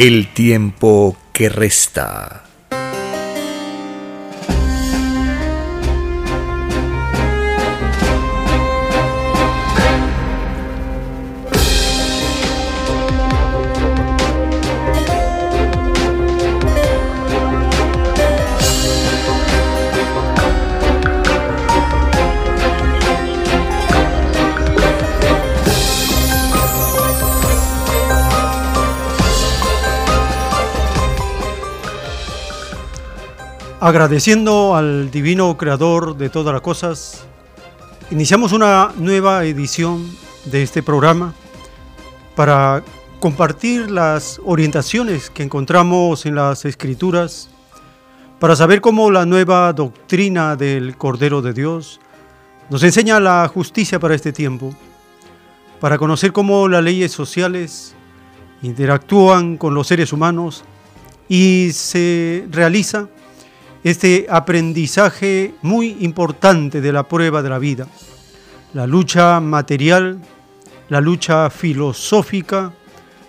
[0.00, 2.49] El tiempo que resta.
[33.82, 37.24] Agradeciendo al divino creador de todas las cosas,
[38.10, 40.06] iniciamos una nueva edición
[40.44, 41.32] de este programa
[42.36, 42.84] para
[43.20, 47.48] compartir las orientaciones que encontramos en las escrituras,
[48.38, 52.00] para saber cómo la nueva doctrina del Cordero de Dios
[52.68, 54.74] nos enseña la justicia para este tiempo,
[55.80, 57.94] para conocer cómo las leyes sociales
[58.60, 60.64] interactúan con los seres humanos
[61.30, 63.08] y se realiza
[63.82, 67.86] este aprendizaje muy importante de la prueba de la vida,
[68.74, 70.18] la lucha material,
[70.88, 72.72] la lucha filosófica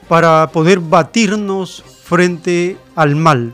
[0.07, 3.53] para poder batirnos frente al mal.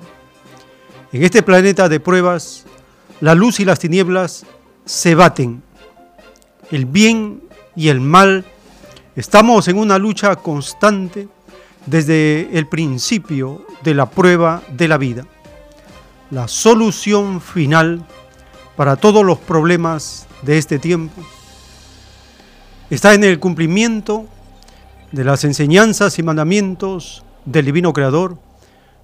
[1.12, 2.66] En este planeta de pruebas,
[3.22, 4.46] la luz y las tinieblas
[4.86, 5.62] se baten.
[6.72, 7.44] El bien
[7.76, 8.44] y el mal,
[9.16, 11.28] estamos en una lucha constante
[11.86, 15.26] desde el principio de la prueba de la vida
[16.30, 18.04] la solución final
[18.76, 21.22] para todos los problemas de este tiempo.
[22.90, 24.26] Está en el cumplimiento
[25.12, 28.38] de las enseñanzas y mandamientos del Divino Creador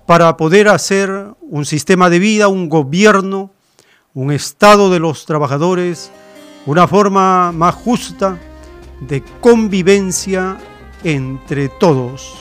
[0.06, 3.52] para poder hacer un sistema de vida, un gobierno,
[4.14, 6.12] un estado de los trabajadores,
[6.66, 8.38] una forma más justa
[9.00, 10.58] de convivencia
[11.04, 12.36] entre todos.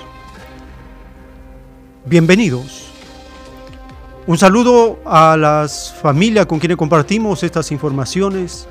[2.04, 2.91] Bienvenidos
[4.26, 8.68] un saludo a las familias con quienes compartimos estas informaciones,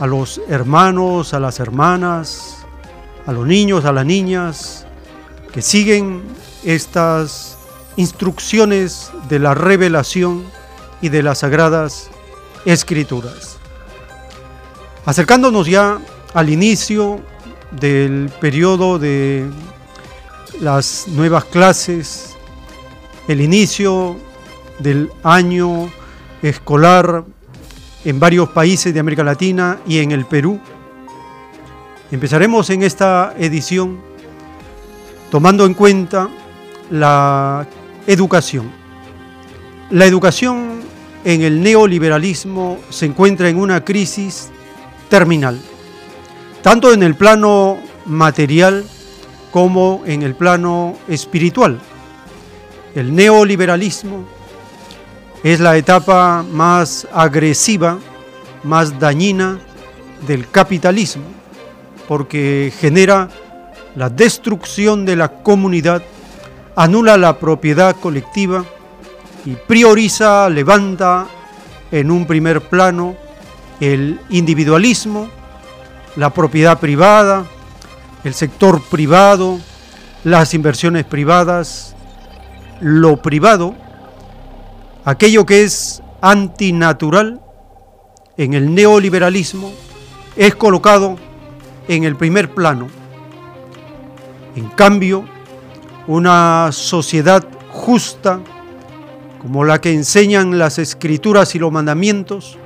[0.00, 2.56] a los hermanos, a las hermanas,
[3.26, 4.86] a los niños, a las niñas
[5.52, 6.22] que siguen
[6.64, 7.56] estas
[7.96, 10.42] instrucciones de la revelación
[11.00, 12.10] y de las sagradas
[12.64, 13.58] escrituras.
[15.06, 16.00] Acercándonos ya
[16.32, 17.20] al inicio
[17.70, 19.48] del periodo de
[20.60, 22.33] las nuevas clases
[23.28, 24.16] el inicio
[24.78, 25.90] del año
[26.42, 27.24] escolar
[28.04, 30.60] en varios países de América Latina y en el Perú.
[32.10, 33.98] Empezaremos en esta edición
[35.30, 36.28] tomando en cuenta
[36.90, 37.66] la
[38.06, 38.70] educación.
[39.90, 40.80] La educación
[41.24, 44.50] en el neoliberalismo se encuentra en una crisis
[45.08, 45.58] terminal,
[46.62, 48.84] tanto en el plano material
[49.50, 51.80] como en el plano espiritual.
[52.94, 54.24] El neoliberalismo
[55.42, 57.98] es la etapa más agresiva,
[58.62, 59.58] más dañina
[60.26, 61.24] del capitalismo,
[62.06, 63.28] porque genera
[63.96, 66.02] la destrucción de la comunidad,
[66.76, 68.64] anula la propiedad colectiva
[69.44, 71.26] y prioriza, levanta
[71.90, 73.16] en un primer plano
[73.80, 75.28] el individualismo,
[76.14, 77.44] la propiedad privada,
[78.22, 79.58] el sector privado,
[80.22, 81.94] las inversiones privadas,
[82.84, 83.74] lo privado,
[85.06, 87.40] aquello que es antinatural
[88.36, 89.72] en el neoliberalismo,
[90.36, 91.16] es colocado
[91.88, 92.88] en el primer plano.
[94.54, 95.24] En cambio,
[96.06, 98.40] una sociedad justa,
[99.40, 102.58] como la que enseñan las escrituras y los mandamientos,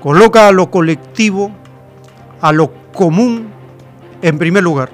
[0.00, 1.50] coloca a lo colectivo,
[2.40, 3.48] a lo común,
[4.22, 4.90] en primer lugar.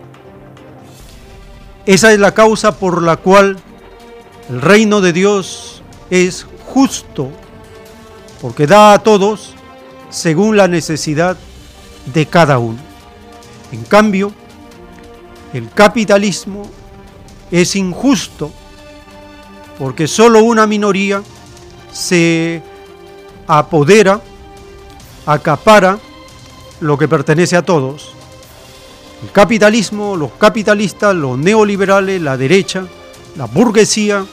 [1.84, 3.58] Esa es la causa por la cual
[4.48, 7.30] el reino de Dios es justo,
[8.40, 9.54] porque da a todos
[10.10, 11.36] según la necesidad
[12.12, 12.78] de cada uno.
[13.72, 14.32] En cambio,
[15.52, 16.70] el capitalismo
[17.50, 18.50] es injusto,
[19.78, 21.22] porque solo una minoría
[21.92, 22.62] se
[23.46, 24.20] apodera,
[25.26, 25.98] acapara
[26.80, 28.12] lo que pertenece a todos.
[29.22, 32.86] El capitalismo, los capitalistas, los neoliberales, la derecha,
[33.36, 34.24] la burguesía,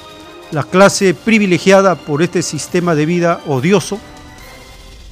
[0.51, 3.99] la clase privilegiada por este sistema de vida odioso,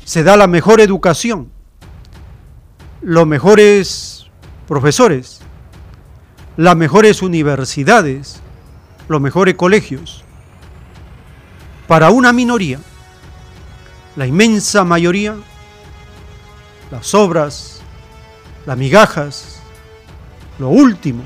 [0.06, 1.52] se da la mejor educación,
[3.02, 4.28] los mejores
[4.68, 5.40] profesores,
[6.58, 8.42] las mejores universidades,
[9.08, 10.24] los mejores colegios.
[11.88, 12.80] Para una minoría,
[14.16, 15.36] la inmensa mayoría,
[16.92, 17.82] las obras,
[18.66, 19.62] las migajas,
[20.60, 21.24] lo último,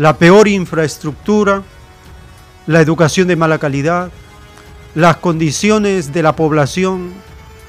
[0.00, 1.62] la peor infraestructura,
[2.66, 4.10] la educación de mala calidad,
[4.94, 7.12] las condiciones de la población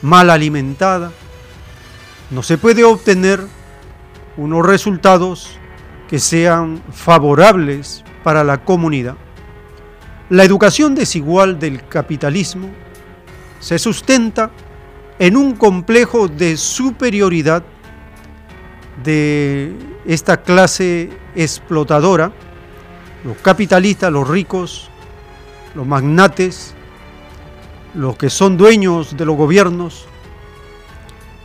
[0.01, 1.11] mal alimentada,
[2.29, 3.41] no se puede obtener
[4.37, 5.59] unos resultados
[6.09, 9.17] que sean favorables para la comunidad.
[10.29, 12.69] La educación desigual del capitalismo
[13.59, 14.51] se sustenta
[15.19, 17.61] en un complejo de superioridad
[19.03, 19.73] de
[20.05, 22.31] esta clase explotadora,
[23.23, 24.89] los capitalistas, los ricos,
[25.75, 26.73] los magnates,
[27.93, 30.05] los que son dueños de los gobiernos,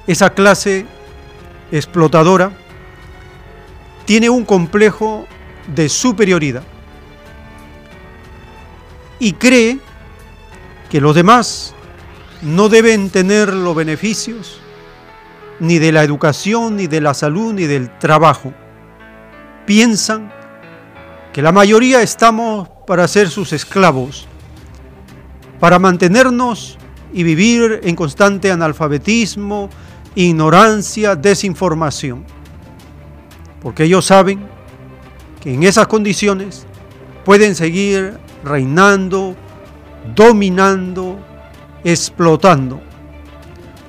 [0.06, 0.86] esa clase
[1.72, 2.52] explotadora
[4.04, 5.26] tiene un complejo
[5.74, 6.62] de superioridad
[9.18, 9.78] y cree
[10.90, 11.74] que los demás
[12.42, 14.60] no deben tener los beneficios
[15.60, 18.52] ni de la educación, ni de la salud, ni del trabajo.
[19.66, 20.32] Piensan
[21.32, 24.26] que la mayoría estamos para ser sus esclavos,
[25.60, 26.78] para mantenernos
[27.12, 29.70] y vivir en constante analfabetismo,
[30.14, 32.24] ignorancia, desinformación.
[33.60, 34.46] Porque ellos saben
[35.40, 36.66] que en esas condiciones
[37.24, 39.34] pueden seguir reinando,
[40.14, 41.18] dominando,
[41.84, 42.85] explotando.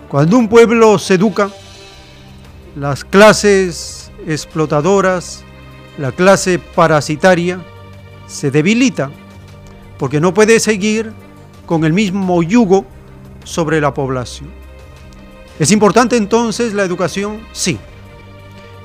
[0.09, 1.50] Cuando un pueblo se educa,
[2.77, 5.44] las clases explotadoras,
[5.98, 7.59] la clase parasitaria,
[8.25, 9.12] se debilita
[9.98, 11.12] porque no puede seguir
[11.65, 12.86] con el mismo yugo
[13.44, 14.50] sobre la población.
[15.59, 17.42] ¿Es importante entonces la educación?
[17.51, 17.77] Sí.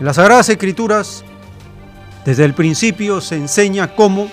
[0.01, 1.23] En las Sagradas Escrituras,
[2.25, 4.29] desde el principio se enseña cómo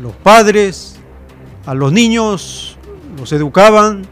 [0.00, 0.96] los padres
[1.66, 2.78] a los niños
[3.16, 4.06] los educaban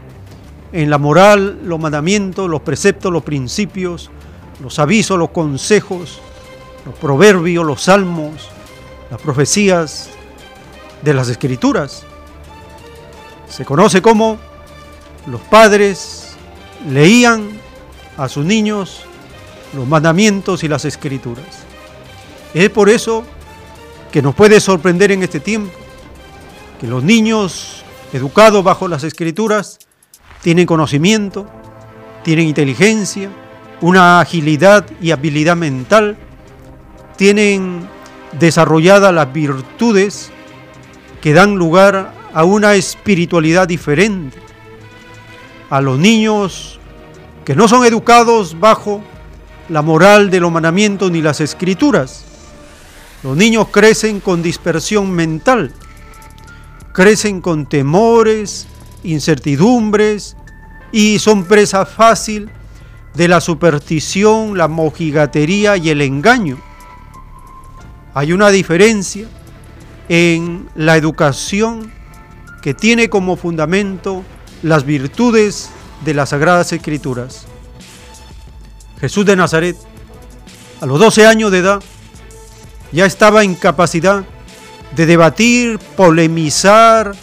[0.73, 4.09] en la moral, los mandamientos, los preceptos, los principios,
[4.59, 6.19] los avisos, los consejos,
[6.85, 8.49] los proverbios, los salmos,
[9.11, 10.09] las profecías
[11.03, 12.03] de las escrituras.
[13.47, 14.39] Se conoce como
[15.27, 16.33] los padres
[16.89, 17.49] leían
[18.17, 19.03] a sus niños
[19.75, 21.45] los mandamientos y las escrituras.
[22.55, 23.23] Es por eso
[24.11, 25.71] que nos puede sorprender en este tiempo
[26.81, 29.79] que los niños educados bajo las escrituras
[30.43, 31.47] tienen conocimiento,
[32.23, 33.29] tienen inteligencia,
[33.81, 36.17] una agilidad y habilidad mental,
[37.15, 37.87] tienen
[38.39, 40.31] desarrolladas las virtudes
[41.21, 44.37] que dan lugar a una espiritualidad diferente.
[45.69, 46.79] A los niños
[47.45, 49.01] que no son educados bajo
[49.69, 52.25] la moral de los mandamientos ni las escrituras.
[53.23, 55.73] Los niños crecen con dispersión mental,
[56.91, 58.67] crecen con temores,
[59.03, 60.35] incertidumbres
[60.91, 62.49] y son presa fácil
[63.13, 66.59] de la superstición, la mojigatería y el engaño.
[68.13, 69.27] Hay una diferencia
[70.09, 71.91] en la educación
[72.61, 74.23] que tiene como fundamento
[74.61, 75.69] las virtudes
[76.05, 77.45] de las Sagradas Escrituras.
[78.99, 79.75] Jesús de Nazaret,
[80.79, 81.83] a los 12 años de edad,
[82.91, 84.23] ya estaba en capacidad
[84.95, 87.13] de debatir, polemizar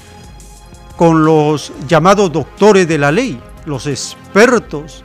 [1.00, 5.02] con los llamados doctores de la ley, los expertos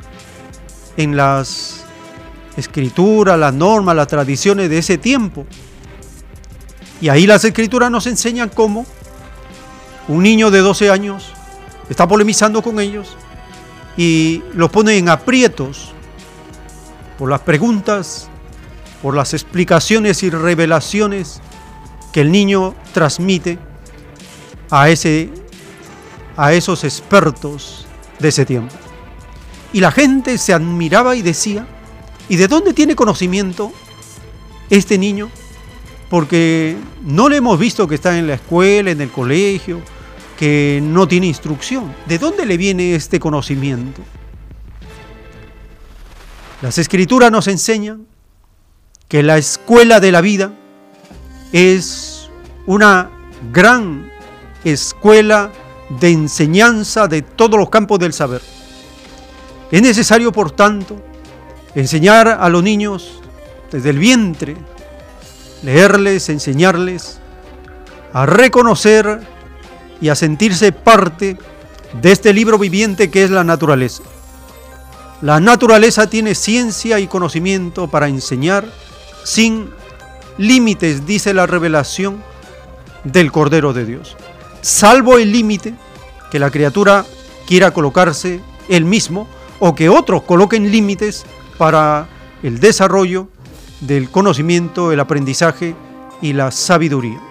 [0.98, 1.86] en las
[2.58, 5.46] escrituras, las normas, las tradiciones de ese tiempo.
[7.00, 8.86] Y ahí las escrituras nos enseñan cómo
[10.10, 11.32] un niño de 12 años
[11.90, 13.16] está polemizando con ellos
[13.96, 15.94] y los pone en aprietos
[17.18, 18.28] por las preguntas,
[19.02, 21.40] por las explicaciones y revelaciones
[22.12, 23.60] que el niño transmite
[24.70, 25.30] a, ese,
[26.38, 27.86] a esos expertos
[28.20, 28.74] de ese tiempo.
[29.74, 31.68] Y la gente se admiraba y decía,
[32.30, 33.72] ¿y de dónde tiene conocimiento
[34.70, 35.30] este niño
[36.10, 39.82] porque no le hemos visto que está en la escuela, en el colegio,
[40.38, 41.94] que no tiene instrucción.
[42.06, 44.02] ¿De dónde le viene este conocimiento?
[46.62, 48.06] Las escrituras nos enseñan
[49.08, 50.54] que la escuela de la vida
[51.52, 52.30] es
[52.66, 53.12] una
[53.52, 54.12] gran
[54.64, 55.52] escuela
[56.00, 58.42] de enseñanza de todos los campos del saber.
[59.72, 61.02] Es necesario, por tanto,
[61.74, 63.20] enseñar a los niños
[63.72, 64.56] desde el vientre,
[65.64, 67.20] leerles, enseñarles
[68.14, 69.22] a reconocer
[70.00, 71.38] y a sentirse parte
[72.02, 74.04] de este libro viviente que es la naturaleza.
[75.22, 78.66] La naturaleza tiene ciencia y conocimiento para enseñar
[79.24, 79.70] sin
[80.38, 82.22] límites, dice la revelación
[83.04, 84.16] del Cordero de Dios,
[84.62, 85.74] salvo el límite
[86.36, 87.06] que la criatura
[87.48, 89.26] quiera colocarse él mismo
[89.60, 91.26] o que otros coloquen límites
[91.58, 92.10] para
[92.44, 93.30] el desarrollo
[93.80, 95.76] del conocimiento, el aprendizaje
[96.22, 97.22] y la sabiduría.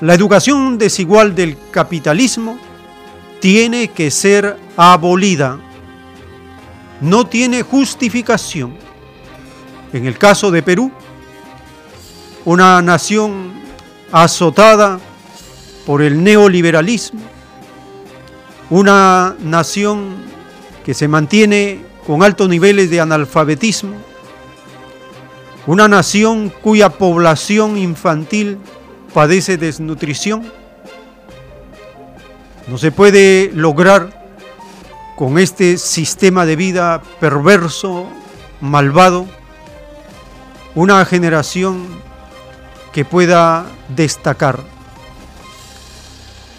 [0.00, 2.56] La educación desigual del capitalismo
[3.40, 5.60] tiene que ser abolida.
[7.02, 8.74] No tiene justificación.
[9.92, 10.90] En el caso de Perú,
[12.46, 13.52] una nación
[14.10, 14.98] azotada
[15.86, 17.20] por el neoliberalismo,
[18.70, 20.14] una nación
[20.84, 23.94] que se mantiene con altos niveles de analfabetismo,
[25.66, 28.58] una nación cuya población infantil
[29.14, 30.50] padece desnutrición.
[32.66, 34.22] No se puede lograr
[35.16, 38.06] con este sistema de vida perverso,
[38.60, 39.26] malvado,
[40.74, 41.86] una generación
[42.92, 44.71] que pueda destacar.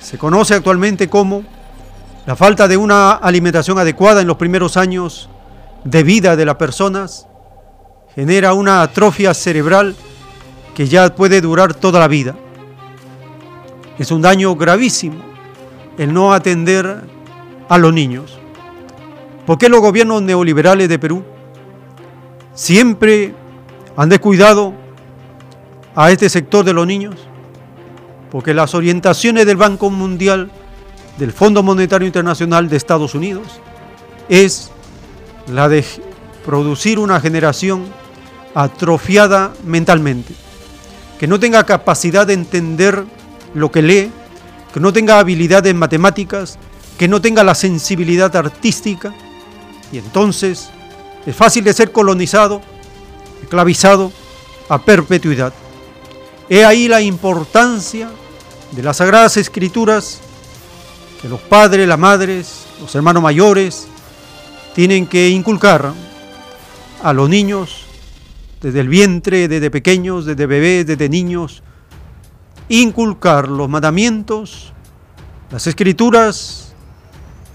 [0.04, 1.44] Se conoce actualmente como
[2.26, 5.30] la falta de una alimentación adecuada en los primeros años
[5.86, 7.26] de vida de las personas
[8.14, 9.96] genera una atrofia cerebral
[10.76, 12.36] que ya puede durar toda la vida.
[13.98, 15.24] Es un daño gravísimo
[15.98, 17.02] el no atender
[17.70, 18.38] a los niños.
[19.46, 21.24] ¿Por qué los gobiernos neoliberales de Perú
[22.54, 23.34] siempre
[23.96, 24.74] han descuidado
[25.96, 27.16] a este sector de los niños?
[28.34, 30.50] Porque las orientaciones del Banco Mundial,
[31.20, 33.44] del Fondo Monetario Internacional de Estados Unidos,
[34.28, 34.72] es
[35.52, 35.86] la de
[36.44, 37.86] producir una generación
[38.56, 40.34] atrofiada mentalmente,
[41.20, 43.04] que no tenga capacidad de entender
[43.54, 44.12] lo que lee,
[44.74, 46.58] que no tenga habilidad en matemáticas,
[46.98, 49.14] que no tenga la sensibilidad artística,
[49.92, 50.72] y entonces
[51.24, 52.62] es fácil de ser colonizado,
[53.44, 54.12] esclavizado
[54.70, 55.54] a perpetuidad.
[56.50, 58.10] He ahí la importancia
[58.76, 60.20] de las sagradas escrituras
[61.22, 63.88] que los padres, las madres, los hermanos mayores
[64.74, 65.94] tienen que inculcar
[67.04, 67.86] a los niños
[68.62, 71.62] desde el vientre, desde pequeños, desde bebés, desde niños,
[72.70, 74.74] inculcar los mandamientos,
[75.52, 76.74] las escrituras,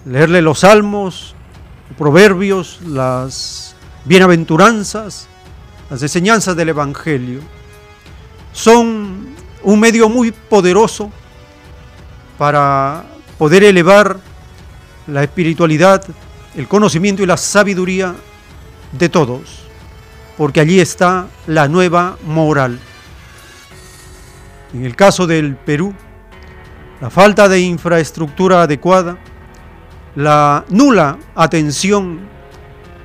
[0.05, 1.35] leerle los salmos,
[1.97, 5.27] proverbios, las bienaventuranzas,
[5.91, 7.41] las enseñanzas del Evangelio.
[8.53, 11.11] Son un medio muy poderoso
[12.37, 13.05] para
[13.37, 14.19] poder elevar
[15.07, 16.05] la espiritualidad,
[16.57, 18.15] el conocimiento y la sabiduría
[18.93, 19.65] de todos,
[20.37, 22.79] porque allí está la nueva moral.
[24.75, 25.95] En el caso del Perú,
[27.00, 29.19] la falta de infraestructura adecuada,
[30.15, 32.21] la nula atención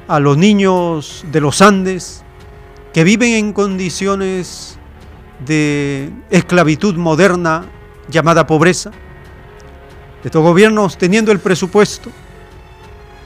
[0.07, 2.23] a los niños de los Andes
[2.91, 4.77] que viven en condiciones
[5.45, 7.65] de esclavitud moderna
[8.09, 8.91] llamada pobreza.
[10.23, 12.09] Estos gobiernos teniendo el presupuesto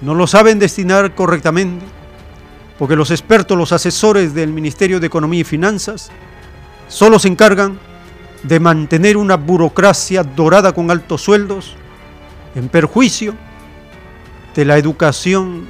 [0.02, 1.86] no lo saben destinar correctamente
[2.78, 6.10] porque los expertos, los asesores del Ministerio de Economía y Finanzas
[6.88, 7.80] solo se encargan
[8.44, 11.76] de mantener una burocracia dorada con altos sueldos
[12.56, 13.36] en perjuicio
[14.56, 15.66] de la educación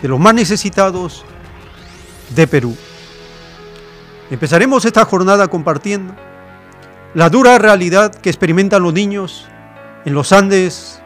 [0.00, 1.24] de los más necesitados
[2.34, 2.76] de Perú.
[4.32, 6.14] Empezaremos esta jornada compartiendo
[7.12, 9.46] la dura realidad que experimentan los niños
[10.06, 11.02] en los Andes,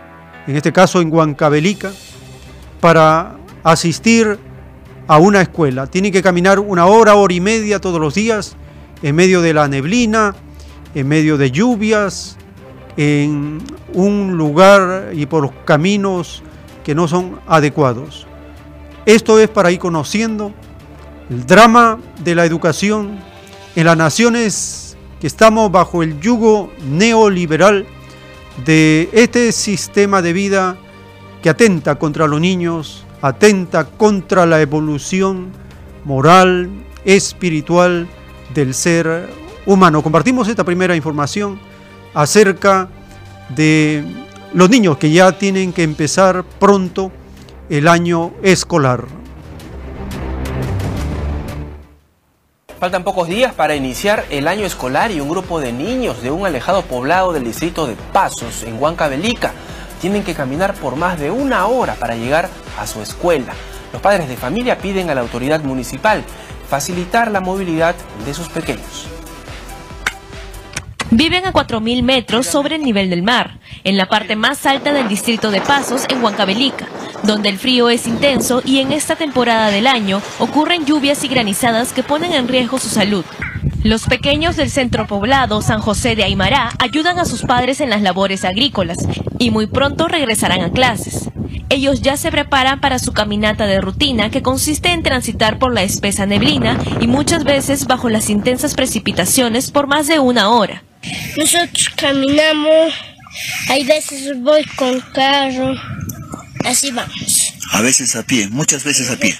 [0.46, 1.90] en este caso en Huancavelica,
[2.80, 4.38] para asistir
[5.08, 5.88] a una escuela.
[5.88, 8.54] Tienen que caminar una hora, hora y media todos los días
[9.02, 10.36] en medio de la neblina,
[10.94, 12.36] en medio de lluvias,
[12.96, 13.58] en
[13.92, 16.44] un lugar y por caminos
[16.84, 18.24] que no son adecuados.
[19.04, 20.52] Esto es para ir conociendo
[21.30, 23.18] el drama de la educación
[23.74, 27.86] en las naciones que estamos bajo el yugo neoliberal
[28.64, 30.76] de este sistema de vida
[31.42, 35.52] que atenta contra los niños, atenta contra la evolución
[36.04, 36.70] moral,
[37.04, 38.08] espiritual,
[38.54, 39.28] del ser
[39.66, 40.02] humano.
[40.02, 41.58] Compartimos esta primera información
[42.14, 42.88] acerca
[43.54, 44.04] de
[44.54, 47.12] los niños que ya tienen que empezar pronto
[47.68, 49.04] el año escolar.
[52.78, 56.44] Faltan pocos días para iniciar el año escolar y un grupo de niños de un
[56.44, 59.52] alejado poblado del distrito de Pasos, en Huancavelica,
[60.02, 63.54] tienen que caminar por más de una hora para llegar a su escuela.
[63.94, 66.22] Los padres de familia piden a la autoridad municipal
[66.68, 67.94] facilitar la movilidad
[68.26, 69.15] de sus pequeños.
[71.12, 75.08] Viven a 4.000 metros sobre el nivel del mar, en la parte más alta del
[75.08, 76.88] distrito de Pasos, en Huancavelica,
[77.22, 81.92] donde el frío es intenso y en esta temporada del año ocurren lluvias y granizadas
[81.92, 83.24] que ponen en riesgo su salud.
[83.84, 88.02] Los pequeños del centro poblado San José de Aymará ayudan a sus padres en las
[88.02, 88.98] labores agrícolas
[89.38, 91.30] y muy pronto regresarán a clases.
[91.68, 95.84] Ellos ya se preparan para su caminata de rutina que consiste en transitar por la
[95.84, 100.82] espesa neblina y muchas veces bajo las intensas precipitaciones por más de una hora.
[101.36, 102.92] Nosotros caminamos,
[103.68, 105.74] hay veces voy con carro,
[106.64, 107.52] así vamos.
[107.72, 109.36] A veces a pie, muchas veces a pie.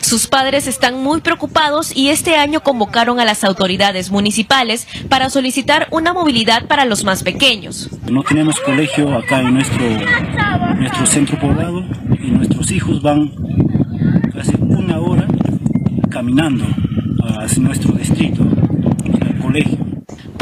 [0.00, 5.86] Sus padres están muy preocupados y este año convocaron a las autoridades municipales para solicitar
[5.90, 7.88] una movilidad para los más pequeños.
[8.10, 9.88] No tenemos colegio acá en nuestro,
[10.76, 11.84] nuestro centro poblado
[12.20, 13.32] y nuestros hijos van
[14.34, 15.26] casi una hora
[16.10, 16.66] caminando
[17.38, 19.81] hacia nuestro distrito, al colegio.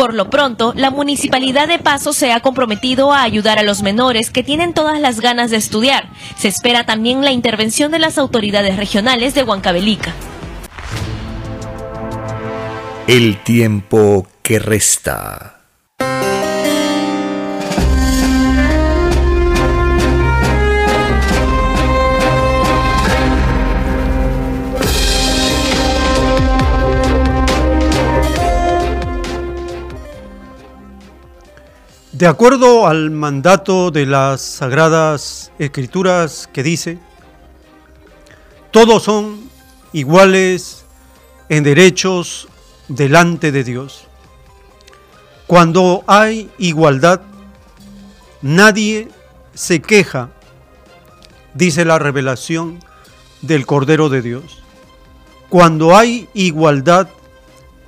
[0.00, 4.30] Por lo pronto, la Municipalidad de Paso se ha comprometido a ayudar a los menores
[4.30, 6.08] que tienen todas las ganas de estudiar.
[6.38, 10.14] Se espera también la intervención de las autoridades regionales de Huancavelica.
[13.06, 15.60] El tiempo que resta.
[32.20, 36.98] De acuerdo al mandato de las Sagradas Escrituras que dice,
[38.72, 39.48] todos son
[39.94, 40.84] iguales
[41.48, 42.46] en derechos
[42.88, 44.06] delante de Dios.
[45.46, 47.22] Cuando hay igualdad,
[48.42, 49.08] nadie
[49.54, 50.28] se queja,
[51.54, 52.80] dice la revelación
[53.40, 54.62] del Cordero de Dios.
[55.48, 57.08] Cuando hay igualdad,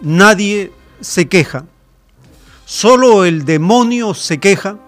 [0.00, 1.66] nadie se queja.
[2.64, 4.78] Solo el demonio se queja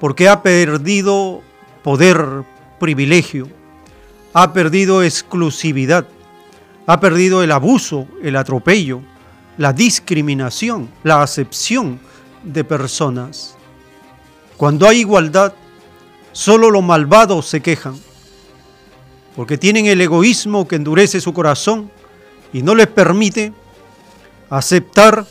[0.00, 1.42] porque ha perdido
[1.82, 2.44] poder,
[2.78, 3.48] privilegio,
[4.32, 6.06] ha perdido exclusividad,
[6.86, 9.00] ha perdido el abuso, el atropello,
[9.56, 11.98] la discriminación, la acepción
[12.44, 13.56] de personas.
[14.56, 15.52] Cuando hay igualdad,
[16.32, 17.96] solo los malvados se quejan,
[19.34, 21.90] porque tienen el egoísmo que endurece su corazón
[22.52, 23.52] y no les permite
[24.50, 25.26] aceptar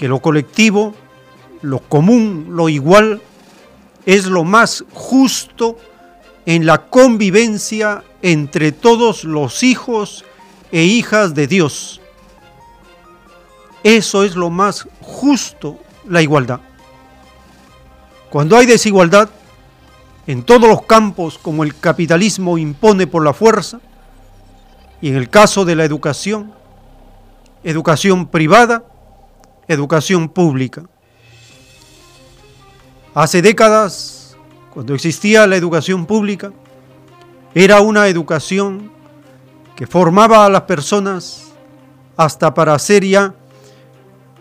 [0.00, 0.94] que lo colectivo,
[1.60, 3.20] lo común, lo igual,
[4.06, 5.76] es lo más justo
[6.46, 10.24] en la convivencia entre todos los hijos
[10.72, 12.00] e hijas de Dios.
[13.84, 16.60] Eso es lo más justo, la igualdad.
[18.30, 19.28] Cuando hay desigualdad,
[20.26, 23.80] en todos los campos como el capitalismo impone por la fuerza,
[25.02, 26.54] y en el caso de la educación,
[27.64, 28.84] educación privada,
[29.72, 30.82] educación pública.
[33.14, 34.36] Hace décadas,
[34.74, 36.52] cuando existía la educación pública,
[37.54, 38.90] era una educación
[39.76, 41.52] que formaba a las personas
[42.16, 43.34] hasta para ser ya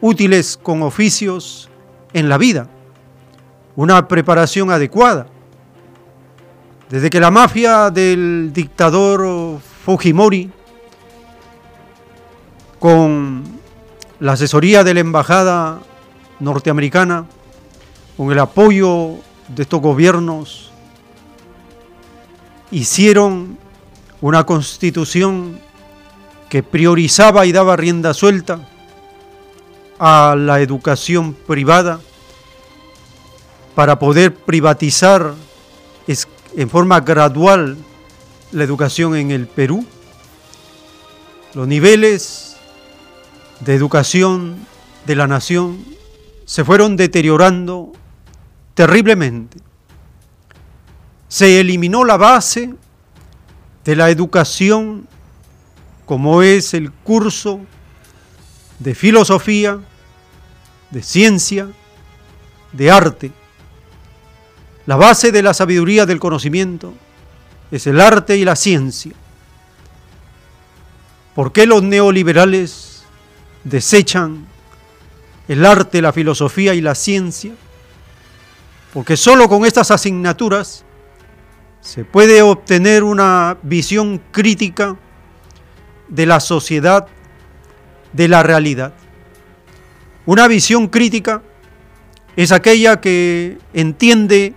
[0.01, 1.69] útiles con oficios
[2.13, 2.67] en la vida,
[3.75, 5.27] una preparación adecuada.
[6.89, 10.51] Desde que la mafia del dictador Fujimori,
[12.79, 13.58] con
[14.19, 15.79] la asesoría de la embajada
[16.39, 17.25] norteamericana,
[18.17, 19.15] con el apoyo
[19.47, 20.71] de estos gobiernos,
[22.71, 23.57] hicieron
[24.21, 25.59] una constitución
[26.49, 28.67] que priorizaba y daba rienda suelta
[29.99, 31.99] a la educación privada
[33.75, 35.33] para poder privatizar
[36.55, 37.77] en forma gradual
[38.51, 39.85] la educación en el Perú.
[41.53, 42.48] Los niveles
[43.59, 44.65] de educación
[45.05, 45.83] de la nación
[46.45, 47.91] se fueron deteriorando
[48.73, 49.59] terriblemente.
[51.27, 52.73] Se eliminó la base
[53.85, 55.07] de la educación
[56.05, 57.59] como es el curso
[58.79, 59.79] de filosofía,
[60.89, 61.67] de ciencia,
[62.71, 63.31] de arte.
[64.87, 66.93] La base de la sabiduría del conocimiento
[67.69, 69.11] es el arte y la ciencia.
[71.35, 72.88] ¿Por qué los neoliberales
[73.63, 74.45] desechan
[75.47, 77.53] el arte, la filosofía y la ciencia?
[78.93, 80.83] Porque solo con estas asignaturas
[81.81, 84.97] se puede obtener una visión crítica
[86.07, 87.07] de la sociedad,
[88.13, 88.93] de la realidad.
[90.25, 91.41] Una visión crítica
[92.35, 94.53] es aquella que entiende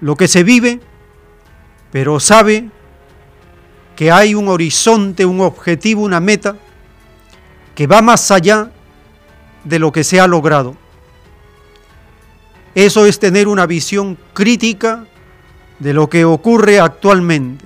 [0.00, 0.80] lo que se vive,
[1.92, 2.70] pero sabe
[3.96, 6.56] que hay un horizonte, un objetivo, una meta
[7.80, 8.70] que va más allá
[9.64, 10.76] de lo que se ha logrado.
[12.74, 15.06] Eso es tener una visión crítica
[15.78, 17.64] de lo que ocurre actualmente.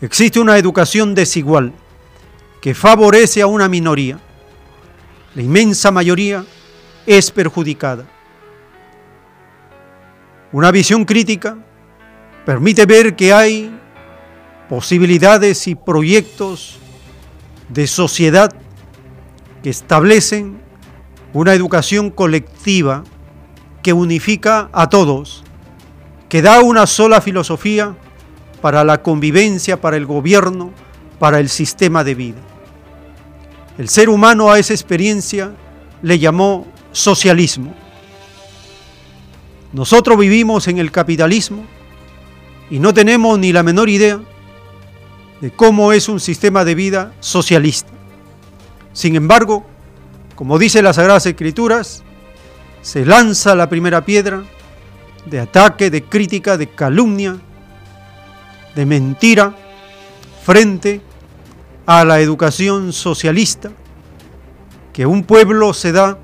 [0.00, 1.72] Existe una educación desigual
[2.60, 4.18] que favorece a una minoría.
[5.36, 6.44] La inmensa mayoría
[7.06, 8.04] es perjudicada.
[10.50, 11.56] Una visión crítica
[12.44, 13.78] permite ver que hay
[14.68, 16.80] posibilidades y proyectos
[17.68, 18.54] de sociedad
[19.62, 20.60] que establecen
[21.32, 23.04] una educación colectiva
[23.82, 25.42] que unifica a todos,
[26.28, 27.96] que da una sola filosofía
[28.60, 30.70] para la convivencia, para el gobierno,
[31.18, 32.40] para el sistema de vida.
[33.76, 35.52] El ser humano a esa experiencia
[36.02, 37.74] le llamó socialismo.
[39.72, 41.64] Nosotros vivimos en el capitalismo
[42.70, 44.20] y no tenemos ni la menor idea
[45.44, 47.90] de cómo es un sistema de vida socialista.
[48.94, 49.66] Sin embargo,
[50.36, 52.02] como dice las Sagradas Escrituras,
[52.80, 54.42] se lanza la primera piedra
[55.26, 57.36] de ataque, de crítica, de calumnia,
[58.74, 59.54] de mentira
[60.42, 61.02] frente
[61.84, 63.70] a la educación socialista
[64.94, 66.16] que un pueblo se da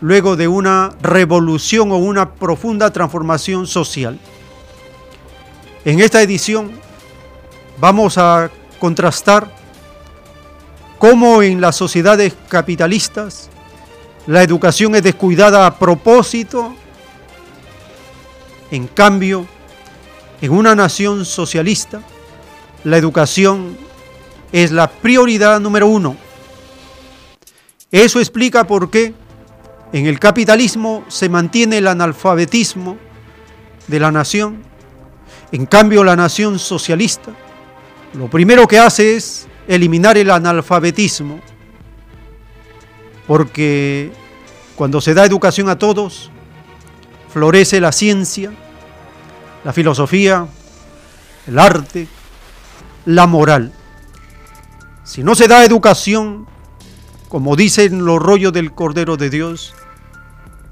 [0.00, 4.18] luego de una revolución o una profunda transformación social.
[5.84, 6.82] En esta edición
[7.78, 9.50] vamos a contrastar
[10.98, 13.50] cómo en las sociedades capitalistas
[14.26, 16.74] la educación es descuidada a propósito,
[18.70, 19.46] en cambio,
[20.40, 22.00] en una nación socialista,
[22.84, 23.76] la educación
[24.50, 26.16] es la prioridad número uno.
[27.90, 29.14] Eso explica por qué
[29.92, 32.96] en el capitalismo se mantiene el analfabetismo
[33.86, 34.62] de la nación.
[35.52, 37.30] En cambio, la nación socialista
[38.14, 41.40] lo primero que hace es eliminar el analfabetismo
[43.26, 44.12] porque
[44.76, 46.30] cuando se da educación a todos,
[47.28, 48.52] florece la ciencia,
[49.64, 50.46] la filosofía,
[51.46, 52.06] el arte,
[53.06, 53.72] la moral.
[55.04, 56.46] Si no se da educación,
[57.28, 59.74] como dicen los rollos del Cordero de Dios,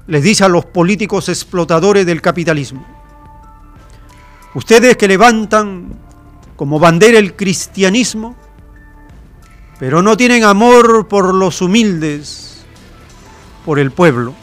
[0.07, 2.85] les dice a los políticos explotadores del capitalismo,
[4.53, 6.02] ustedes que levantan
[6.63, 8.37] como bandera el cristianismo,
[9.79, 12.63] pero no tienen amor por los humildes,
[13.65, 14.33] por el pueblo.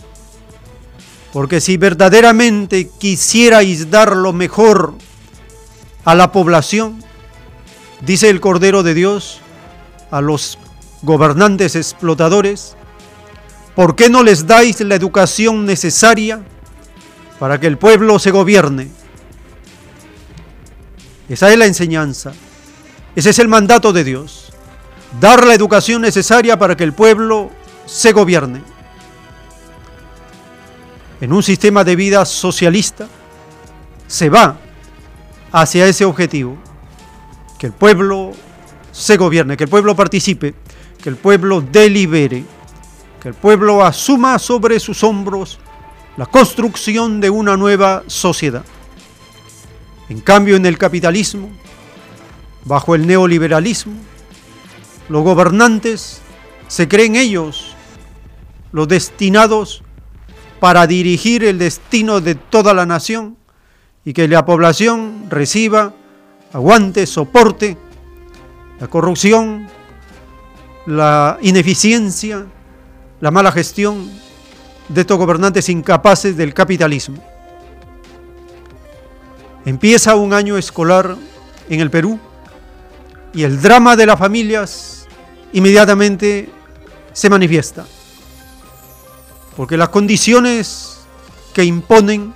[1.32, 4.92] Porque si verdaderamente quisierais dar lo mejor
[6.04, 7.02] a la población,
[8.02, 9.40] dice el Cordero de Dios
[10.10, 10.58] a los
[11.00, 12.76] gobernantes explotadores,
[13.74, 16.42] ¿por qué no les dais la educación necesaria
[17.38, 18.99] para que el pueblo se gobierne?
[21.30, 22.32] Esa es la enseñanza,
[23.14, 24.50] ese es el mandato de Dios
[25.20, 27.50] dar la educación necesaria para que el pueblo
[27.86, 28.62] se gobierne.
[31.20, 33.06] En un sistema de vida socialista
[34.08, 34.56] se va
[35.52, 36.58] hacia ese objetivo,
[37.60, 38.32] que el pueblo
[38.90, 40.54] se gobierne, que el pueblo participe,
[41.00, 42.44] que el pueblo delibere,
[43.20, 45.60] que el pueblo asuma sobre sus hombros
[46.16, 48.64] la construcción de una nueva sociedad.
[50.10, 51.48] En cambio, en el capitalismo,
[52.64, 53.94] bajo el neoliberalismo,
[55.08, 56.20] los gobernantes
[56.66, 57.74] se creen ellos
[58.72, 59.82] los destinados
[60.58, 63.36] para dirigir el destino de toda la nación
[64.04, 65.94] y que la población reciba,
[66.52, 67.76] aguante, soporte
[68.80, 69.68] la corrupción,
[70.86, 72.46] la ineficiencia,
[73.20, 74.10] la mala gestión
[74.88, 77.29] de estos gobernantes incapaces del capitalismo.
[79.64, 81.16] Empieza un año escolar
[81.68, 82.18] en el Perú
[83.32, 85.06] y el drama de las familias
[85.52, 86.50] inmediatamente
[87.12, 87.86] se manifiesta.
[89.56, 90.98] Porque las condiciones
[91.52, 92.32] que imponen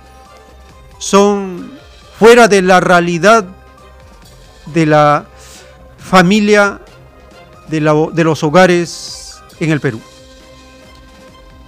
[0.99, 1.71] son
[2.17, 3.45] fuera de la realidad
[4.67, 5.25] de la
[5.97, 6.81] familia,
[7.67, 10.01] de, los hogares en el Perú.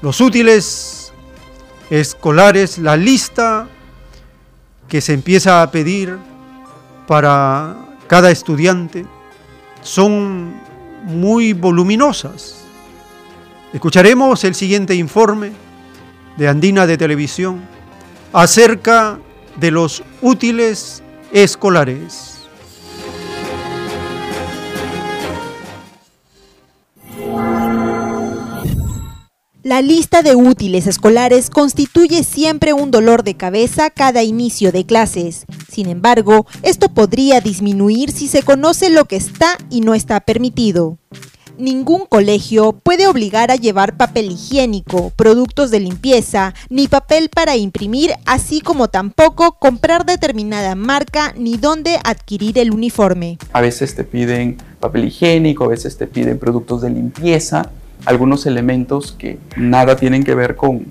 [0.02, 1.12] Los útiles
[1.90, 3.68] escolares, la lista
[4.88, 6.18] que se empieza a pedir
[7.08, 7.76] para
[8.08, 9.06] cada estudiante,
[9.82, 10.54] son
[11.04, 12.66] muy voluminosas.
[13.74, 15.52] Escucharemos el siguiente informe
[16.38, 17.62] de Andina de Televisión
[18.34, 19.20] acerca
[19.58, 22.37] de los útiles escolares.
[29.68, 35.46] La lista de útiles escolares constituye siempre un dolor de cabeza cada inicio de clases.
[35.70, 41.00] Sin embargo, esto podría disminuir si se conoce lo que está y no está permitido.
[41.58, 48.14] Ningún colegio puede obligar a llevar papel higiénico, productos de limpieza, ni papel para imprimir,
[48.26, 53.38] así como tampoco comprar determinada marca ni dónde adquirir el uniforme.
[53.52, 57.70] A veces te piden papel higiénico, a veces te piden productos de limpieza
[58.08, 60.88] algunos elementos que nada tienen que ver con,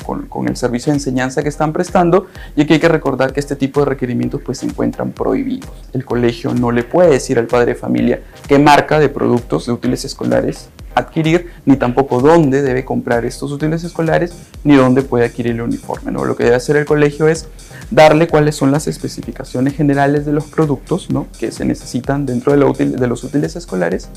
[0.46, 3.80] el servicio de enseñanza que están prestando y que hay que recordar que este tipo
[3.80, 5.70] de requerimientos pues se encuentran prohibidos.
[5.94, 9.72] El colegio no le puede decir al padre de familia qué marca de productos de
[9.72, 15.52] útiles escolares adquirir, ni tampoco dónde debe comprar estos útiles escolares, ni dónde puede adquirir
[15.52, 16.10] el uniforme.
[16.12, 16.24] ¿no?
[16.24, 17.48] Lo que debe hacer el colegio es
[17.90, 21.26] darle cuáles son las especificaciones generales de los productos ¿no?
[21.38, 24.10] que se necesitan dentro de, de los útiles escolares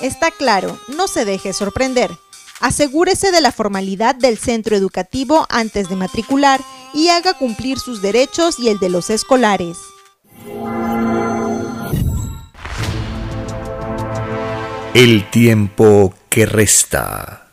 [0.02, 2.10] Está claro, no se deje sorprender.
[2.60, 6.60] Asegúrese de la formalidad del centro educativo antes de matricular
[6.92, 9.78] y haga cumplir sus derechos y el de los escolares.
[14.92, 17.46] El tiempo que resta.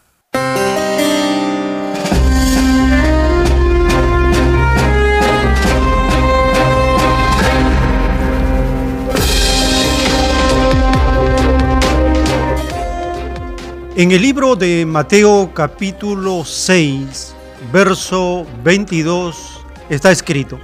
[13.95, 17.35] En el libro de Mateo capítulo 6,
[17.71, 20.57] verso 22, está escrito,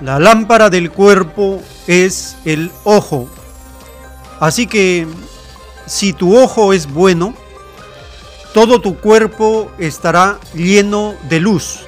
[0.00, 3.28] La lámpara del cuerpo es el ojo.
[4.40, 5.06] Así que
[5.88, 7.34] si tu ojo es bueno,
[8.52, 11.80] todo tu cuerpo estará lleno de luz.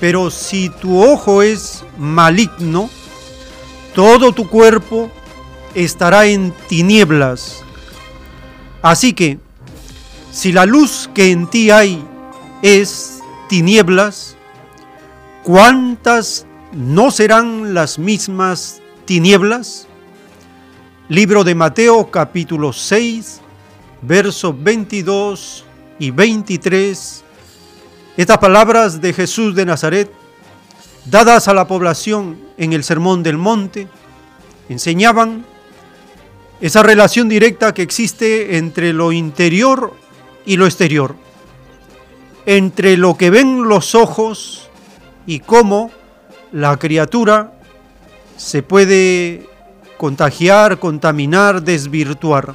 [0.00, 2.88] Pero si tu ojo es maligno,
[3.94, 5.10] todo tu cuerpo
[5.74, 7.64] estará en tinieblas.
[8.80, 9.38] Así que,
[10.30, 12.04] si la luz que en ti hay
[12.62, 14.36] es tinieblas,
[15.42, 19.87] ¿cuántas no serán las mismas tinieblas?
[21.10, 23.40] Libro de Mateo capítulo 6,
[24.02, 25.64] versos 22
[25.98, 27.24] y 23.
[28.18, 30.12] Estas palabras de Jesús de Nazaret,
[31.06, 33.88] dadas a la población en el Sermón del Monte,
[34.68, 35.46] enseñaban
[36.60, 39.94] esa relación directa que existe entre lo interior
[40.44, 41.16] y lo exterior,
[42.44, 44.68] entre lo que ven los ojos
[45.26, 45.90] y cómo
[46.52, 47.54] la criatura
[48.36, 49.48] se puede
[49.98, 52.54] contagiar, contaminar, desvirtuar.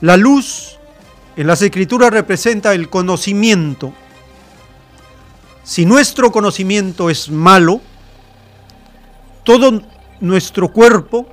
[0.00, 0.78] La luz
[1.36, 3.92] en las escrituras representa el conocimiento.
[5.62, 7.80] Si nuestro conocimiento es malo,
[9.44, 9.82] todo
[10.20, 11.26] nuestro cuerpo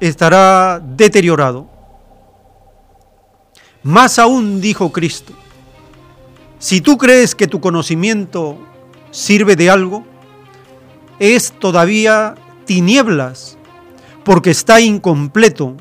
[0.00, 1.68] estará deteriorado.
[3.82, 5.34] Más aún dijo Cristo,
[6.58, 8.56] si tú crees que tu conocimiento
[9.10, 10.04] sirve de algo,
[11.18, 12.34] es todavía
[12.64, 13.58] tinieblas,
[14.24, 15.76] porque está incompleto,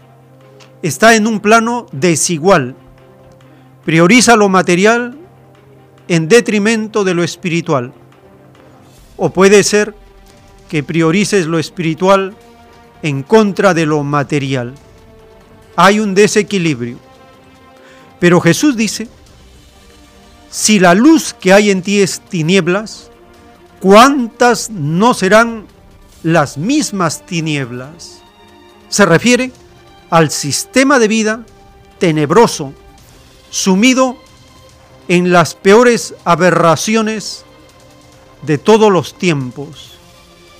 [0.81, 2.75] está en un plano desigual.
[3.85, 5.17] Prioriza lo material
[6.07, 7.93] en detrimento de lo espiritual.
[9.17, 9.95] O puede ser
[10.69, 12.35] que priorices lo espiritual
[13.01, 14.73] en contra de lo material.
[15.75, 16.97] Hay un desequilibrio.
[18.19, 19.07] Pero Jesús dice,
[20.49, 23.11] si la luz que hay en ti es tinieblas,
[23.79, 25.65] ¿cuántas no serán
[26.23, 28.21] las mismas tinieblas?
[28.89, 29.51] Se refiere
[30.09, 31.45] al sistema de vida
[31.99, 32.73] tenebroso,
[33.49, 34.17] sumido
[35.07, 37.45] en las peores aberraciones
[38.41, 39.97] de todos los tiempos,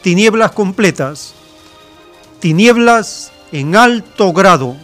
[0.02, 1.34] tinieblas completas,
[2.39, 4.76] tinieblas en alto grado.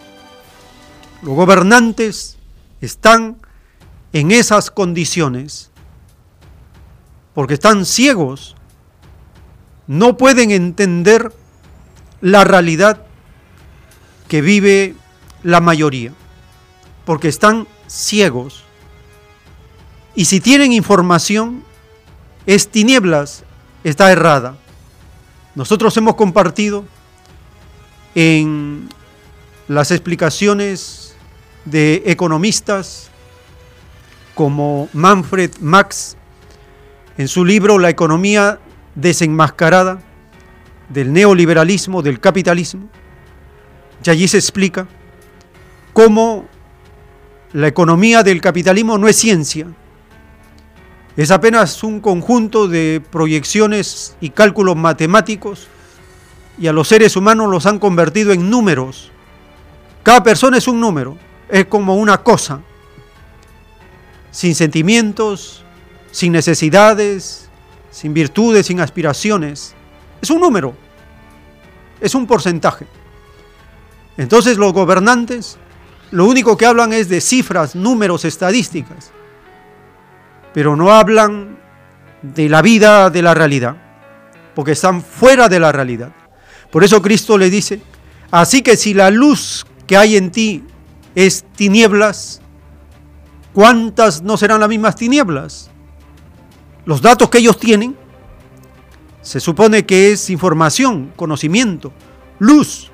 [1.22, 2.38] Los gobernantes
[2.82, 3.38] están
[4.14, 5.70] en esas condiciones
[7.34, 8.56] porque están ciegos,
[9.90, 11.34] no pueden entender
[12.22, 13.02] la realidad
[14.28, 14.94] que vive
[15.42, 16.14] la mayoría,
[17.06, 18.64] porque están ciegos.
[20.14, 21.64] Y si tienen información,
[22.46, 23.44] es tinieblas,
[23.84, 24.58] está errada.
[25.56, 26.86] Nosotros hemos compartido
[28.14, 28.90] en
[29.68, 31.16] las explicaciones
[31.66, 33.10] de economistas
[34.36, 36.16] como Manfred Max
[37.18, 38.60] en su libro La economía
[39.02, 40.02] desenmascarada
[40.90, 42.90] del neoliberalismo, del capitalismo,
[44.04, 44.88] y allí se explica
[45.94, 46.46] cómo
[47.54, 49.68] la economía del capitalismo no es ciencia,
[51.18, 55.68] es apenas un conjunto de proyecciones y cálculos matemáticos
[56.58, 59.12] y a los seres humanos los han convertido en números.
[60.04, 61.18] Cada persona es un número,
[61.50, 62.62] es como una cosa,
[64.32, 65.66] sin sentimientos,
[66.12, 67.49] sin necesidades,
[67.90, 69.76] sin virtudes, sin aspiraciones.
[70.22, 70.76] Es un número,
[72.02, 72.86] es un porcentaje.
[74.18, 75.58] Entonces los gobernantes
[76.12, 79.12] lo único que hablan es de cifras, números, estadísticas
[80.54, 81.58] pero no hablan
[82.22, 83.76] de la vida, de la realidad,
[84.56, 86.12] porque están fuera de la realidad.
[86.72, 87.82] Por eso Cristo le dice,
[88.32, 90.64] así que si la luz que hay en ti
[91.16, 92.42] es tinieblas,
[93.54, 95.72] ¿cuántas no serán las mismas tinieblas?
[96.86, 97.96] Los datos que ellos tienen,
[99.22, 101.92] se supone que es información, conocimiento,
[102.40, 102.90] luz,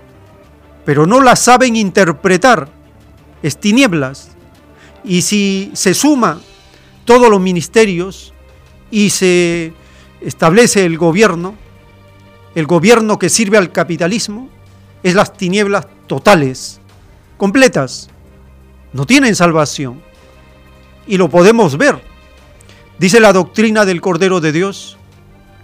[0.84, 2.70] pero no la saben interpretar,
[3.42, 4.30] es tinieblas.
[5.04, 6.42] Y si se suma
[7.06, 8.34] todos los ministerios
[8.90, 9.74] y se
[10.22, 11.56] establece el gobierno,
[12.56, 14.50] el gobierno que sirve al capitalismo,
[15.04, 16.80] es las tinieblas totales,
[17.38, 18.10] completas.
[18.94, 20.02] No tienen salvación.
[21.06, 22.02] Y lo podemos ver.
[22.98, 24.98] Dice la doctrina del Cordero de Dios,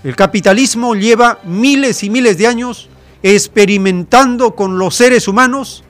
[0.03, 2.89] el capitalismo lleva miles y miles de años
[3.23, 5.83] experimentando con los seres humanos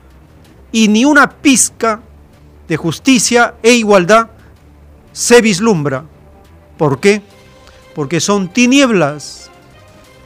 [0.70, 2.00] y ni una pizca
[2.68, 4.28] de justicia e igualdad
[5.12, 6.04] se vislumbra.
[6.78, 7.22] ¿Por qué?
[7.94, 9.50] Porque son tinieblas,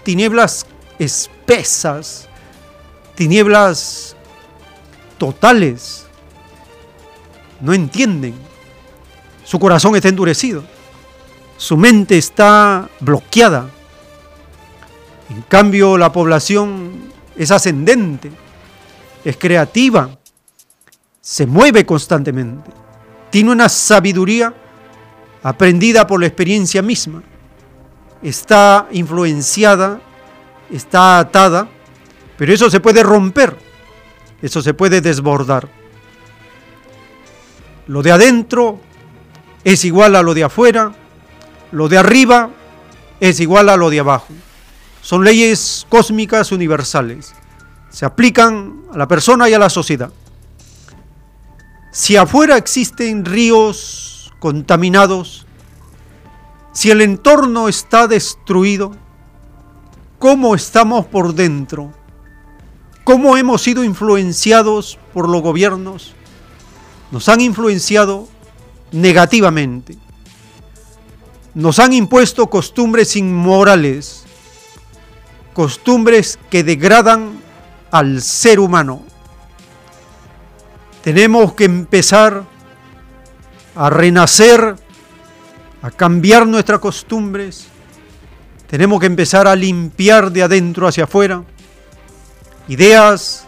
[0.02, 0.66] tinieblas
[0.98, 2.28] espesas,
[3.14, 4.16] tinieblas
[5.16, 6.06] totales.
[7.60, 8.34] No entienden.
[9.44, 10.75] Su corazón está endurecido.
[11.56, 13.70] Su mente está bloqueada.
[15.30, 18.30] En cambio, la población es ascendente,
[19.24, 20.10] es creativa,
[21.20, 22.70] se mueve constantemente,
[23.30, 24.54] tiene una sabiduría
[25.42, 27.22] aprendida por la experiencia misma,
[28.22, 30.00] está influenciada,
[30.70, 31.68] está atada,
[32.38, 33.56] pero eso se puede romper,
[34.40, 35.68] eso se puede desbordar.
[37.88, 38.80] Lo de adentro
[39.64, 40.92] es igual a lo de afuera,
[41.72, 42.50] lo de arriba
[43.20, 44.28] es igual a lo de abajo.
[45.02, 47.34] Son leyes cósmicas universales.
[47.90, 50.10] Se aplican a la persona y a la sociedad.
[51.92, 55.46] Si afuera existen ríos contaminados,
[56.72, 58.92] si el entorno está destruido,
[60.18, 61.92] ¿cómo estamos por dentro?
[63.04, 66.12] ¿Cómo hemos sido influenciados por los gobiernos?
[67.12, 68.28] Nos han influenciado
[68.92, 69.96] negativamente.
[71.56, 74.24] Nos han impuesto costumbres inmorales,
[75.54, 77.40] costumbres que degradan
[77.90, 79.02] al ser humano.
[81.02, 82.44] Tenemos que empezar
[83.74, 84.76] a renacer,
[85.80, 87.68] a cambiar nuestras costumbres.
[88.66, 91.42] Tenemos que empezar a limpiar de adentro hacia afuera
[92.68, 93.46] ideas,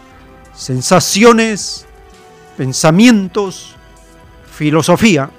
[0.55, 1.85] sensaciones,
[2.57, 3.75] pensamientos,
[4.51, 5.29] filosofía.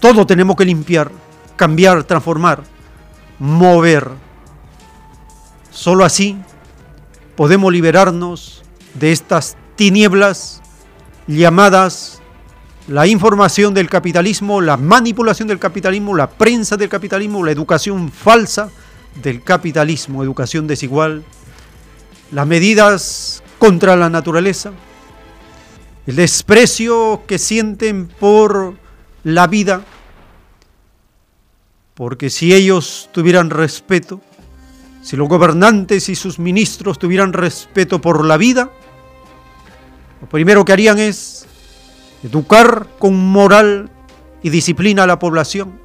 [0.00, 1.10] Todo tenemos que limpiar,
[1.56, 2.62] cambiar, transformar,
[3.38, 4.10] mover.
[5.70, 6.36] Solo así
[7.36, 8.62] podemos liberarnos
[8.94, 10.62] de estas tinieblas
[11.26, 12.20] llamadas
[12.86, 18.70] la información del capitalismo, la manipulación del capitalismo, la prensa del capitalismo, la educación falsa
[19.22, 21.24] del capitalismo, educación desigual,
[22.30, 24.72] las medidas contra la naturaleza,
[26.06, 28.74] el desprecio que sienten por
[29.22, 29.82] la vida,
[31.94, 34.20] porque si ellos tuvieran respeto,
[35.02, 38.70] si los gobernantes y sus ministros tuvieran respeto por la vida,
[40.20, 41.46] lo primero que harían es
[42.22, 43.90] educar con moral
[44.42, 45.78] y disciplina a la población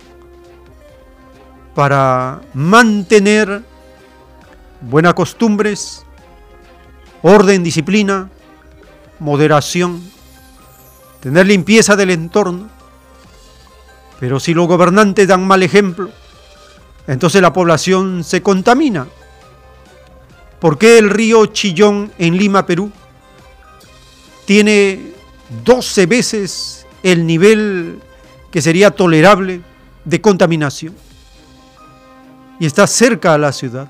[1.75, 3.63] para mantener
[4.81, 6.05] buenas costumbres,
[7.21, 8.29] orden, disciplina,
[9.19, 10.01] moderación,
[11.19, 12.69] tener limpieza del entorno.
[14.19, 16.09] Pero si los gobernantes dan mal ejemplo,
[17.07, 19.07] entonces la población se contamina.
[20.59, 22.91] ¿Por qué el río Chillón en Lima, Perú,
[24.45, 25.13] tiene
[25.63, 27.99] 12 veces el nivel
[28.51, 29.61] que sería tolerable
[30.03, 30.93] de contaminación?
[32.59, 33.89] Y está cerca a la ciudad.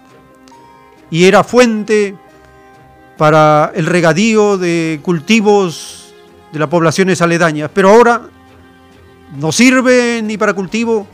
[1.10, 2.16] Y era fuente
[3.18, 6.14] para el regadío de cultivos
[6.54, 8.30] de las poblaciones aledañas, pero ahora
[9.38, 11.08] no sirve ni para cultivo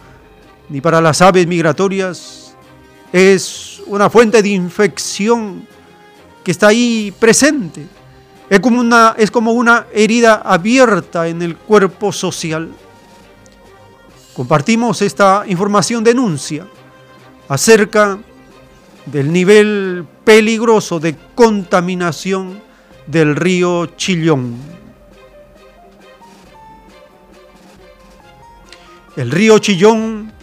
[0.70, 2.55] ni para las aves migratorias,
[3.11, 5.68] es una fuente de infección
[6.43, 7.86] que está ahí presente.
[8.49, 12.72] Es como una, es como una herida abierta en el cuerpo social.
[14.34, 16.68] Compartimos esta información denuncia
[17.47, 18.20] acerca
[19.05, 22.59] del nivel peligroso de contaminación
[23.07, 24.75] del río Chillón.
[29.16, 30.34] El río Chillón,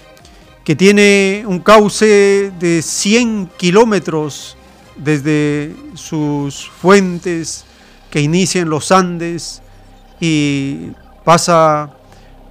[0.65, 4.57] que tiene un cauce de 100 kilómetros
[4.97, 7.67] desde sus fuentes
[8.11, 9.61] que inician los Andes
[10.21, 10.89] y
[11.23, 11.91] pasa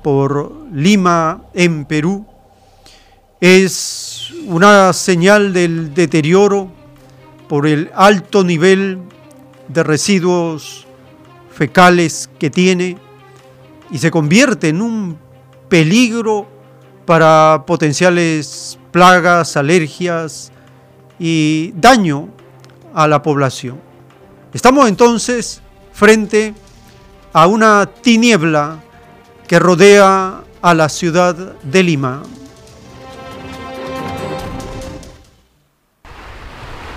[0.03, 2.27] por Lima en Perú,
[3.39, 6.71] es una señal del deterioro
[7.49, 8.99] por el alto nivel
[9.69, 10.85] de residuos
[11.51, 12.97] fecales que tiene
[13.89, 15.30] y se convierte en un
[15.71, 16.45] peligro
[17.05, 20.51] para potenciales plagas, alergias
[21.17, 22.27] y daño
[22.93, 23.79] a la población.
[24.53, 25.61] Estamos entonces
[25.93, 26.53] frente
[27.31, 28.83] a una tiniebla
[29.47, 32.21] que rodea a la ciudad de Lima.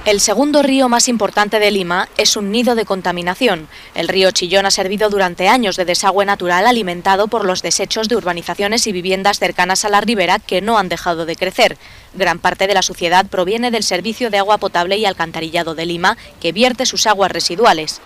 [0.05, 3.69] El segundo río más importante de Lima es un nido de contaminación.
[3.95, 8.17] El río Chillón ha servido durante años de desagüe natural alimentado por los desechos de
[8.17, 11.79] urbanizaciones y viviendas cercanas a la ribera que no han dejado de crecer.
[12.13, 16.19] Gran parte de la suciedad proviene del Servicio de Agua Potable y Alcantarillado de Lima,
[16.39, 18.03] que vierte sus aguas residuales.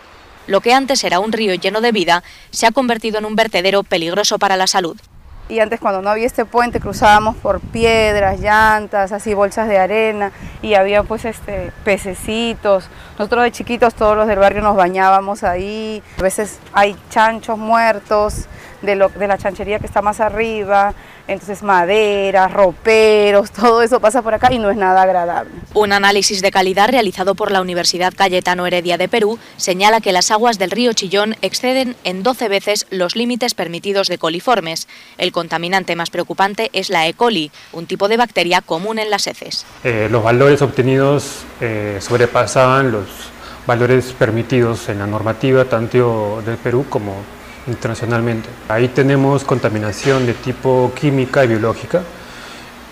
[0.46, 2.22] Lo que antes era un río lleno de vida
[2.52, 4.96] se ha convertido en un vertedero peligroso para la salud
[5.48, 10.30] y antes cuando no había este puente cruzábamos por piedras, llantas, así bolsas de arena
[10.62, 12.88] y había pues este pececitos.
[13.18, 16.02] Nosotros de chiquitos todos los del barrio nos bañábamos ahí.
[16.18, 18.46] A veces hay chanchos muertos
[18.82, 20.94] de, lo, de la chanchería que está más arriba
[21.28, 25.52] entonces madera, roperos, todo eso pasa por acá y no es nada agradable.
[25.74, 30.30] Un análisis de calidad realizado por la Universidad Cayetano Heredia de Perú señala que las
[30.30, 34.88] aguas del río Chillón exceden en 12 veces los límites permitidos de coliformes.
[35.18, 37.12] El contaminante más preocupante es la E.
[37.12, 39.66] coli, un tipo de bacteria común en las heces.
[39.84, 43.06] Eh, los valores obtenidos eh, sobrepasaban los
[43.66, 47.16] valores permitidos en la normativa tanto del Perú como
[47.68, 48.48] internacionalmente.
[48.68, 52.02] Ahí tenemos contaminación de tipo química y biológica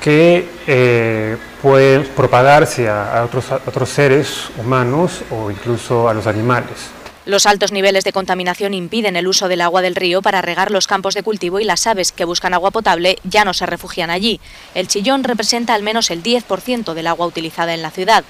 [0.01, 6.91] que eh, puede propagarse a, otros, a otros seres humanos o incluso a los animales.
[7.25, 10.87] Los altos niveles de contaminación impiden el uso del agua del río para regar los
[10.87, 14.41] campos de cultivo y las aves que buscan agua potable ya no se refugian allí.
[14.77, 18.23] El Chillón representa al menos el 10% del agua utilizada en la ciudad.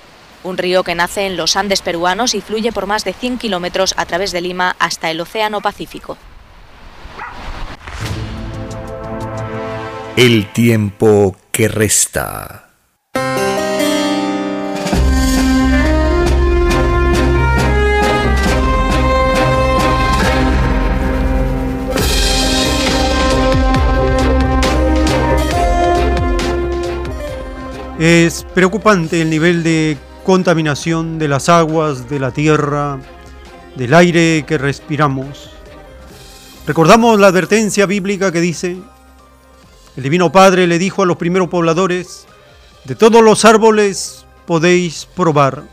[0.45, 3.93] Un río que nace en los Andes peruanos y fluye por más de 100 kilómetros
[3.99, 6.17] a través de Lima hasta el Océano Pacífico.
[10.17, 12.71] El tiempo que resta.
[27.99, 32.99] Es preocupante el nivel de contaminación de las aguas, de la tierra,
[33.77, 35.51] del aire que respiramos.
[36.67, 38.79] Recordamos la advertencia bíblica que dice,
[39.97, 42.27] el Divino Padre le dijo a los primeros pobladores,
[42.85, 45.65] de todos los árboles podéis probar,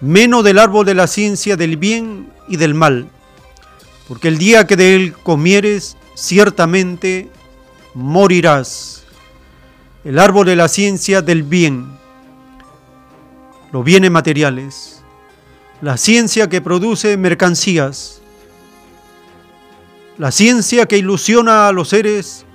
[0.00, 3.08] menos del árbol de la ciencia del bien y del mal,
[4.08, 7.30] porque el día que de él comieres, ciertamente
[7.94, 9.04] morirás.
[10.04, 11.98] El árbol de la ciencia del bien,
[13.72, 15.02] los bienes materiales,
[15.80, 18.20] la ciencia que produce mercancías,
[20.16, 22.45] la ciencia que ilusiona a los seres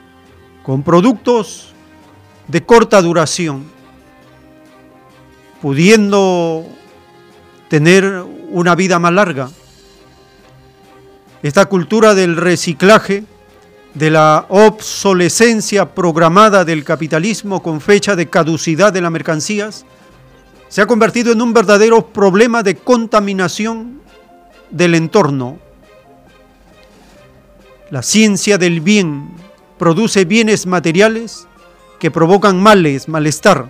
[0.64, 1.74] con productos
[2.47, 3.66] de corta duración,
[5.62, 6.66] pudiendo
[7.70, 9.49] tener una vida más larga.
[11.41, 13.24] Esta cultura del reciclaje,
[13.93, 19.86] de la obsolescencia programada del capitalismo con fecha de caducidad de las mercancías,
[20.70, 24.01] se ha convertido en un verdadero problema de contaminación
[24.70, 25.59] del entorno.
[27.89, 29.32] La ciencia del bien
[29.82, 31.47] produce bienes materiales
[31.97, 33.65] que provocan males, malestar,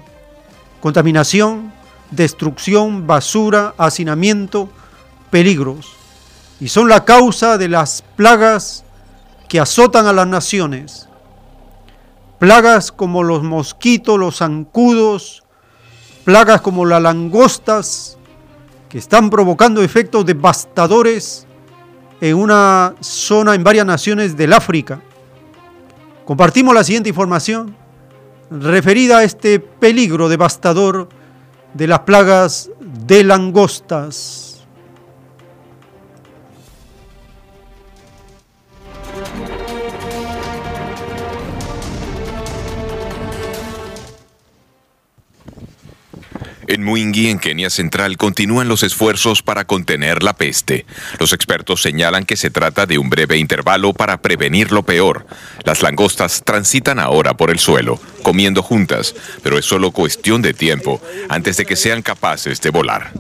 [0.82, 1.72] contaminación,
[2.10, 4.70] destrucción, basura, hacinamiento,
[5.30, 5.88] peligros,
[6.60, 8.84] y son la causa de las plagas
[9.48, 11.08] que azotan a las naciones.
[12.40, 15.44] Plagas como los mosquitos, los zancudos,
[16.26, 18.18] plagas como las langostas,
[18.90, 21.48] que están provocando efectos devastadores
[22.20, 25.02] en una zona en varias naciones del África.
[26.32, 27.76] Compartimos la siguiente información
[28.50, 31.10] referida a este peligro devastador
[31.74, 34.51] de las plagas de langostas.
[46.72, 50.86] En Muingi, en Kenia Central, continúan los esfuerzos para contener la peste.
[51.20, 55.26] Los expertos señalan que se trata de un breve intervalo para prevenir lo peor.
[55.66, 59.14] Las langostas transitan ahora por el suelo, comiendo juntas,
[59.44, 63.12] pero es solo cuestión de tiempo antes de que sean capaces de volar.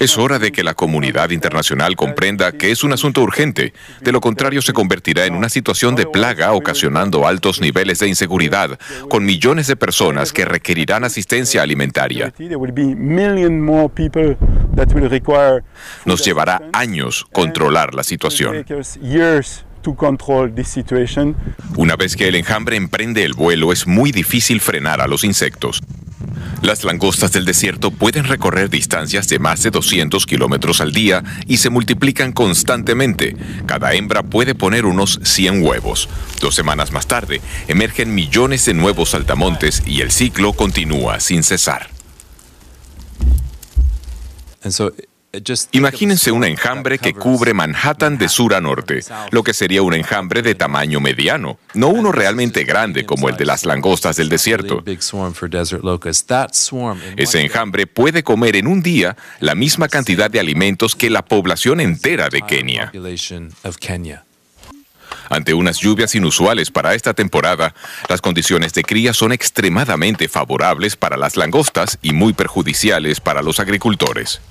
[0.00, 3.72] Es hora de que la comunidad internacional comprenda que es un asunto urgente.
[4.00, 8.78] De lo contrario, se convertirá en una situación de plaga ocasionando altos niveles de inseguridad,
[9.08, 12.32] con millones de personas que requerirán asistencia alimentaria.
[16.04, 18.64] Nos llevará años controlar la situación.
[21.76, 25.82] Una vez que el enjambre emprende el vuelo, es muy difícil frenar a los insectos.
[26.62, 31.56] Las langostas del desierto pueden recorrer distancias de más de 200 kilómetros al día y
[31.56, 33.36] se multiplican constantemente.
[33.66, 36.08] Cada hembra puede poner unos 100 huevos.
[36.40, 41.88] Dos semanas más tarde, emergen millones de nuevos saltamontes y el ciclo continúa sin cesar.
[45.70, 50.42] Imagínense un enjambre que cubre Manhattan de sur a norte, lo que sería un enjambre
[50.42, 54.84] de tamaño mediano, no uno realmente grande como el de las langostas del desierto.
[57.16, 61.80] Ese enjambre puede comer en un día la misma cantidad de alimentos que la población
[61.80, 62.92] entera de Kenia.
[65.30, 67.74] Ante unas lluvias inusuales para esta temporada,
[68.06, 73.60] las condiciones de cría son extremadamente favorables para las langostas y muy perjudiciales para los
[73.60, 74.42] agricultores.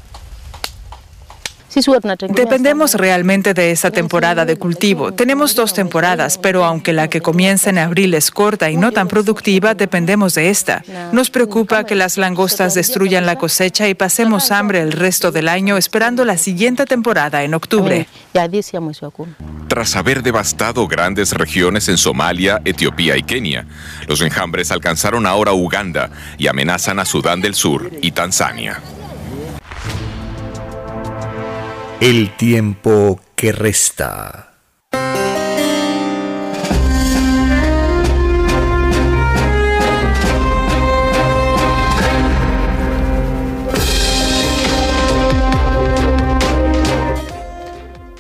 [2.30, 5.14] Dependemos realmente de esa temporada de cultivo.
[5.14, 9.08] Tenemos dos temporadas, pero aunque la que comienza en abril es corta y no tan
[9.08, 10.84] productiva, dependemos de esta.
[11.14, 15.78] Nos preocupa que las langostas destruyan la cosecha y pasemos hambre el resto del año
[15.78, 18.08] esperando la siguiente temporada en octubre.
[19.68, 23.66] Tras haber devastado grandes regiones en Somalia, Etiopía y Kenia,
[24.08, 28.82] los enjambres alcanzaron ahora Uganda y amenazan a Sudán del Sur y Tanzania.
[32.02, 34.56] El tiempo que resta.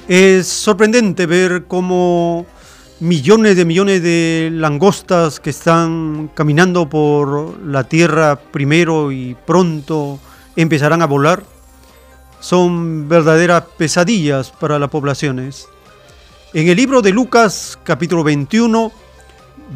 [0.07, 2.45] Es sorprendente ver cómo
[2.99, 10.19] millones de millones de langostas que están caminando por la tierra primero y pronto
[10.55, 11.50] empezarán a volar
[12.41, 15.69] son verdaderas pesadillas para las poblaciones.
[16.53, 18.91] En el libro de Lucas capítulo 21,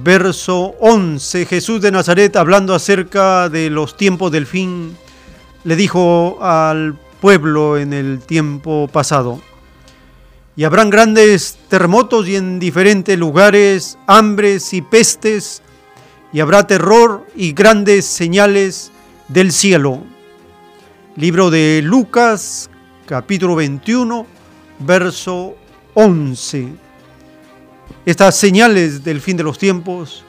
[0.04, 4.98] verso 11, Jesús de Nazaret hablando acerca de los tiempos del fin,
[5.64, 9.40] le dijo al pueblo en el tiempo pasado,
[10.58, 15.62] y habrán grandes terremotos y en diferentes lugares hambres y pestes,
[16.34, 18.92] y habrá terror y grandes señales
[19.28, 20.04] del cielo
[21.18, 22.70] Libro de Lucas,
[23.06, 24.26] capítulo 21,
[24.80, 25.56] verso
[25.94, 26.74] 11.
[28.06, 30.26] Estas señales del fin de los tiempos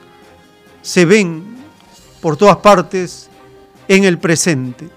[0.83, 1.57] se ven
[2.21, 3.29] por todas partes
[3.89, 4.89] en el presente.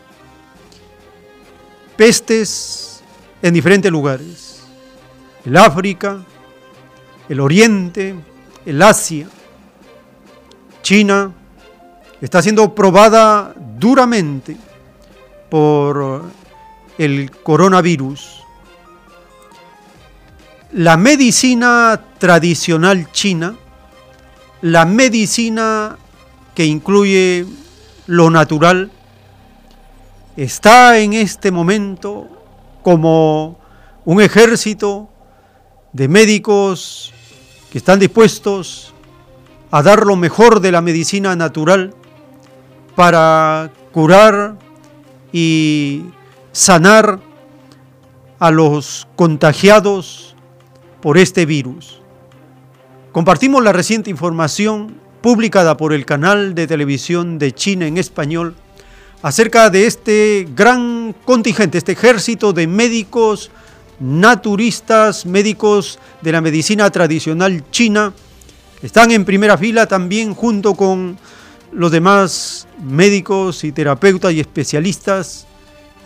[1.97, 3.01] Pestes
[3.41, 4.61] en diferentes lugares.
[5.43, 6.23] El África,
[7.27, 8.13] el Oriente,
[8.63, 9.27] el Asia.
[10.83, 11.31] China
[12.21, 14.68] está siendo probada duramente
[15.49, 16.23] por
[16.97, 18.43] el coronavirus,
[20.73, 23.55] la medicina tradicional china
[24.61, 25.97] la medicina
[26.53, 27.45] que incluye
[28.07, 28.91] lo natural
[30.35, 32.27] está en este momento
[32.83, 33.57] como
[34.03, 35.09] un ejército
[35.93, 37.13] de médicos
[37.71, 38.93] que están dispuestos
[39.71, 41.93] a dar lo mejor de la medicina natural
[42.95, 44.57] para curar
[45.31, 46.05] y
[46.51, 47.19] sanar
[48.39, 50.35] a los contagiados
[51.01, 52.01] por este virus.
[53.11, 58.55] Compartimos la reciente información publicada por el canal de televisión de China en español
[59.21, 63.51] acerca de este gran contingente, este ejército de médicos
[63.99, 68.13] naturistas, médicos de la medicina tradicional china,
[68.81, 71.17] están en primera fila también junto con
[71.71, 75.47] los demás médicos y terapeutas y especialistas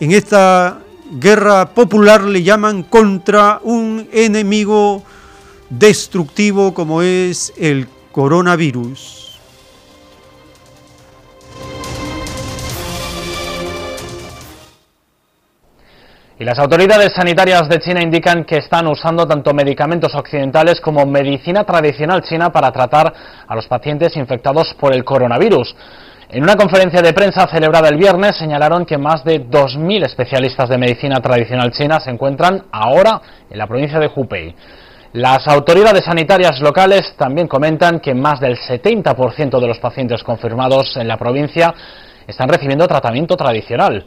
[0.00, 0.80] en esta
[1.20, 5.02] guerra popular le llaman contra un enemigo
[5.70, 9.23] destructivo como es el coronavirus.
[16.36, 21.62] Y las autoridades sanitarias de China indican que están usando tanto medicamentos occidentales como medicina
[21.62, 23.12] tradicional china para tratar
[23.46, 25.76] a los pacientes infectados por el coronavirus.
[26.30, 30.78] En una conferencia de prensa celebrada el viernes señalaron que más de 2.000 especialistas de
[30.78, 34.56] medicina tradicional china se encuentran ahora en la provincia de Hubei.
[35.12, 41.06] Las autoridades sanitarias locales también comentan que más del 70% de los pacientes confirmados en
[41.06, 41.72] la provincia
[42.26, 44.04] están recibiendo tratamiento tradicional.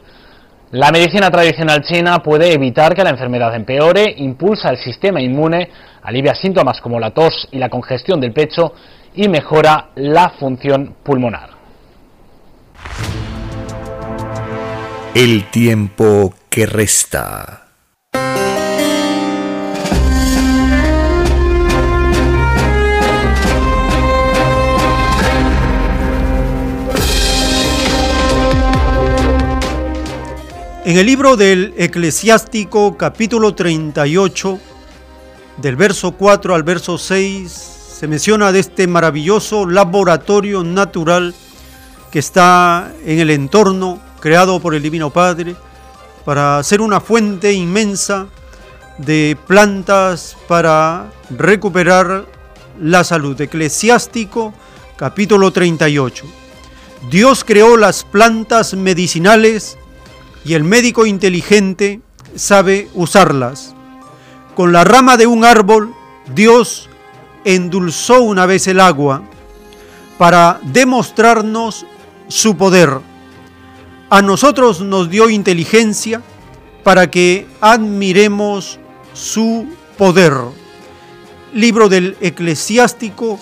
[0.72, 5.70] La medicina tradicional china puede evitar que la enfermedad empeore, impulsa el sistema inmune,
[6.02, 8.74] alivia síntomas como la tos y la congestión del pecho
[9.14, 11.50] y mejora la función pulmonar.
[15.14, 17.68] El tiempo que resta.
[30.88, 34.58] En el libro del Eclesiástico capítulo 38,
[35.58, 37.52] del verso 4 al verso 6,
[37.98, 41.34] se menciona de este maravilloso laboratorio natural
[42.10, 45.56] que está en el entorno creado por el Divino Padre
[46.24, 48.26] para ser una fuente inmensa
[48.96, 52.24] de plantas para recuperar
[52.80, 53.38] la salud.
[53.38, 54.54] Eclesiástico
[54.96, 56.24] capítulo 38.
[57.10, 59.76] Dios creó las plantas medicinales
[60.44, 62.00] y el médico inteligente
[62.34, 63.74] sabe usarlas.
[64.54, 65.94] Con la rama de un árbol,
[66.34, 66.88] Dios
[67.44, 69.22] endulzó una vez el agua
[70.18, 71.86] para demostrarnos
[72.28, 72.98] su poder.
[74.10, 76.22] A nosotros nos dio inteligencia
[76.82, 78.78] para que admiremos
[79.12, 79.66] su
[79.96, 80.32] poder.
[81.54, 83.38] Libro del Eclesiástico,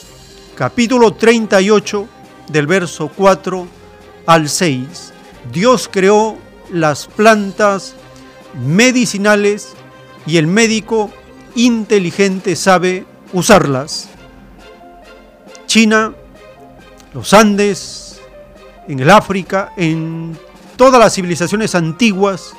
[0.54, 2.08] capítulo 38,
[2.48, 3.66] del verso 4
[4.26, 5.12] al 6.
[5.52, 6.36] Dios creó
[6.72, 7.94] las plantas
[8.54, 9.74] medicinales
[10.26, 11.10] y el médico
[11.54, 14.08] inteligente sabe usarlas.
[15.66, 16.12] China,
[17.12, 18.20] los Andes,
[18.88, 20.38] en el África, en
[20.76, 22.52] todas las civilizaciones antiguas,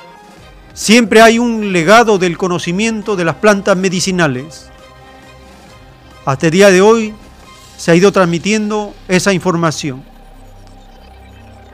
[0.74, 4.70] siempre hay un legado del conocimiento de las plantas medicinales.
[6.26, 7.14] Hasta el día de hoy
[7.78, 10.04] se ha ido transmitiendo esa información.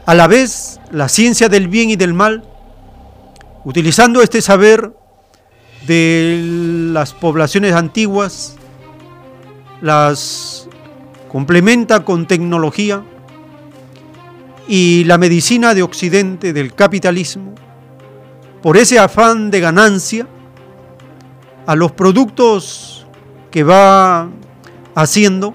[0.06, 2.43] A la vez, la ciencia del bien y del mal,
[3.64, 4.91] utilizando este saber
[5.88, 8.58] de las poblaciones antiguas,
[9.82, 10.68] las
[11.32, 13.01] complementa con tecnología
[14.68, 17.56] y la medicina de Occidente del capitalismo,
[18.62, 20.28] por ese afán de ganancia,
[21.66, 23.08] a los productos
[23.51, 24.28] que va
[24.95, 25.54] haciendo,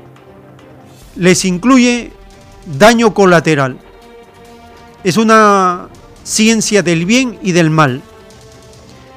[1.16, 2.12] les incluye
[2.78, 3.78] daño colateral
[5.05, 5.88] es una
[6.24, 8.03] ciencia del bien y del mal.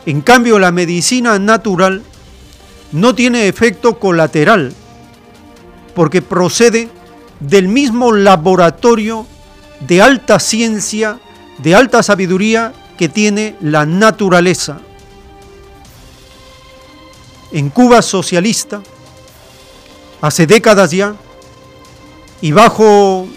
[0.05, 2.03] En cambio, la medicina natural
[2.91, 4.73] no tiene efecto colateral,
[5.95, 6.89] porque procede
[7.39, 9.27] del mismo laboratorio
[9.87, 11.19] de alta ciencia,
[11.57, 14.79] de alta sabiduría que tiene la naturaleza.
[17.51, 18.81] En Cuba socialista,
[20.21, 21.15] hace décadas ya,
[22.41, 23.27] y bajo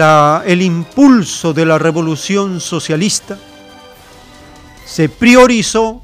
[0.00, 3.38] el impulso de la revolución socialista,
[4.86, 6.02] se priorizó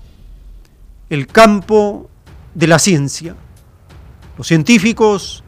[1.08, 2.10] el campo
[2.54, 3.34] de la ciencia.
[4.36, 5.42] Los científicos,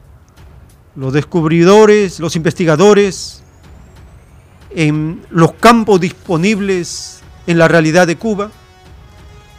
[0.97, 3.43] los descubridores, los investigadores,
[4.71, 8.51] en los campos disponibles en la realidad de Cuba,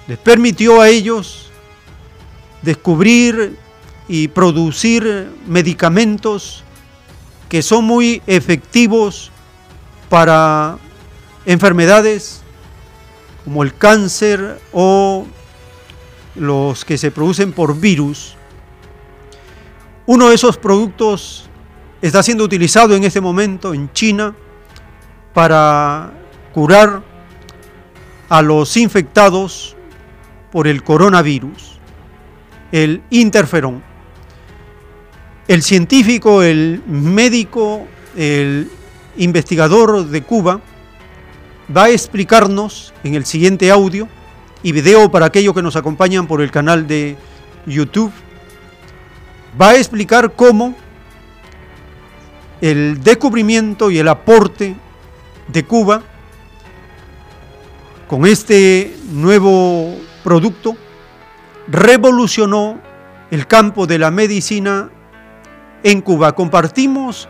[0.07, 1.51] les permitió a ellos
[2.63, 3.57] descubrir
[4.07, 6.63] y producir medicamentos
[7.51, 9.29] que son muy efectivos
[10.09, 10.77] para
[11.45, 12.41] enfermedades
[13.43, 15.25] como el cáncer o
[16.35, 18.37] los que se producen por virus.
[20.05, 21.49] Uno de esos productos
[22.01, 24.33] está siendo utilizado en este momento en China
[25.33, 26.13] para
[26.53, 27.03] curar
[28.29, 29.75] a los infectados
[30.53, 31.79] por el coronavirus,
[32.71, 33.90] el interferón.
[35.51, 37.85] El científico, el médico,
[38.15, 38.71] el
[39.17, 40.61] investigador de Cuba
[41.75, 44.07] va a explicarnos en el siguiente audio
[44.63, 47.17] y video para aquellos que nos acompañan por el canal de
[47.65, 48.13] YouTube,
[49.61, 50.73] va a explicar cómo
[52.61, 54.77] el descubrimiento y el aporte
[55.49, 56.01] de Cuba
[58.07, 60.77] con este nuevo producto
[61.67, 62.79] revolucionó
[63.31, 64.89] el campo de la medicina
[65.83, 66.33] en Cuba.
[66.33, 67.27] Compartimos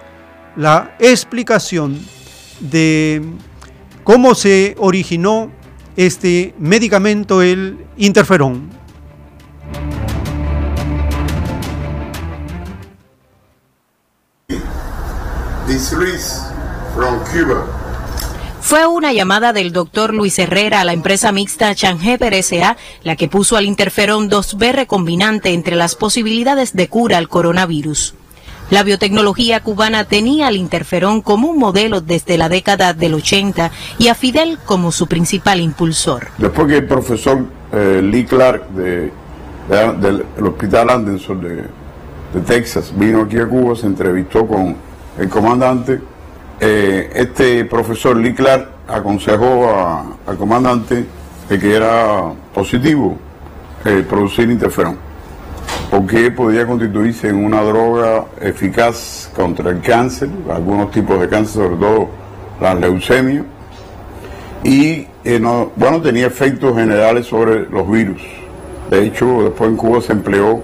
[0.56, 2.00] la explicación
[2.60, 3.22] de
[4.04, 5.52] cómo se originó
[5.96, 8.70] este medicamento, el interferón.
[18.62, 22.78] Fue una llamada del doctor Luis Herrera a la empresa mixta Changeper S.A.
[23.04, 28.16] la que puso al interferón 2B recombinante entre las posibilidades de cura al coronavirus.
[28.72, 34.08] La biotecnología cubana tenía al interferón como un modelo desde la década del 80 y
[34.08, 36.30] a Fidel como su principal impulsor.
[36.38, 37.40] Después que el profesor
[37.74, 39.12] eh, Lee Clark de,
[40.00, 41.82] del Hospital Anderson de,
[42.48, 44.78] Texas vino aquí a Cuba, se entrevistó con
[45.20, 46.00] el comandante,
[46.62, 49.68] eh, este profesor Lee Clark aconsejó
[50.26, 51.06] al comandante
[51.50, 53.18] que era positivo
[53.84, 55.11] eh, producir interferón
[55.92, 61.76] porque podía constituirse en una droga eficaz contra el cáncer, algunos tipos de cáncer, sobre
[61.76, 62.10] todo
[62.62, 63.44] la leucemia,
[64.64, 65.42] y eh,
[65.76, 68.22] bueno, tenía efectos generales sobre los virus.
[68.90, 70.64] De hecho, después en Cuba se empleó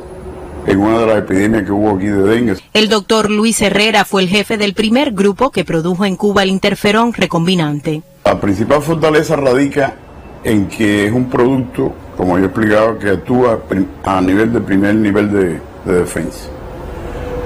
[0.66, 2.56] en una de las epidemias que hubo aquí de dengue.
[2.74, 6.50] El doctor Luis Herrera fue el jefe del primer grupo que produjo en Cuba el
[6.50, 8.02] interferón recombinante.
[8.24, 9.96] La principal fortaleza radica
[10.46, 13.60] en que es un producto como yo he explicado, que actúa
[14.04, 16.50] a nivel de primer nivel de, defensa.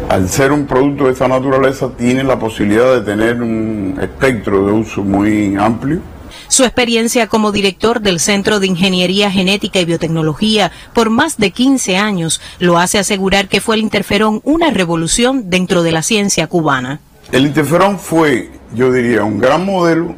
[0.10, 4.72] Al ser un producto de esta naturaleza, tiene la posibilidad de tener un espectro de
[4.72, 6.00] uso muy amplio.
[6.48, 11.98] Su experiencia como director del Centro de Ingeniería Genética y Biotecnología por más de 15
[11.98, 17.00] años lo hace asegurar que fue el interferón una revolución dentro de la ciencia cubana.
[17.32, 20.16] El interferón fue, yo diría, un gran modelo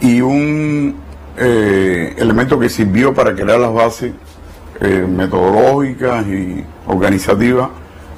[0.00, 0.96] y un
[1.36, 4.12] eh, elemento que sirvió para crear las bases
[4.80, 7.70] eh, metodológicas y organizativas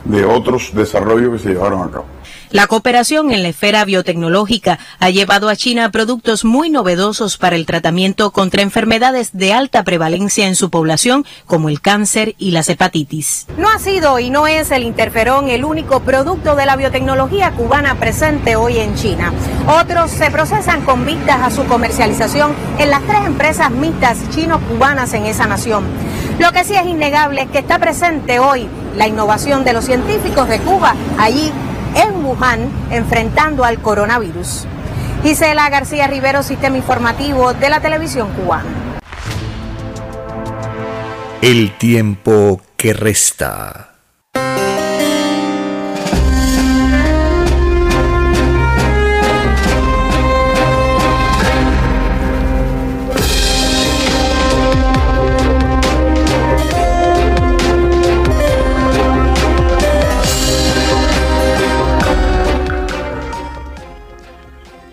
[0.04, 2.06] de otros desarrollos que se llevaron a cabo.
[2.52, 7.64] La cooperación en la esfera biotecnológica ha llevado a China productos muy novedosos para el
[7.64, 13.46] tratamiento contra enfermedades de alta prevalencia en su población, como el cáncer y las hepatitis.
[13.56, 17.94] No ha sido y no es el interferón el único producto de la biotecnología cubana
[17.94, 19.32] presente hoy en China.
[19.66, 25.24] Otros se procesan con vistas a su comercialización en las tres empresas mixtas chino-cubanas en
[25.24, 25.84] esa nación.
[26.38, 30.50] Lo que sí es innegable es que está presente hoy la innovación de los científicos
[30.50, 31.50] de Cuba allí
[31.94, 34.66] en Wuhan enfrentando al coronavirus.
[35.22, 38.68] Gisela García Rivero, Sistema Informativo de la Televisión Cubana.
[41.40, 43.90] El tiempo que resta.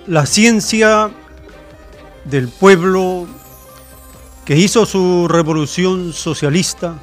[0.10, 1.12] La ciencia
[2.26, 3.28] del pueblo
[4.43, 6.95] que hizo su revolución socialista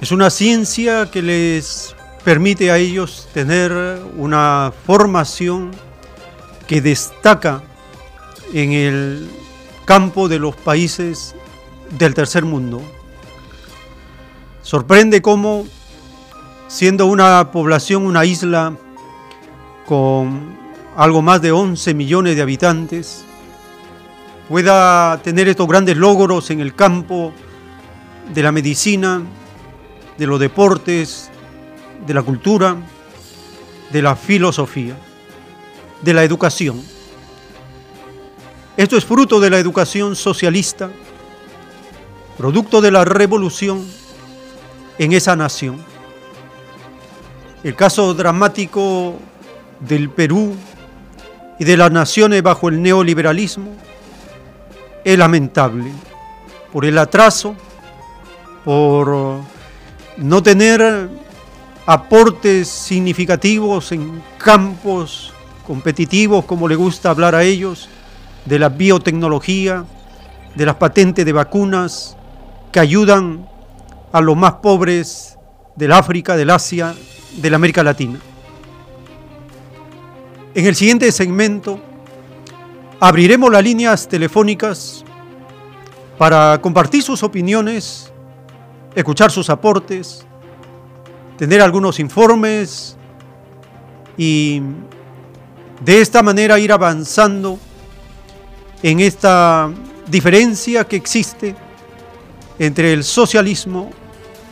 [0.00, 5.72] es una ciencia que les permite a ellos tener una formación
[6.68, 7.64] que destaca
[8.52, 9.28] en el
[9.84, 11.34] campo de los países
[11.98, 12.80] del tercer mundo.
[14.62, 15.66] Sorprende cómo,
[16.68, 18.76] siendo una población, una isla
[19.84, 20.67] con
[20.98, 23.24] algo más de 11 millones de habitantes,
[24.48, 27.32] pueda tener estos grandes logros en el campo
[28.34, 29.22] de la medicina,
[30.18, 31.30] de los deportes,
[32.04, 32.76] de la cultura,
[33.92, 34.96] de la filosofía,
[36.02, 36.82] de la educación.
[38.76, 40.90] Esto es fruto de la educación socialista,
[42.36, 43.86] producto de la revolución
[44.98, 45.80] en esa nación.
[47.62, 49.14] El caso dramático
[49.78, 50.56] del Perú
[51.58, 53.72] y de las naciones bajo el neoliberalismo
[55.04, 55.90] es lamentable
[56.72, 57.54] por el atraso,
[58.64, 59.40] por
[60.16, 61.08] no tener
[61.86, 65.32] aportes significativos en campos
[65.66, 67.88] competitivos, como le gusta hablar a ellos,
[68.44, 69.84] de la biotecnología,
[70.54, 72.16] de las patentes de vacunas
[72.72, 73.48] que ayudan
[74.12, 75.38] a los más pobres
[75.76, 76.94] del África, del Asia,
[77.36, 78.18] de la América Latina.
[80.58, 81.78] En el siguiente segmento
[82.98, 85.04] abriremos las líneas telefónicas
[86.18, 88.10] para compartir sus opiniones,
[88.92, 90.26] escuchar sus aportes,
[91.36, 92.96] tener algunos informes
[94.16, 94.60] y
[95.84, 97.56] de esta manera ir avanzando
[98.82, 99.70] en esta
[100.08, 101.54] diferencia que existe
[102.58, 103.90] entre el socialismo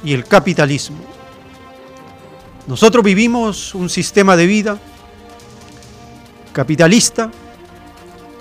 [0.05, 0.99] y el capitalismo.
[2.69, 4.79] Nosotros vivimos un sistema de vida
[6.57, 7.31] capitalista,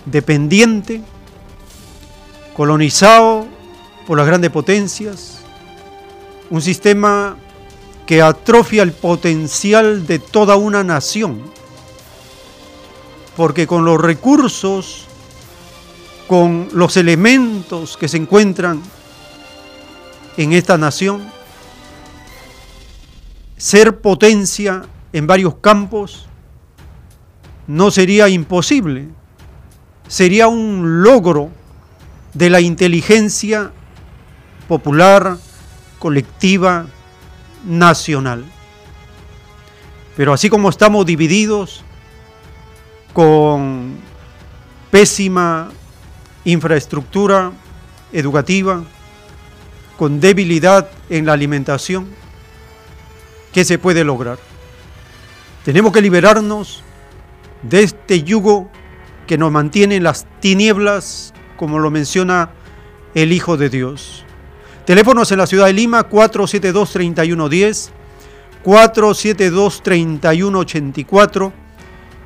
[0.06, 1.02] dependiente,
[2.56, 3.46] colonizado
[4.08, 5.40] por las grandes potencias,
[6.50, 7.36] un sistema
[8.06, 11.42] que atrofia el potencial de toda una nación,
[13.36, 15.08] porque con los recursos,
[16.26, 18.82] con los elementos que se encuentran
[20.38, 21.30] en esta nación,
[23.58, 26.30] ser potencia en varios campos
[27.68, 29.08] no sería imposible,
[30.08, 31.50] sería un logro
[32.34, 33.72] de la inteligencia
[34.68, 35.38] popular,
[36.00, 36.86] colectiva,
[37.66, 38.46] nacional.
[40.16, 41.84] Pero así como estamos divididos
[43.14, 43.96] con
[44.92, 45.72] pésima
[46.44, 47.52] infraestructura
[48.14, 48.84] educativa,
[49.98, 52.08] con debilidad en la alimentación,
[53.54, 54.38] ¿qué se puede lograr?
[55.64, 56.84] Tenemos que liberarnos
[57.62, 58.72] de este yugo
[59.28, 62.52] que nos mantiene en las tinieblas, como lo menciona
[63.14, 64.26] el Hijo de Dios.
[64.86, 67.90] Teléfonos en la ciudad de Lima 472-3110,
[68.64, 71.52] 472-3184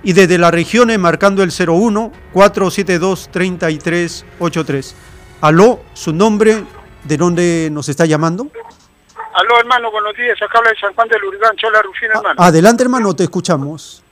[0.04, 4.94] y desde las regiones marcando el 01 472-3383.
[5.42, 6.66] Aló, su nombre,
[7.06, 8.50] ¿de dónde nos está llamando?
[9.34, 10.38] Aló, hermano, buenos días.
[10.42, 12.42] Acá habla de San Juan del Urgán, Chola Rufina, hermano.
[12.42, 14.04] Adelante, hermano, te escuchamos.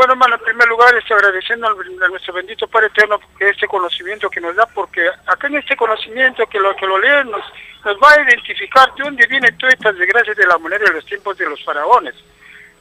[0.00, 4.40] Bueno, hermano, en primer lugar, estoy agradeciendo a nuestro bendito Padre Eterno este conocimiento que
[4.40, 7.44] nos da, porque acá en este conocimiento que lo que lo leen nos,
[7.84, 11.04] nos va a identificar de dónde vienen todas estas desgracias de la moneda de los
[11.04, 12.14] tiempos de los faraones.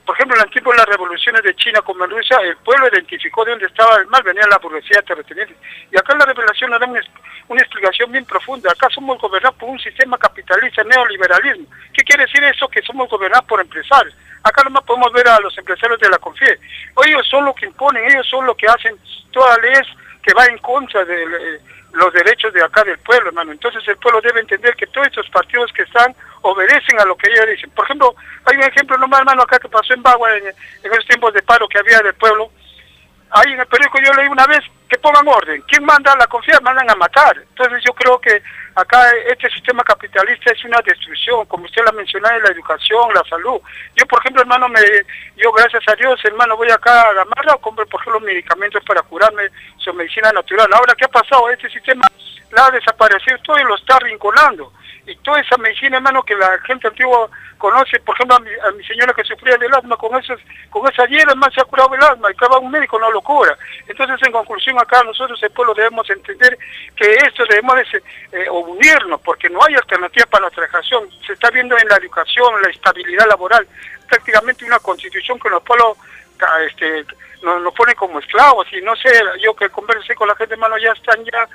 [0.06, 2.88] Por ejemplo, en el tiempo de las revoluciones de China como en Rusia, el pueblo
[2.88, 5.58] identificó de dónde estaba el mal, venía la burguesía terrateniente.
[5.92, 7.02] Y acá la revelación nos da una,
[7.50, 8.72] una, explicación bien profunda.
[8.72, 11.68] Acá somos gobernados por un sistema capitalista, neoliberalismo.
[11.94, 12.70] ¿Qué quiere decir eso?
[12.70, 14.16] Que somos gobernados por empresarios.
[14.44, 16.60] Acá nomás podemos ver a los empresarios de la CONFIE.
[17.06, 18.96] Ellos son los que imponen, ellos son los que hacen
[19.32, 19.74] toda ley
[20.22, 21.60] que va en contra de eh,
[21.94, 23.52] los derechos de acá del pueblo, hermano.
[23.52, 27.30] Entonces el pueblo debe entender que todos estos partidos que están obedecen a lo que
[27.30, 27.70] ellos dicen.
[27.72, 28.16] Por ejemplo,
[28.46, 31.42] hay un ejemplo nomás, hermano, acá que pasó en Bagua en, en esos tiempos de
[31.42, 32.52] paro que había del pueblo.
[33.32, 35.62] Ahí en el periódico yo leí una vez que pongan orden.
[35.68, 36.64] ¿Quién manda la confianza?
[36.64, 37.38] Mandan a matar.
[37.38, 38.42] Entonces yo creo que
[38.80, 43.24] acá este sistema capitalista es una destrucción, como usted la mencionó, en la educación, la
[43.30, 43.60] salud.
[43.96, 44.80] Yo, por ejemplo, hermano, me,
[45.38, 49.44] yo gracias a Dios, hermano, voy acá a Gamarra, compro, por ejemplo, medicamentos para curarme,
[49.78, 50.70] su medicina natural.
[50.74, 51.50] Ahora, ¿qué ha pasado?
[51.50, 52.06] Este sistema
[52.52, 54.72] la ha desaparecido todo y lo está rinconando
[55.10, 58.72] y toda esa medicina, hermano, que la gente antigua conoce, por ejemplo, a mi, a
[58.72, 60.40] mi señora que sufría del asma, con esos,
[60.70, 63.22] con esa hielo, más se ha curado el asma, y cada un médico no lo
[63.22, 63.58] cura.
[63.88, 66.58] Entonces, en conclusión, acá nosotros, el pueblo, debemos entender
[66.96, 71.10] que esto debemos de, eh, unirnos, porque no hay alternativa para la trabajación.
[71.26, 73.68] Se está viendo en la educación, la estabilidad laboral,
[74.08, 75.98] prácticamente una constitución que los pueblos
[76.68, 77.06] este,
[77.42, 79.10] nos, nos pone como esclavos, y no sé,
[79.42, 81.48] yo que conversé con la gente, hermano, ya están ya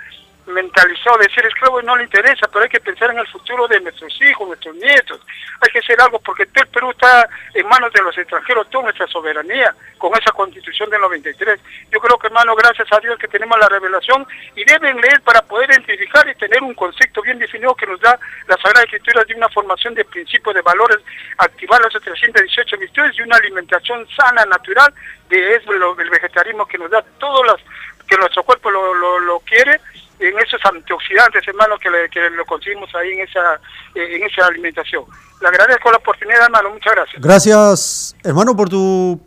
[0.47, 3.67] mentalizado de ser esclavo y no le interesa, pero hay que pensar en el futuro
[3.67, 5.21] de nuestros hijos, nuestros nietos.
[5.61, 8.85] Hay que hacer algo porque todo el Perú está en manos de los extranjeros, toda
[8.85, 11.61] nuestra soberanía, con esa constitución del 93.
[11.91, 15.41] Yo creo que, hermano, gracias a Dios que tenemos la revelación y deben leer para
[15.43, 19.35] poder identificar y tener un concepto bien definido que nos da la Sagrada Escritura de
[19.35, 20.99] una formación de principios, de valores,
[21.39, 24.93] activar las 318 virtudes y una alimentación sana, natural,
[25.29, 27.61] de eso, el vegetarianismo que nos da todas las
[28.07, 29.81] que nuestro cuerpo lo, lo quiere
[30.19, 33.61] en esos antioxidantes, hermano, que, le, que lo conseguimos ahí en esa,
[33.95, 35.05] en esa alimentación.
[35.41, 37.23] Le agradezco la oportunidad, hermano, muchas gracias.
[37.23, 39.21] Gracias, hermano, por tu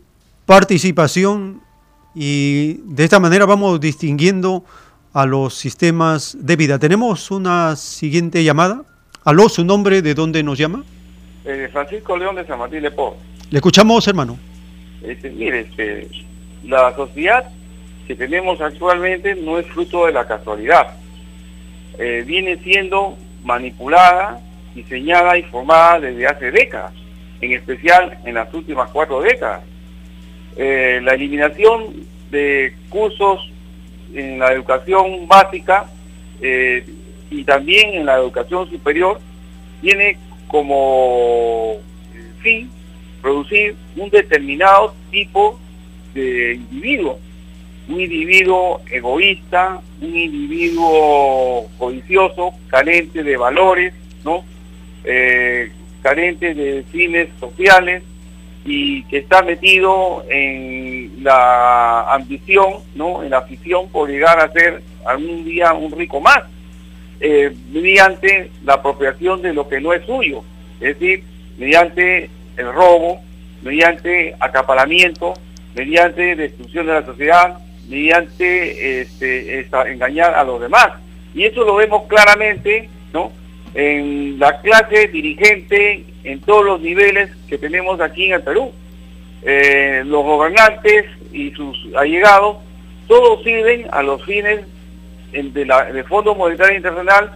[0.46, 1.60] participación
[2.14, 4.64] y de esta manera vamos distinguiendo
[5.12, 6.78] a los sistemas de vida.
[6.78, 8.82] Tenemos una siguiente llamada.
[9.24, 10.84] Aló, su nombre, ¿de dónde nos llama?
[11.44, 13.16] Eh, Francisco León de San Martín de Po.
[13.50, 14.38] Le escuchamos, hermano.
[15.02, 16.08] Este, mire, este,
[16.64, 17.50] la sociedad
[18.08, 20.94] que tenemos actualmente no es fruto de la casualidad.
[21.98, 24.40] Eh, viene siendo manipulada,
[24.74, 26.94] diseñada y formada desde hace décadas,
[27.42, 29.62] en especial en las últimas cuatro décadas.
[30.56, 31.96] Eh, la eliminación
[32.30, 33.52] de cursos
[34.14, 35.84] en la educación básica
[36.40, 36.86] eh,
[37.30, 39.20] y también en la educación superior
[39.82, 41.74] tiene como
[42.40, 42.70] fin
[43.20, 45.60] producir un determinado tipo
[46.14, 47.18] de individuo,
[47.88, 54.44] un individuo egoísta, un individuo codicioso, carente de valores, ¿no?
[55.04, 55.70] Eh,
[56.02, 58.02] carente de fines sociales
[58.64, 63.22] y que está metido en la ambición, ¿no?
[63.22, 66.42] en la afición por llegar a ser algún día un rico más,
[67.20, 70.44] eh, mediante la apropiación de lo que no es suyo,
[70.80, 71.24] es decir,
[71.56, 73.20] mediante el robo,
[73.62, 75.34] mediante acaparamiento,
[75.74, 77.58] mediante destrucción de la sociedad,
[77.88, 80.92] mediante este, engañar a los demás.
[81.34, 83.32] Y eso lo vemos claramente ¿no?
[83.74, 88.72] en la clase dirigente en todos los niveles que tenemos aquí en el Perú.
[89.42, 92.58] Eh, los gobernantes y sus allegados,
[93.06, 94.60] todos sirven a los fines
[95.32, 97.32] de del Fondo Monetario Internacional,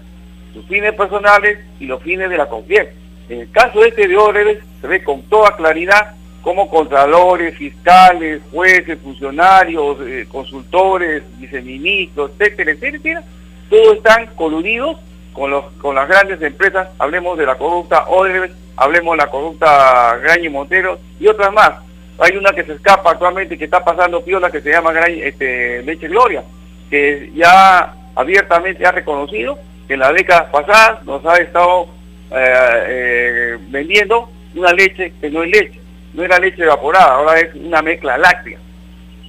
[0.53, 2.92] sus fines personales y los fines de la confianza.
[3.28, 8.99] En el caso este de Odebrecht se ve con toda claridad cómo contralores, fiscales, jueces,
[9.01, 13.22] funcionarios, eh, consultores, viceministros, etcétera, etcétera,
[13.70, 14.99] todos están coludidos
[15.32, 20.16] con, los, con las grandes empresas, hablemos de la corrupta Odebrecht, hablemos de la corrupta
[20.22, 21.72] Graña y Montero y otras más.
[22.18, 26.09] Hay una que se escapa actualmente que está pasando piola que se llama este, Leche
[26.09, 26.45] Gloria,
[26.90, 31.88] que ya abiertamente ha reconocido que en la década pasada nos ha estado
[32.30, 35.80] eh, eh, vendiendo una leche que no es leche,
[36.12, 38.58] no era leche evaporada, ahora es una mezcla láctea.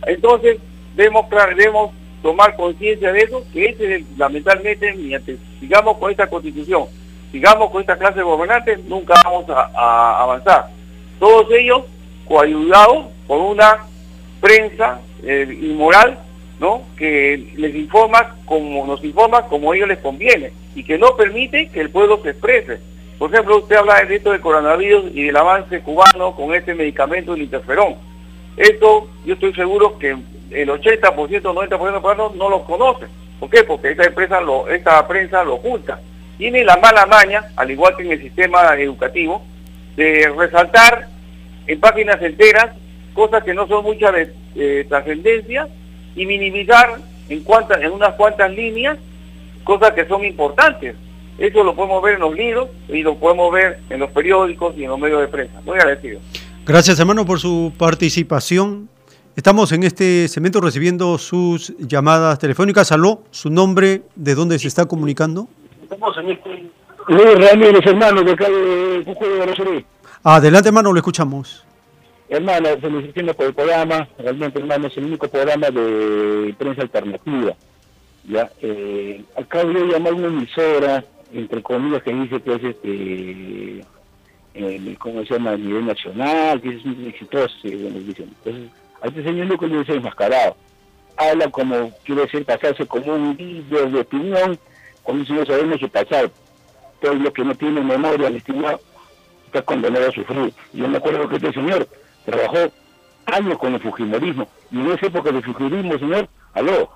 [0.05, 0.57] Entonces,
[0.95, 1.25] debemos,
[1.55, 6.85] debemos tomar conciencia de eso, que ese lamentablemente, mediante, sigamos con esta constitución,
[7.31, 10.69] sigamos con esta clase de gobernantes, nunca vamos a, avanzar.
[11.19, 11.83] Todos ellos
[12.27, 13.79] coayudados por una
[14.41, 16.19] prensa eh, inmoral,
[16.59, 16.83] ¿no?
[16.97, 21.81] que les informa como nos informa como ellos les conviene y que no permite que
[21.81, 22.79] el pueblo se exprese
[23.17, 27.33] por ejemplo, usted habla de esto del coronavirus y del avance cubano con este medicamento,
[27.33, 27.95] el interferón.
[28.57, 30.15] Esto yo estoy seguro que
[30.51, 31.11] el 80%,
[31.41, 33.09] 90% de los no lo conocen.
[33.39, 33.63] ¿Por qué?
[33.63, 34.39] Porque esta empresa,
[34.69, 35.99] esta prensa lo oculta.
[36.37, 39.43] Tiene la mala maña, al igual que en el sistema educativo,
[39.95, 41.07] de resaltar
[41.67, 42.71] en páginas enteras
[43.13, 44.13] cosas que no son muchas
[44.55, 45.67] de trascendencia
[46.15, 46.97] y minimizar
[47.29, 48.97] en unas cuantas líneas
[49.63, 50.95] cosas que son importantes.
[51.37, 54.83] Eso lo podemos ver en los libros y lo podemos ver en los periódicos y
[54.83, 55.61] en los medios de prensa.
[55.61, 56.19] Muy agradecido.
[56.65, 58.89] Gracias, hermano, por su participación.
[59.35, 62.91] Estamos en este segmento recibiendo sus llamadas telefónicas.
[62.91, 65.47] Aló, su nombre, de dónde se está comunicando.
[65.81, 66.63] Estamos en este.
[67.07, 69.85] Luis Ramírez, hermano, de acá de de
[70.23, 71.65] Adelante, hermano, lo escuchamos.
[72.29, 74.07] Hermano, felicitaciones por el programa.
[74.17, 77.53] Realmente, hermano, es el único programa de prensa alternativa.
[78.25, 81.03] Ya, eh, de llamar a una emisora
[81.33, 83.85] entre comillas, que dice que es este,
[84.53, 88.33] eh, ¿cómo se llama?, a nivel nacional, que es muy exitoso, dicen.
[88.45, 88.71] Entonces,
[89.01, 90.55] a este señor no le dice enmascarado.
[91.17, 94.57] Habla como, quiere decir, pasarse como un líder de opinión,
[95.03, 96.31] como un señor sabemos que pasar.
[97.01, 98.79] Todo lo que no tiene memoria, al estimado,
[99.45, 100.53] está condenado a sufrir.
[100.71, 101.87] Yo me acuerdo que este señor
[102.25, 102.71] trabajó
[103.25, 106.89] años con el Fujimorismo, y en esa época del Fujimorismo, señor, aló.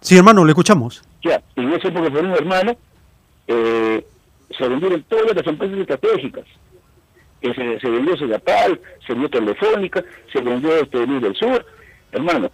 [0.00, 1.02] Sí, hermano, le escuchamos.
[1.22, 2.76] Ya, en esa época fue un hermano
[3.46, 4.04] eh,
[4.56, 6.44] se vendieron todas las empresas estratégicas.
[7.42, 11.64] se, vendió Segapal, se vendió Telefónica, se vendió este del Sur.
[12.12, 12.50] Hermano,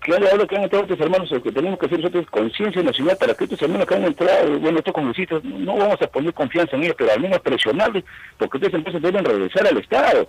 [0.00, 3.16] claro, ahora que han entrado estos hermanos, lo que tenemos que hacer nosotros conciencia nacional
[3.18, 6.76] para que estos hermanos que han entrado, bueno, estos congresistas, no vamos a poner confianza
[6.76, 8.04] en ellos, pero al menos presionarles,
[8.36, 10.28] porque estas empresas deben regresar al Estado.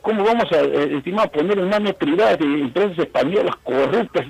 [0.00, 4.26] ¿Cómo vamos a, eh, estimar, poner en manos privadas de empresas españolas corruptas,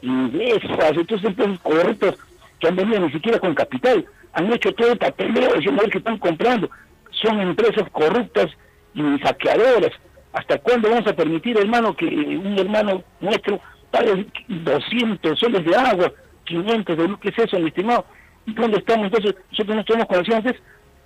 [0.00, 2.16] inglesas, entonces empresas corruptas
[2.60, 6.18] que han venido ni siquiera con capital, han hecho todo el papeleo diciendo que están
[6.18, 6.70] comprando.
[7.10, 8.46] Son empresas corruptas
[8.94, 9.92] y saqueadoras.
[10.32, 16.12] ¿Hasta cuándo vamos a permitir, hermano, que un hermano nuestro pague 200 soles de agua,
[16.44, 17.18] 500 de luz?
[17.20, 18.04] ¿Qué es eso, mi estimado?
[18.46, 19.06] ¿Y dónde estamos?
[19.06, 20.56] Entonces, nosotros no tenemos conocimientos.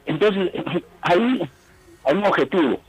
[0.04, 0.50] Entonces,
[1.00, 1.48] hay
[2.12, 2.80] un objetivo,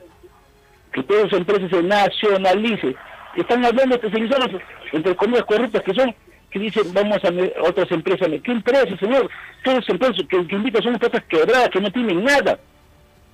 [0.92, 2.96] que todas las empresas se nacionalicen.
[3.36, 4.62] Están hablando de
[4.92, 6.16] entre comillas corruptas, que son
[6.56, 8.30] que dicen vamos a otras empresas.
[8.42, 9.30] ¿Qué empresas, señor?
[9.62, 12.58] Todas las empresas que, que invitan son empresas quebradas, que no tienen nada.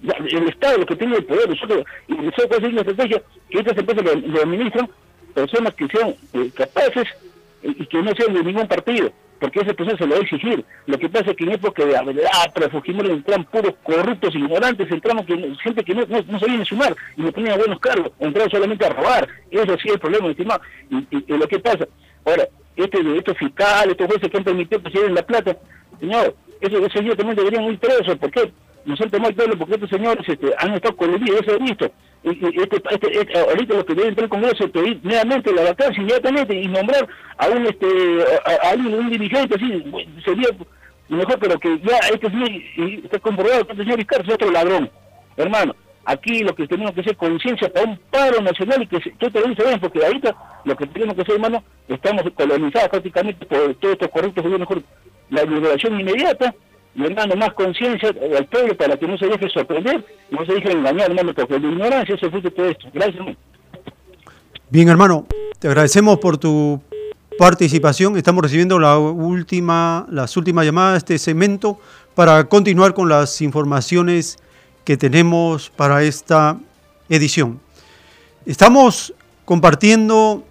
[0.01, 4.03] el Estado lo que tiene el poder, nosotros, y nosotros una estrategia que estas empresas
[4.26, 4.89] lo, administran
[5.36, 7.09] personas que sean eh, capaces
[7.64, 10.64] y que no sean de ningún partido, porque ese proceso se lo va a exigir.
[10.86, 11.99] Lo que pasa es que en época de
[12.53, 16.66] pero Fujimori entran puros corruptos, ignorantes, entramos que, gente que no, no, no sabía ni
[16.66, 19.28] sumar y no ponían buenos cargos, entraron solamente a robar.
[19.49, 20.62] Eso sí es el problema, estimado.
[20.89, 21.88] Y, y, lo que pasa,
[22.26, 25.57] ahora, este, estos fiscales, estos jueces que han permitido que se lleven la plata,
[25.99, 28.51] señor, eso, eso ellos también deberían ir presos, ¿por qué?
[28.86, 31.91] Nos han tomado el porque estos señores este, han estado coludidos, eso he visto.
[32.23, 36.01] Este, este, este, ahorita lo que debe entrar al Congreso es pedir nuevamente la vacancia
[36.01, 37.07] inmediatamente y nombrar
[37.38, 37.88] a un este
[38.45, 39.84] a, dirigente así,
[40.23, 40.49] sería
[41.09, 42.49] mejor, pero que ya este señor,
[43.03, 44.89] está comprobado que este señor Ricardo es otro ladrón.
[45.36, 45.75] Hermano,
[46.05, 49.47] aquí lo que tenemos que hacer conciencia para un paro nacional y que todo lo
[49.47, 54.09] dice porque ahorita lo que tenemos que hacer, hermano, estamos colonizados prácticamente por todos estos
[54.09, 54.84] corruptos mejor
[55.29, 56.53] la liberación inmediata
[56.96, 61.10] hermano, más conciencia al pueblo para que no se deje sorprender, no se deje engañar,
[61.10, 62.88] hermano, porque la ignorancia es el fruto todo esto.
[62.94, 63.38] Gracias.
[64.70, 65.26] Bien, hermano,
[65.60, 66.82] te agradecemos por tu
[67.38, 68.18] participación.
[68.18, 71.80] Estamos recibiendo la última, las últimas llamadas de este segmento
[72.16, 74.38] para continuar con las informaciones
[74.84, 76.58] que tenemos para esta
[77.10, 77.60] edición.
[78.46, 79.14] Estamos
[79.46, 80.44] compartiendo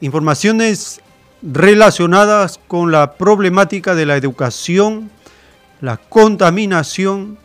[0.00, 1.00] informaciones
[1.42, 5.10] relacionadas con la problemática de la educación
[5.84, 7.36] la contaminación,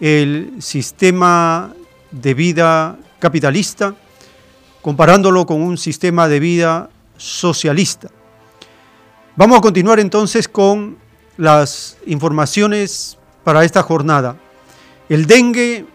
[0.00, 1.72] el sistema
[2.10, 3.94] de vida capitalista,
[4.82, 8.08] comparándolo con un sistema de vida socialista.
[9.36, 10.98] Vamos a continuar entonces con
[11.36, 14.36] las informaciones para esta jornada.
[15.08, 15.86] El dengue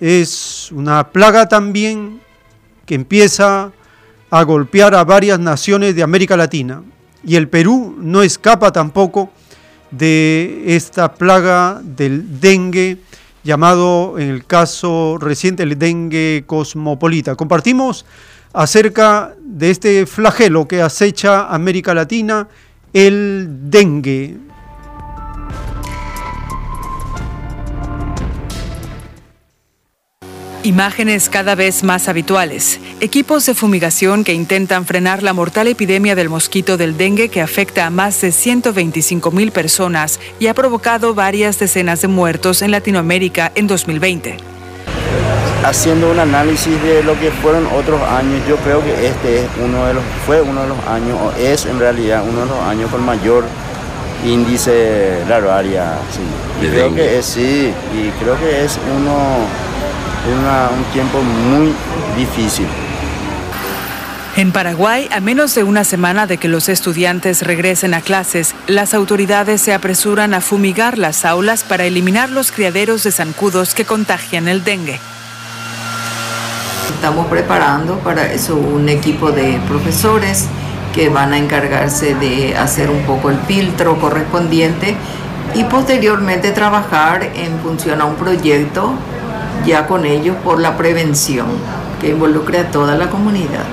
[0.00, 2.22] es una plaga también
[2.86, 3.72] que empieza
[4.30, 6.82] a golpear a varias naciones de América Latina
[7.22, 9.30] y el Perú no escapa tampoco
[9.96, 12.98] de esta plaga del dengue
[13.42, 17.36] llamado en el caso reciente el dengue cosmopolita.
[17.36, 18.06] Compartimos
[18.52, 22.48] acerca de este flagelo que acecha América Latina,
[22.92, 24.38] el dengue.
[30.64, 32.80] Imágenes cada vez más habituales.
[33.00, 37.84] Equipos de fumigación que intentan frenar la mortal epidemia del mosquito del dengue que afecta
[37.84, 43.52] a más de 125 mil personas y ha provocado varias decenas de muertos en Latinoamérica
[43.54, 44.38] en 2020.
[45.66, 49.84] Haciendo un análisis de lo que fueron otros años, yo creo que este es uno
[49.84, 52.90] de los, fue uno de los años, o es en realidad uno de los años
[52.90, 53.44] con mayor
[54.24, 55.98] índice larvaria.
[56.10, 56.66] Sí.
[56.66, 59.46] Y creo que es, sí, y creo que es uno
[60.26, 61.72] un tiempo muy
[62.16, 62.66] difícil.
[64.36, 68.92] En Paraguay, a menos de una semana de que los estudiantes regresen a clases, las
[68.92, 74.48] autoridades se apresuran a fumigar las aulas para eliminar los criaderos de zancudos que contagian
[74.48, 74.98] el dengue.
[76.96, 80.46] Estamos preparando para eso un equipo de profesores
[80.92, 84.96] que van a encargarse de hacer un poco el filtro correspondiente
[85.54, 88.94] y posteriormente trabajar en función a un proyecto
[89.66, 91.46] ya con ellos por la prevención
[92.00, 93.64] que involucre a toda la comunidad.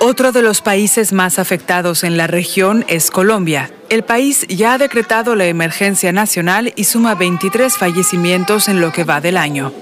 [0.00, 3.72] Otro de los países más afectados en la región es Colombia.
[3.88, 9.02] El país ya ha decretado la emergencia nacional y suma 23 fallecimientos en lo que
[9.02, 9.72] va del año.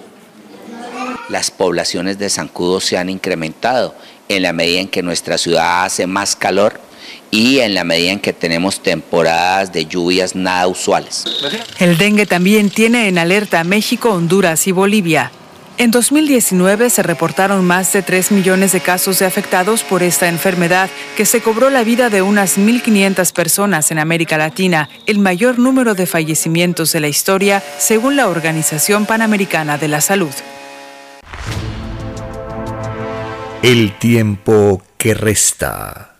[1.28, 3.94] Las poblaciones de zancudos se han incrementado
[4.28, 6.80] en la medida en que nuestra ciudad hace más calor
[7.30, 11.24] y en la medida en que tenemos temporadas de lluvias nada usuales.
[11.78, 15.30] El dengue también tiene en alerta a México, Honduras y Bolivia.
[15.78, 20.88] En 2019 se reportaron más de 3 millones de casos de afectados por esta enfermedad
[21.18, 25.94] que se cobró la vida de unas 1.500 personas en América Latina, el mayor número
[25.94, 30.32] de fallecimientos de la historia según la Organización Panamericana de la Salud.
[33.62, 36.16] El tiempo que resta.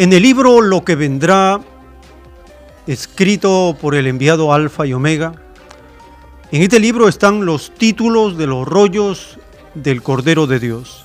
[0.00, 1.60] En el libro Lo que vendrá,
[2.86, 5.34] escrito por el enviado Alfa y Omega,
[6.50, 9.38] en este libro están los títulos de los rollos
[9.74, 11.04] del Cordero de Dios.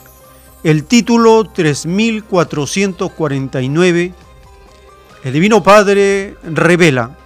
[0.63, 4.13] El título 3449,
[5.26, 7.17] el Divino Padre revela,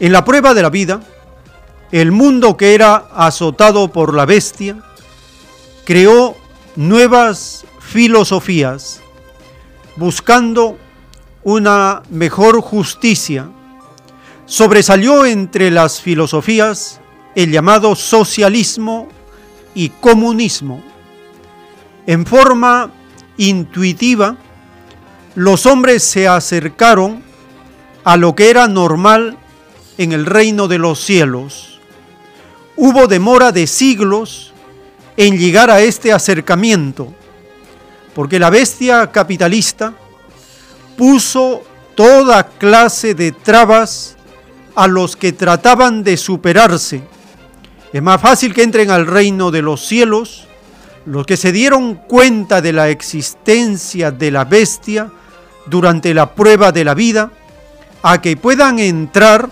[0.00, 1.02] en la prueba de la vida,
[1.92, 4.78] el mundo que era azotado por la bestia,
[5.84, 6.34] creó
[6.74, 9.02] nuevas filosofías
[10.00, 10.78] buscando
[11.44, 13.50] una mejor justicia,
[14.46, 17.02] sobresalió entre las filosofías
[17.34, 19.08] el llamado socialismo
[19.74, 20.82] y comunismo.
[22.06, 22.90] En forma
[23.36, 24.38] intuitiva,
[25.34, 27.22] los hombres se acercaron
[28.02, 29.36] a lo que era normal
[29.98, 31.78] en el reino de los cielos.
[32.74, 34.54] Hubo demora de siglos
[35.18, 37.12] en llegar a este acercamiento,
[38.20, 39.94] porque la bestia capitalista
[40.98, 41.62] puso
[41.94, 44.14] toda clase de trabas
[44.74, 47.02] a los que trataban de superarse.
[47.94, 50.46] Es más fácil que entren al reino de los cielos
[51.06, 55.10] los que se dieron cuenta de la existencia de la bestia
[55.64, 57.30] durante la prueba de la vida,
[58.02, 59.48] a que puedan entrar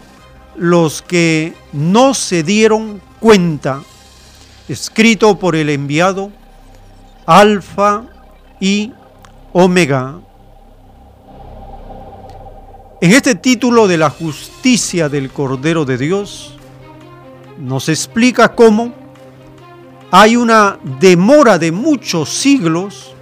[0.56, 3.80] los que no se dieron cuenta.
[4.68, 6.30] Escrito por el enviado
[7.24, 8.04] Alfa
[8.60, 8.92] y
[9.52, 10.20] Omega.
[13.00, 16.56] En este título de la justicia del Cordero de Dios,
[17.58, 18.92] nos explica cómo
[20.10, 23.14] hay una demora de muchos siglos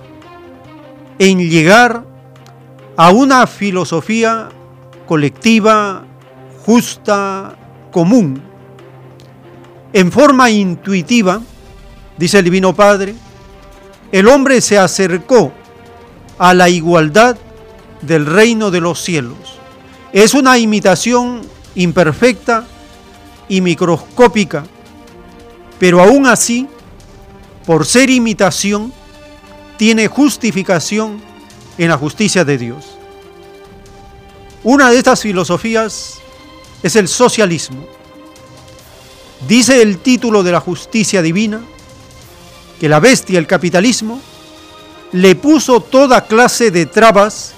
[1.19, 2.05] en llegar
[2.97, 4.49] a una filosofía
[5.07, 6.05] colectiva,
[6.65, 7.57] justa,
[7.93, 8.43] común.
[9.93, 11.41] En forma intuitiva,
[12.19, 13.15] dice el Divino Padre,
[14.13, 15.53] el hombre se acercó
[16.39, 17.37] a la igualdad
[18.03, 19.37] del reino de los cielos.
[20.13, 21.43] Es una imitación
[21.75, 22.67] imperfecta
[23.49, 24.65] y microscópica,
[25.79, 26.69] pero aún así,
[27.67, 28.93] por ser imitación,
[29.77, 31.21] tiene justificación
[31.79, 32.97] en la justicia de Dios.
[34.63, 36.15] Una de estas filosofías
[36.83, 37.87] es el socialismo.
[39.47, 41.61] Dice el título de la justicia divina
[42.81, 44.21] que la bestia, el capitalismo,
[45.13, 47.55] le puso toda clase de trabas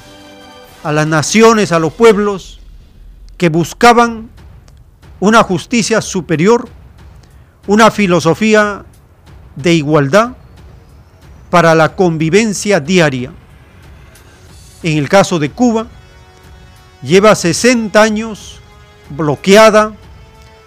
[0.85, 2.61] a las naciones, a los pueblos
[3.37, 4.31] que buscaban
[5.21, 6.69] una justicia superior,
[7.67, 8.85] una filosofía
[9.57, 10.33] de igualdad
[11.51, 13.33] para la convivencia diaria.
[14.83, 15.87] En el caso de Cuba,
[17.03, 18.61] lleva 60 años
[19.11, 19.95] bloqueada,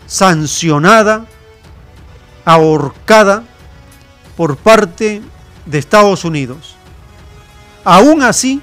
[0.08, 1.26] sancionada,
[2.44, 3.44] ahorcada
[4.42, 5.22] por parte
[5.68, 6.76] de Estados Unidos.
[7.84, 8.60] Aún así,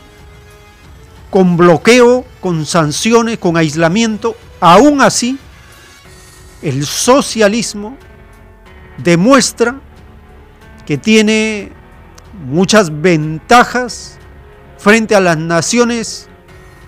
[1.31, 5.39] con bloqueo, con sanciones, con aislamiento, aún así,
[6.63, 7.97] el socialismo
[8.97, 9.81] demuestra
[10.85, 11.71] que tiene
[12.45, 14.19] muchas ventajas
[14.79, 16.29] frente a las naciones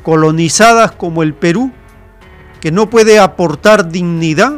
[0.03, 1.71] colonizadas como el Perú,
[2.61, 4.55] que no puede aportar dignidad,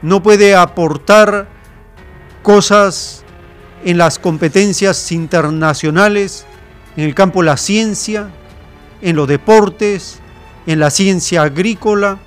[0.00, 1.46] no puede aportar
[2.42, 3.23] cosas
[3.84, 6.46] en las competencias internacionales,
[6.96, 8.30] en el campo de la ciencia,
[9.02, 10.20] en los deportes,
[10.66, 12.18] en la ciencia agrícola,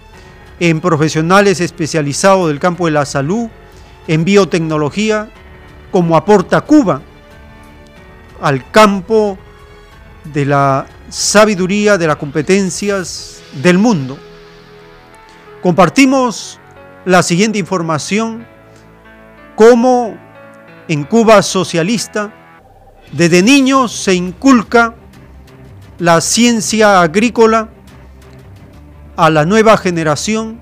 [0.59, 3.49] en profesionales especializados del campo de la salud,
[4.07, 5.29] en biotecnología,
[5.91, 7.01] como aporta Cuba
[8.41, 9.37] al campo
[10.23, 14.17] de la sabiduría, de las competencias del mundo.
[15.61, 16.59] Compartimos
[17.05, 18.45] la siguiente información,
[19.55, 20.17] cómo
[20.87, 22.33] en Cuba socialista,
[23.11, 24.95] desde niños se inculca
[25.99, 27.69] la ciencia agrícola
[29.15, 30.59] a la nueva generación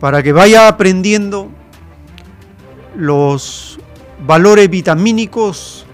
[0.00, 1.50] para que vaya aprendiendo
[2.96, 3.78] los
[4.26, 5.86] valores vitamínicos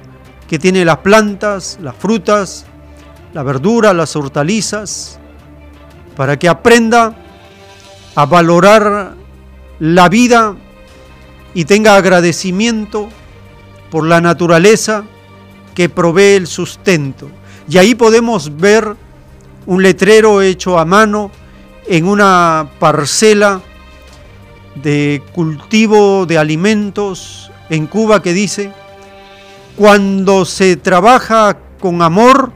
[0.48, 2.66] que tienen las plantas, las frutas,
[3.32, 5.18] la verdura, las hortalizas,
[6.16, 7.14] para que aprenda
[8.14, 9.14] a valorar
[9.78, 10.56] la vida
[11.54, 13.08] y tenga agradecimiento
[13.90, 15.04] por la naturaleza
[15.74, 17.30] que provee el sustento.
[17.68, 18.96] Y ahí podemos ver
[19.66, 21.30] un letrero hecho a mano
[21.86, 23.60] en una parcela
[24.74, 28.72] de cultivo de alimentos en Cuba que dice,
[29.76, 32.52] cuando se trabaja con amor,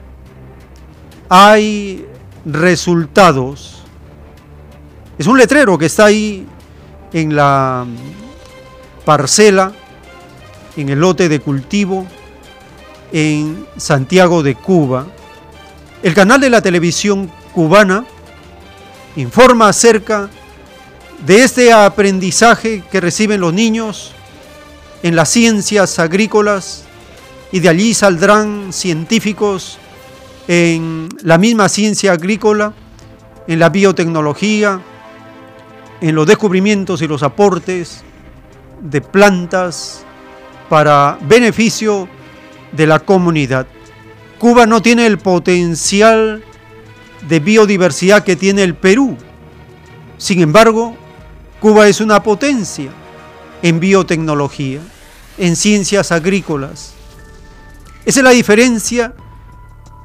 [1.28, 2.04] hay
[2.44, 3.82] resultados.
[5.18, 6.46] Es un letrero que está ahí
[7.12, 7.86] en la
[9.04, 9.72] parcela,
[10.76, 12.06] en el lote de cultivo,
[13.12, 15.06] en Santiago de Cuba.
[16.02, 18.04] El canal de la televisión cubana
[19.16, 20.28] informa acerca
[21.24, 24.12] de este aprendizaje que reciben los niños
[25.02, 26.84] en las ciencias agrícolas
[27.52, 29.78] y de allí saldrán científicos
[30.48, 32.74] en la misma ciencia agrícola,
[33.46, 34.80] en la biotecnología,
[36.00, 38.02] en los descubrimientos y los aportes
[38.82, 40.04] de plantas
[40.68, 42.08] para beneficio
[42.72, 43.66] de la comunidad.
[44.38, 46.44] Cuba no tiene el potencial
[47.28, 49.16] de biodiversidad que tiene el Perú.
[50.18, 50.96] Sin embargo,
[51.60, 52.90] Cuba es una potencia
[53.62, 54.80] en biotecnología,
[55.38, 56.94] en ciencias agrícolas.
[58.04, 59.14] Esa es la diferencia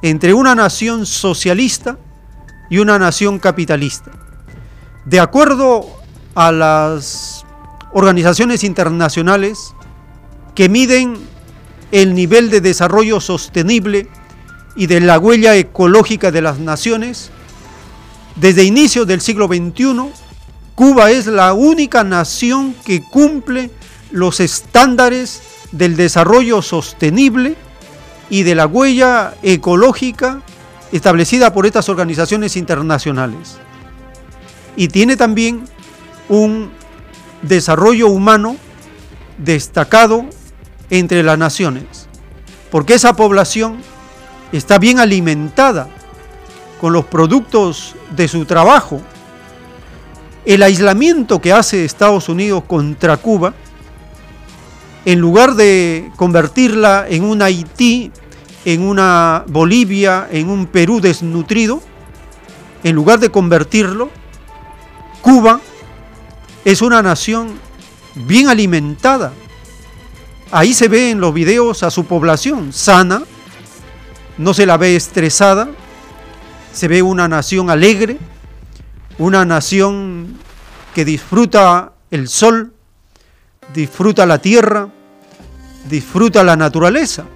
[0.02, 1.98] entre una nación socialista
[2.70, 4.12] y una nación capitalista.
[5.04, 5.86] De acuerdo
[6.34, 7.44] a las
[7.92, 9.74] organizaciones internacionales
[10.60, 11.14] que miden
[11.90, 14.08] el nivel de desarrollo sostenible
[14.76, 17.30] y de la huella ecológica de las naciones,
[18.36, 20.10] desde inicios del siglo XXI,
[20.74, 23.70] Cuba es la única nación que cumple
[24.10, 25.40] los estándares
[25.72, 27.56] del desarrollo sostenible
[28.28, 30.42] y de la huella ecológica
[30.92, 33.56] establecida por estas organizaciones internacionales.
[34.76, 35.64] Y tiene también
[36.28, 36.70] un
[37.40, 38.56] desarrollo humano
[39.38, 40.26] destacado
[40.90, 42.08] entre las naciones,
[42.70, 43.78] porque esa población
[44.52, 45.88] está bien alimentada
[46.80, 49.00] con los productos de su trabajo.
[50.44, 53.54] El aislamiento que hace Estados Unidos contra Cuba,
[55.04, 58.10] en lugar de convertirla en un Haití,
[58.64, 61.80] en una Bolivia, en un Perú desnutrido,
[62.82, 64.10] en lugar de convertirlo,
[65.20, 65.60] Cuba
[66.64, 67.58] es una nación
[68.14, 69.32] bien alimentada.
[70.52, 73.22] Ahí se ve en los videos a su población sana,
[74.36, 75.68] no se la ve estresada,
[76.72, 78.18] se ve una nación alegre,
[79.18, 80.38] una nación
[80.92, 82.72] que disfruta el sol,
[83.72, 84.88] disfruta la tierra,
[85.88, 87.26] disfruta la naturaleza.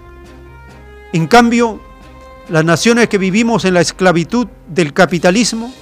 [1.13, 1.81] En cambio,
[2.49, 5.73] las naciones que vivimos en la esclavitud del capitalismo,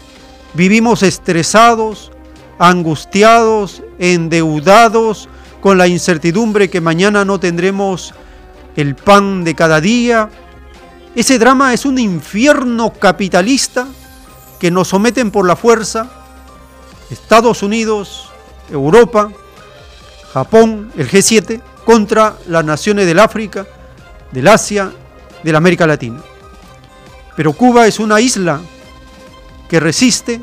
[0.53, 2.13] vivimos estresados,
[2.59, 5.31] angustiados, endeudados,
[5.63, 8.13] con la incertidumbre que mañana no tendremos
[8.75, 10.29] el pan de cada día.
[11.15, 13.87] Ese drama es un infierno capitalista
[14.59, 16.11] que nos someten por la fuerza
[17.11, 18.29] Estados Unidos,
[18.73, 19.31] Europa,
[20.33, 23.65] Japón, el G7, contra las naciones del África,
[24.33, 24.93] del Asia,
[25.45, 26.21] de la América Latina.
[27.37, 28.61] Pero Cuba es una isla
[29.69, 30.41] que resiste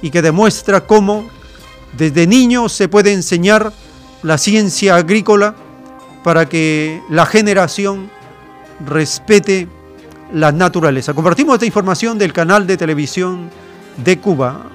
[0.00, 1.28] y que demuestra cómo
[1.92, 3.70] desde niños se puede enseñar
[4.22, 5.54] la ciencia agrícola
[6.22, 8.10] para que la generación
[8.86, 9.68] respete
[10.32, 11.14] la naturaleza.
[11.14, 13.50] Compartimos esta información del canal de televisión
[13.96, 14.66] de Cuba.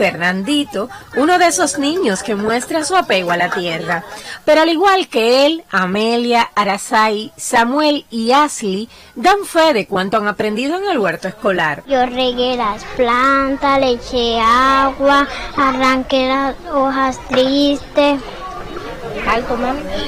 [0.00, 4.02] Fernandito, uno de esos niños que muestra su apego a la tierra.
[4.46, 10.26] Pero al igual que él, Amelia, Arasai, Samuel y Ashley dan fe de cuánto han
[10.26, 11.82] aprendido en el huerto escolar.
[11.86, 18.20] Yo regué las plantas, le eché agua, arranqué las hojas tristes.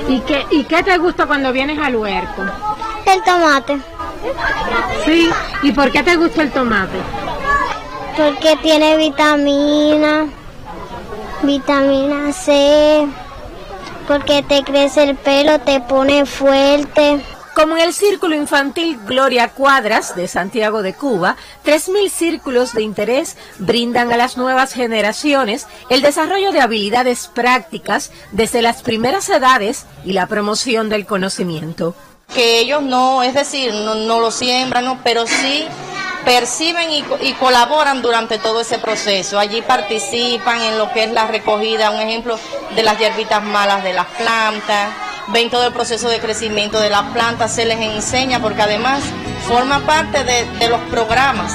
[0.08, 2.42] ¿Y qué, ¿Y qué te gusta cuando vienes al huerto?
[3.04, 3.78] El tomate.
[5.04, 5.28] Sí,
[5.62, 6.96] ¿y por qué te gusta el tomate?
[8.16, 10.28] Porque tiene vitamina,
[11.42, 13.06] vitamina C,
[14.06, 17.20] porque te crece el pelo, te pone fuerte.
[17.54, 21.36] Como en el Círculo Infantil Gloria Cuadras de Santiago de Cuba,
[21.66, 28.62] 3.000 círculos de interés brindan a las nuevas generaciones el desarrollo de habilidades prácticas desde
[28.62, 31.94] las primeras edades y la promoción del conocimiento.
[32.32, 35.00] Que ellos no, es decir, no, no lo siembran, ¿no?
[35.04, 35.66] pero sí
[36.24, 39.38] perciben y, y, colaboran durante todo ese proceso.
[39.38, 42.38] Allí participan en lo que es la recogida, un ejemplo
[42.74, 44.90] de las hierbitas malas de las plantas,
[45.28, 49.02] ven todo el proceso de crecimiento de las plantas, se les enseña porque además
[49.46, 51.52] forma parte de, de los programas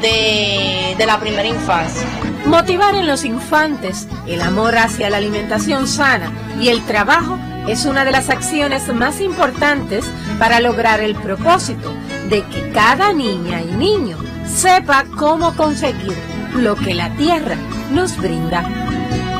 [0.00, 2.06] de, de la primera infancia.
[2.46, 6.30] Motivar en los infantes el amor hacia la alimentación sana
[6.60, 7.38] y el trabajo
[7.68, 10.04] es una de las acciones más importantes
[10.38, 11.94] para lograr el propósito
[12.28, 16.14] de que cada niña y niño sepa cómo conseguir
[16.54, 17.56] lo que la tierra
[17.90, 18.62] nos brinda.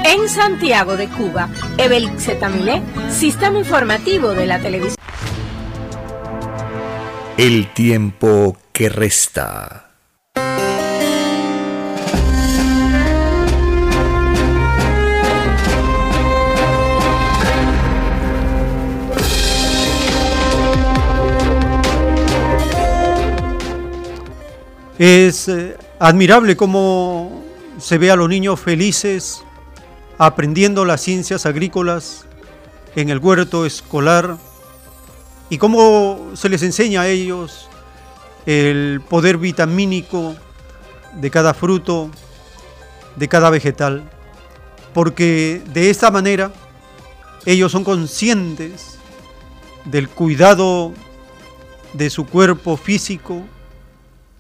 [0.04, 1.48] En Santiago de Cuba,
[1.78, 4.96] Evelix Tamilé, Sistema Informativo de la Televisión.
[7.36, 9.83] El tiempo que resta.
[24.98, 27.42] Es eh, admirable cómo
[27.78, 29.42] se ve a los niños felices
[30.18, 32.26] aprendiendo las ciencias agrícolas
[32.94, 34.36] en el huerto escolar
[35.50, 37.68] y cómo se les enseña a ellos
[38.46, 40.34] el poder vitamínico
[41.14, 42.10] de cada fruto,
[43.16, 44.02] de cada vegetal,
[44.92, 46.52] porque de esta manera
[47.46, 48.98] Ellos son conscientes
[49.84, 50.94] del cuidado
[51.92, 53.42] de su cuerpo físico.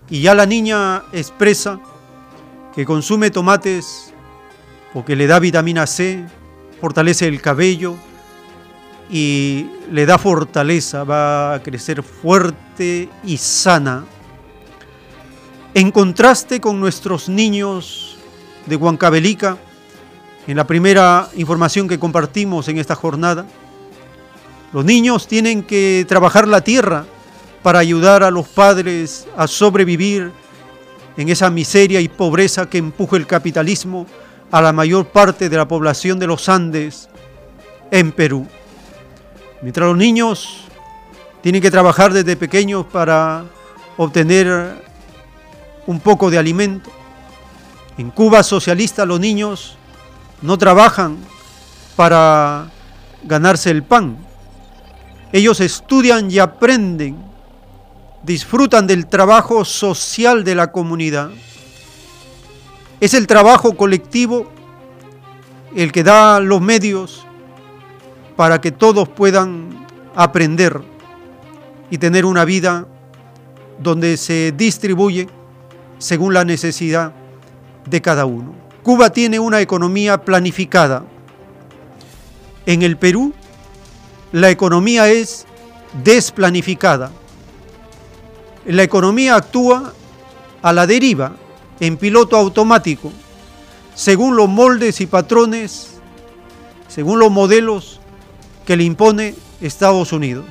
[0.08, 1.80] Y ya la niña expresa
[2.74, 4.12] que consume tomates
[4.94, 6.24] porque le da vitamina C,
[6.80, 7.96] fortalece el cabello
[9.16, 14.04] y le da fortaleza, va a crecer fuerte y sana.
[15.72, 18.16] En contraste con nuestros niños
[18.66, 19.56] de Huancavelica,
[20.48, 23.46] en la primera información que compartimos en esta jornada,
[24.72, 27.06] los niños tienen que trabajar la tierra
[27.62, 30.32] para ayudar a los padres a sobrevivir
[31.16, 34.08] en esa miseria y pobreza que empuja el capitalismo
[34.50, 37.08] a la mayor parte de la población de los Andes
[37.92, 38.48] en Perú.
[39.64, 40.58] Mientras los niños
[41.40, 43.46] tienen que trabajar desde pequeños para
[43.96, 44.84] obtener
[45.86, 46.90] un poco de alimento,
[47.96, 49.78] en Cuba socialista los niños
[50.42, 51.16] no trabajan
[51.96, 52.70] para
[53.22, 54.18] ganarse el pan.
[55.32, 57.16] Ellos estudian y aprenden,
[58.22, 61.30] disfrutan del trabajo social de la comunidad.
[63.00, 64.52] Es el trabajo colectivo
[65.74, 67.26] el que da los medios
[68.36, 70.80] para que todos puedan aprender
[71.90, 72.86] y tener una vida
[73.78, 75.28] donde se distribuye
[75.98, 77.12] según la necesidad
[77.86, 78.54] de cada uno.
[78.82, 81.04] Cuba tiene una economía planificada.
[82.66, 83.32] En el Perú,
[84.32, 85.46] la economía es
[86.02, 87.10] desplanificada.
[88.66, 89.92] La economía actúa
[90.62, 91.36] a la deriva,
[91.80, 93.12] en piloto automático,
[93.94, 95.90] según los moldes y patrones,
[96.88, 98.00] según los modelos
[98.66, 100.46] que le impone Estados Unidos.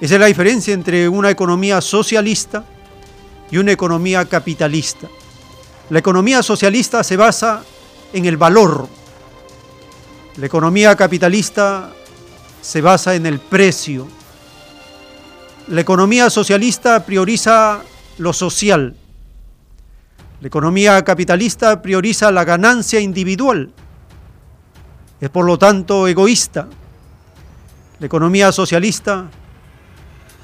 [0.00, 2.64] Esa es la diferencia entre una economía socialista
[3.50, 5.08] y una economía capitalista.
[5.90, 7.62] La economía socialista se basa
[8.12, 8.88] en el valor.
[10.36, 11.92] La economía capitalista
[12.60, 14.08] se basa en el precio.
[15.68, 17.82] La economía socialista prioriza
[18.18, 18.96] lo social.
[20.40, 23.70] La economía capitalista prioriza la ganancia individual.
[25.22, 26.66] Es por lo tanto egoísta.
[28.00, 29.30] La economía socialista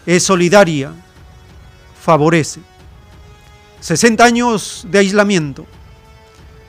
[0.07, 0.93] es solidaria,
[2.01, 2.61] favorece.
[3.81, 5.67] 60 años de aislamiento.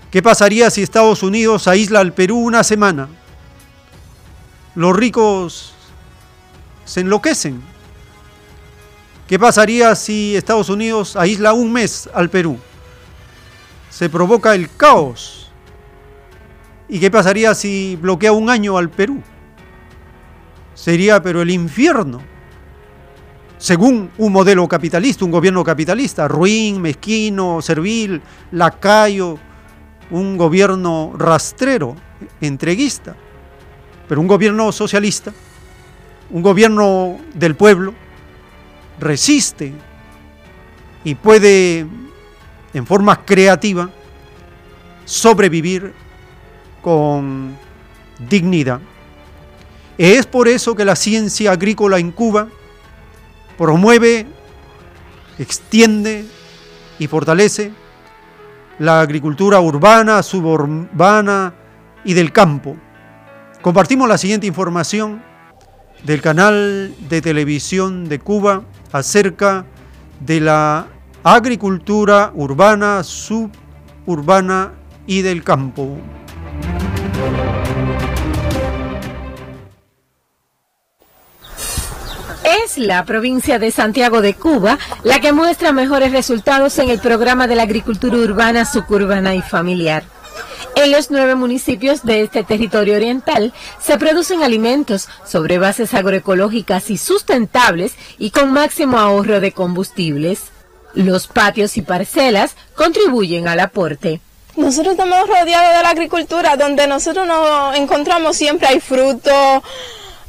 [0.09, 3.07] ¿Qué pasaría si Estados Unidos aísla al Perú una semana?
[4.73, 5.75] Los ricos
[6.85, 7.61] se enloquecen.
[9.27, 12.57] ¿Qué pasaría si Estados Unidos aísla un mes al Perú?
[13.91, 15.48] Se provoca el caos.
[16.89, 19.21] ¿Y qué pasaría si bloquea un año al Perú?
[20.73, 22.21] Sería pero el infierno
[23.59, 28.21] según un modelo capitalista, un gobierno capitalista, ruin, mezquino, servil,
[28.51, 29.37] lacayo,
[30.11, 31.95] un gobierno rastrero,
[32.39, 33.17] entreguista,
[34.07, 35.33] pero un gobierno socialista,
[36.29, 37.93] un gobierno del pueblo,
[38.97, 39.73] resiste
[41.03, 41.85] y puede
[42.73, 43.89] en forma creativa
[45.03, 45.93] sobrevivir
[46.81, 47.55] con
[48.29, 48.79] dignidad.
[49.97, 52.47] Es por eso que la ciencia agrícola en Cuba
[53.57, 54.25] promueve,
[55.37, 56.25] extiende
[56.97, 57.73] y fortalece
[58.79, 61.53] la agricultura urbana, suburbana
[62.05, 62.77] y del campo.
[63.61, 65.21] Compartimos la siguiente información
[66.05, 69.65] del canal de televisión de Cuba acerca
[70.21, 70.87] de la
[71.23, 74.71] agricultura urbana, suburbana
[75.05, 75.97] y del campo.
[82.43, 87.47] Es la provincia de Santiago de Cuba la que muestra mejores resultados en el programa
[87.47, 90.03] de la agricultura urbana, suburbana y familiar.
[90.75, 96.97] En los nueve municipios de este territorio oriental se producen alimentos sobre bases agroecológicas y
[96.97, 100.43] sustentables y con máximo ahorro de combustibles.
[100.93, 104.21] Los patios y parcelas contribuyen al aporte.
[104.55, 109.61] Nosotros estamos rodeados de la agricultura, donde nosotros nos encontramos siempre hay frutos,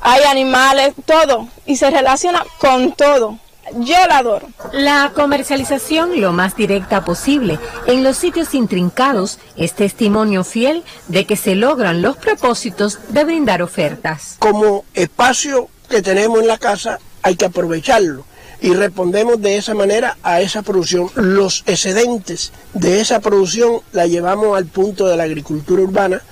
[0.01, 3.39] hay animales, todo, y se relaciona con todo.
[3.77, 4.49] Yo la adoro.
[4.73, 11.37] La comercialización lo más directa posible en los sitios intrincados es testimonio fiel de que
[11.37, 14.37] se logran los propósitos de brindar ofertas.
[14.41, 18.25] Como espacio que tenemos en la casa hay que aprovecharlo
[18.61, 21.11] y respondemos de esa manera a esa producción.
[21.15, 26.23] Los excedentes de esa producción la llevamos al punto de la agricultura urbana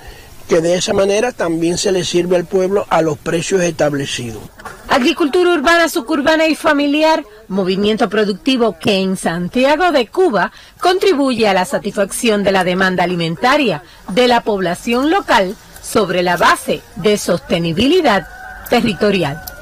[0.48, 4.42] que de esa manera también se le sirve al pueblo a los precios establecidos.
[4.88, 10.50] Agricultura urbana, suburbana y familiar, movimiento productivo que en Santiago de Cuba
[10.80, 16.80] contribuye a la satisfacción de la demanda alimentaria de la población local sobre la base
[16.96, 18.26] de sostenibilidad
[18.70, 19.57] territorial.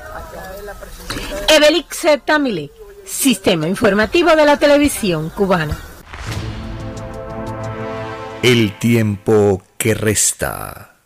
[1.49, 2.71] Evelix Tamile,
[3.05, 5.79] Sistema Informativo de la Televisión Cubana.
[8.43, 10.97] El tiempo que resta.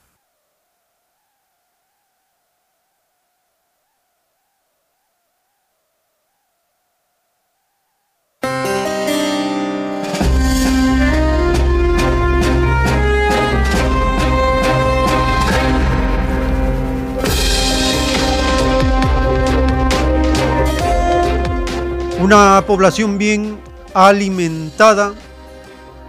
[22.21, 23.59] Una población bien
[23.95, 25.15] alimentada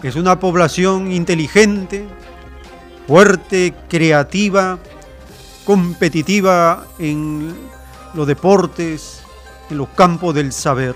[0.04, 2.06] es una población inteligente,
[3.08, 4.78] fuerte, creativa,
[5.64, 7.56] competitiva en
[8.14, 9.22] los deportes,
[9.70, 10.96] en los campos del saber.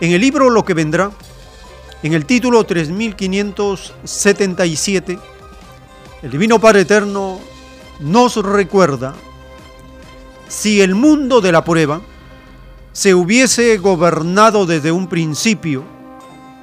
[0.00, 1.10] En el libro Lo que vendrá,
[2.02, 5.18] en el título 3577,
[6.22, 7.38] el Divino Padre Eterno
[8.00, 9.12] nos recuerda,
[10.48, 12.00] si el mundo de la prueba
[12.92, 15.84] se hubiese gobernado desde un principio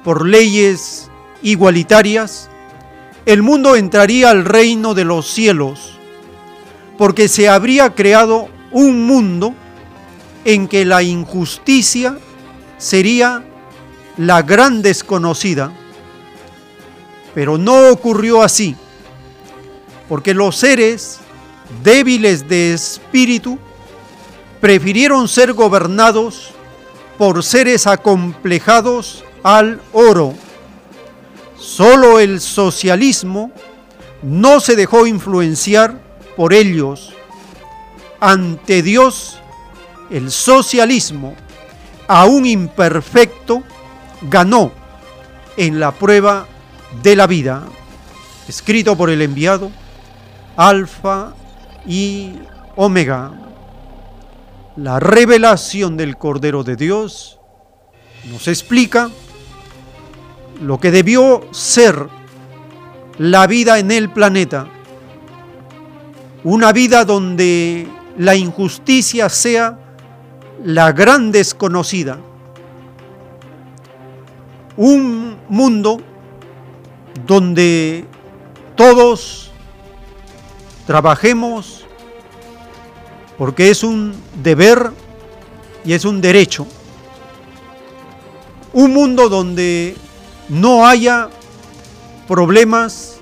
[0.04, 1.10] por leyes
[1.42, 2.50] igualitarias,
[3.26, 5.98] el mundo entraría al reino de los cielos,
[6.96, 9.54] porque se habría creado un mundo
[10.44, 12.18] en que la injusticia
[12.78, 13.44] sería
[14.16, 15.72] la gran desconocida.
[17.34, 18.74] Pero no ocurrió así,
[20.08, 21.18] porque los seres
[21.84, 23.58] débiles de espíritu
[24.60, 26.50] prefirieron ser gobernados
[27.16, 30.34] por seres acomplejados al oro.
[31.56, 33.50] Solo el socialismo
[34.22, 36.00] no se dejó influenciar
[36.36, 37.14] por ellos.
[38.20, 39.38] Ante Dios,
[40.10, 41.34] el socialismo,
[42.06, 43.62] aún imperfecto,
[44.22, 44.72] ganó
[45.56, 46.46] en la prueba
[47.02, 47.64] de la vida.
[48.48, 49.70] Escrito por el enviado
[50.56, 51.34] Alfa
[51.86, 52.32] y
[52.76, 53.47] Omega
[54.78, 57.40] la revelación del Cordero de Dios
[58.30, 59.10] nos explica
[60.62, 62.06] lo que debió ser
[63.18, 64.68] la vida en el planeta.
[66.44, 67.88] Una vida donde
[68.18, 69.80] la injusticia sea
[70.62, 72.20] la gran desconocida.
[74.76, 76.00] Un mundo
[77.26, 78.06] donde
[78.76, 79.50] todos
[80.86, 81.77] trabajemos
[83.38, 84.90] porque es un deber
[85.84, 86.66] y es un derecho.
[88.72, 89.96] Un mundo donde
[90.48, 91.30] no haya
[92.26, 93.20] problemas,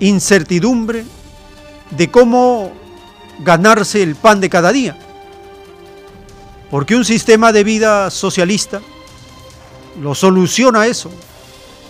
[0.00, 1.04] incertidumbre
[1.90, 2.72] de cómo
[3.38, 4.98] ganarse el pan de cada día.
[6.70, 8.82] Porque un sistema de vida socialista
[10.02, 11.10] lo soluciona eso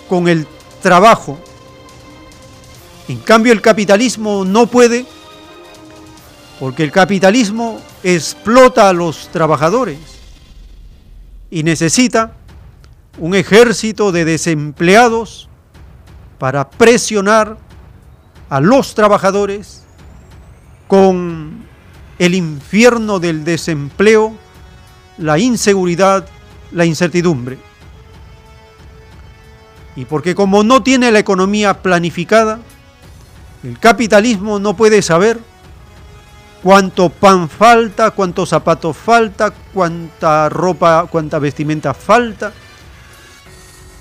[0.08, 0.46] con el
[0.82, 1.38] trabajo.
[3.08, 5.06] En cambio el capitalismo no puede
[6.60, 9.98] porque el capitalismo explota a los trabajadores
[11.50, 12.32] y necesita
[13.18, 15.48] un ejército de desempleados
[16.38, 17.58] para presionar
[18.50, 19.84] a los trabajadores
[20.86, 21.66] con
[22.18, 24.34] el infierno del desempleo,
[25.18, 26.26] la inseguridad,
[26.72, 27.58] la incertidumbre.
[29.94, 32.60] Y porque como no tiene la economía planificada,
[33.64, 35.40] el capitalismo no puede saber
[36.62, 42.52] cuánto pan falta, cuántos zapatos falta, cuánta ropa, cuánta vestimenta falta,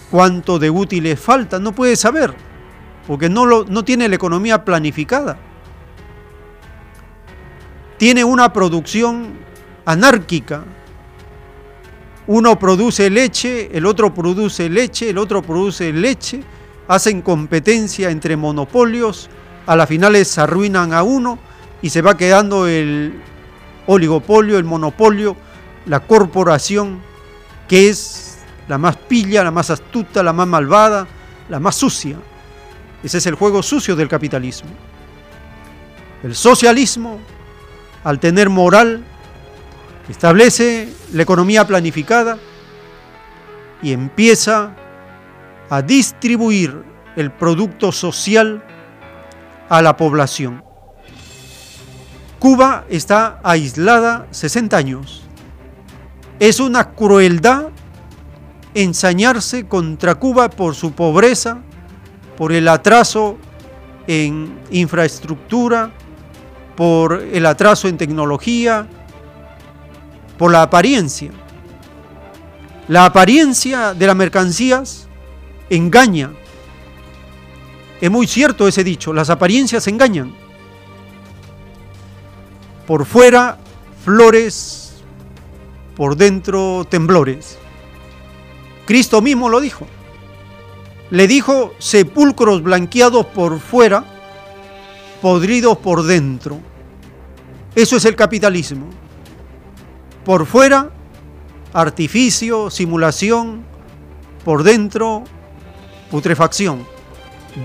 [0.09, 2.33] cuánto de útiles falta, no puede saber,
[3.05, 5.37] porque no, lo, no tiene la economía planificada.
[7.97, 9.39] Tiene una producción
[9.85, 10.63] anárquica.
[12.27, 16.43] Uno produce leche, el otro produce leche, el otro produce leche,
[16.87, 19.29] hacen competencia entre monopolios,
[19.65, 21.39] a las finales se arruinan a uno
[21.81, 23.21] y se va quedando el
[23.85, 25.35] oligopolio, el monopolio,
[25.85, 27.01] la corporación
[27.67, 31.07] que es la más pilla, la más astuta, la más malvada,
[31.49, 32.17] la más sucia.
[33.03, 34.69] Ese es el juego sucio del capitalismo.
[36.23, 37.19] El socialismo,
[38.03, 39.03] al tener moral,
[40.09, 42.37] establece la economía planificada
[43.81, 44.75] y empieza
[45.69, 46.83] a distribuir
[47.15, 48.63] el producto social
[49.69, 50.66] a la población.
[52.39, 55.23] Cuba está aislada 60 años.
[56.39, 57.69] Es una crueldad
[58.75, 61.59] ensañarse contra Cuba por su pobreza,
[62.37, 63.37] por el atraso
[64.05, 65.91] en infraestructura,
[66.75, 68.87] por el atraso en tecnología,
[70.37, 71.31] por la apariencia.
[72.87, 75.07] La apariencia de las mercancías
[75.69, 76.31] engaña.
[77.99, 80.46] Es muy cierto ese dicho, las apariencias engañan.
[82.87, 83.57] Por fuera,
[84.03, 84.93] flores,
[85.95, 87.57] por dentro, temblores.
[88.85, 89.85] Cristo mismo lo dijo.
[91.09, 94.05] Le dijo, sepulcros blanqueados por fuera,
[95.21, 96.59] podridos por dentro.
[97.75, 98.87] Eso es el capitalismo.
[100.23, 100.89] Por fuera,
[101.73, 103.63] artificio, simulación,
[104.45, 105.23] por dentro,
[106.09, 106.87] putrefacción,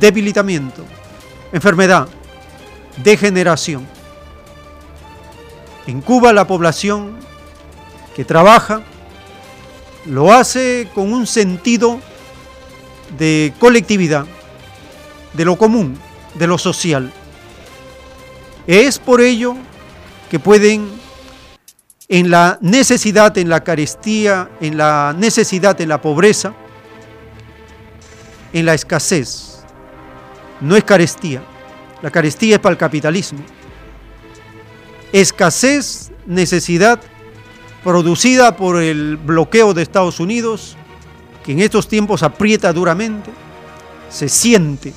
[0.00, 0.84] debilitamiento,
[1.52, 2.08] enfermedad,
[3.02, 3.86] degeneración.
[5.86, 7.16] En Cuba la población
[8.14, 8.82] que trabaja
[10.06, 12.00] lo hace con un sentido
[13.18, 14.26] de colectividad,
[15.32, 15.98] de lo común,
[16.34, 17.12] de lo social.
[18.66, 19.56] Es por ello
[20.30, 20.88] que pueden
[22.08, 26.54] en la necesidad, en la carestía, en la necesidad, en la pobreza,
[28.52, 29.64] en la escasez.
[30.60, 31.42] No es carestía,
[32.02, 33.40] la carestía es para el capitalismo.
[35.12, 37.00] Escasez, necesidad
[37.84, 40.76] producida por el bloqueo de Estados Unidos,
[41.44, 43.30] que en estos tiempos aprieta duramente,
[44.08, 44.94] se siente.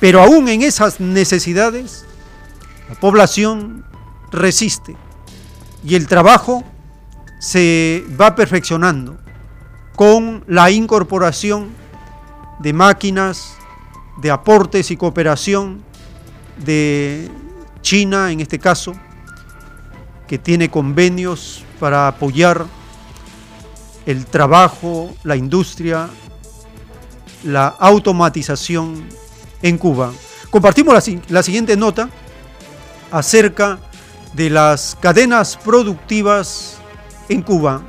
[0.00, 2.04] Pero aún en esas necesidades,
[2.88, 3.84] la población
[4.30, 4.96] resiste
[5.84, 6.64] y el trabajo
[7.38, 9.18] se va perfeccionando
[9.94, 11.68] con la incorporación
[12.60, 13.54] de máquinas,
[14.20, 15.82] de aportes y cooperación
[16.64, 17.30] de
[17.82, 18.94] China en este caso,
[20.28, 22.66] que tiene convenios para apoyar
[24.06, 26.08] el trabajo, la industria,
[27.44, 29.08] la automatización
[29.62, 30.12] en Cuba.
[30.50, 30.94] Compartimos
[31.28, 32.08] la, siguiente nota
[33.10, 33.78] acerca
[34.34, 36.78] de las cadenas productivas
[37.28, 37.82] en Cuba.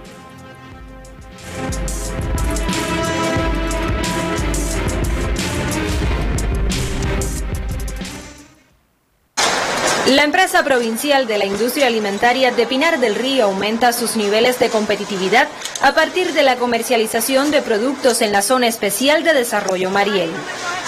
[10.10, 14.72] La empresa provincial de la industria alimentaria de Pinar del Río aumenta sus niveles de
[14.72, 15.48] competitividad
[15.84, 20.32] a partir de la comercialización de productos en la zona especial de desarrollo Mariel.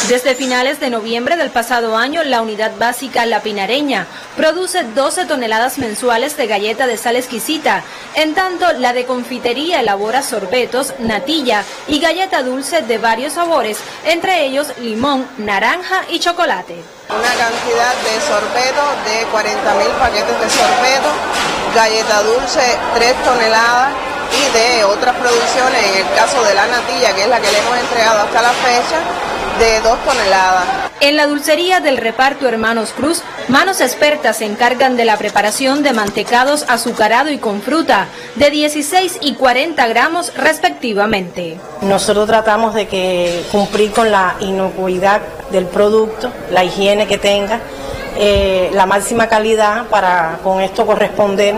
[0.09, 5.77] Desde finales de noviembre del pasado año, la unidad básica La Pinareña produce 12 toneladas
[5.77, 7.83] mensuales de galleta de sal exquisita,
[8.15, 14.45] en tanto la de confitería elabora sorbetos, natilla y galleta dulce de varios sabores, entre
[14.45, 21.09] ellos limón, naranja y chocolate una cantidad de sorbeto de 40.000 paquetes de sorbeto,
[21.75, 23.89] galleta dulce 3 toneladas
[24.31, 27.59] y de otras producciones, en el caso de la natilla, que es la que le
[27.59, 28.99] hemos entregado hasta la fecha,
[29.59, 30.90] de 2 toneladas.
[31.01, 35.93] En la dulcería del reparto Hermanos Cruz, manos expertas se encargan de la preparación de
[35.93, 38.05] mantecados azucarado y con fruta,
[38.35, 41.57] de 16 y 40 gramos respectivamente.
[41.81, 45.21] Nosotros tratamos de que cumplir con la inocuidad
[45.51, 47.59] del producto, la higiene que tenga,
[48.19, 51.55] eh, la máxima calidad para con esto corresponder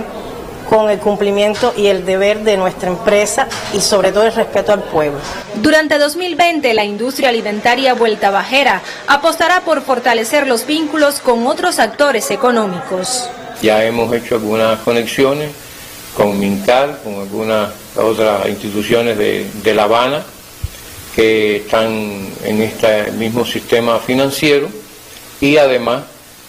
[0.73, 4.81] con el cumplimiento y el deber de nuestra empresa y sobre todo el respeto al
[4.81, 5.19] pueblo.
[5.61, 12.31] Durante 2020, la industria alimentaria Vuelta Bajera apostará por fortalecer los vínculos con otros actores
[12.31, 13.29] económicos.
[13.61, 15.51] Ya hemos hecho algunas conexiones
[16.17, 20.23] con Mincal, con algunas otras instituciones de, de La Habana
[21.15, 24.69] que están en este mismo sistema financiero
[25.39, 26.05] y además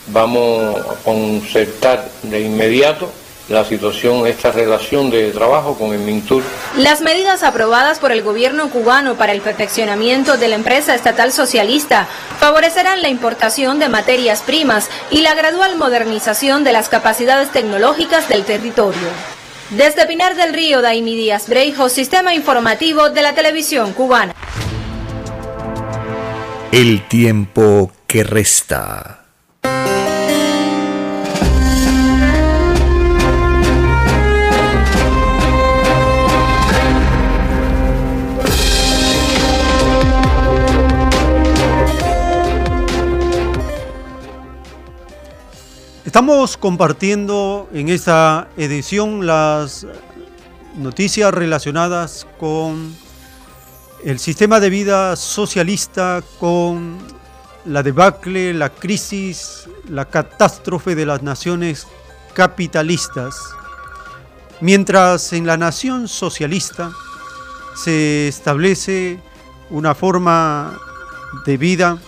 [0.06, 3.12] vamos a concertar de inmediato
[3.48, 6.42] la situación, esta relación de trabajo con el MINTUR.
[6.78, 12.08] Las medidas aprobadas por el gobierno cubano para el perfeccionamiento de la empresa estatal socialista
[12.40, 18.44] favorecerán la importación de materias primas y la gradual modernización de las capacidades tecnológicas del
[18.44, 19.08] territorio.
[19.70, 24.34] Desde Pinar del Río, Daimi Díaz Breijo, Sistema Informativo de la Televisión Cubana.
[26.70, 29.24] El tiempo que resta.
[46.14, 49.84] Estamos compartiendo en esta edición las
[50.76, 52.94] noticias relacionadas con
[54.04, 56.98] el sistema de vida socialista, con
[57.64, 61.88] la debacle, la crisis, la catástrofe de las naciones
[62.32, 63.34] capitalistas.
[64.60, 66.92] Mientras en la nación socialista
[67.74, 69.18] se establece
[69.68, 70.78] una forma
[71.44, 71.98] de vida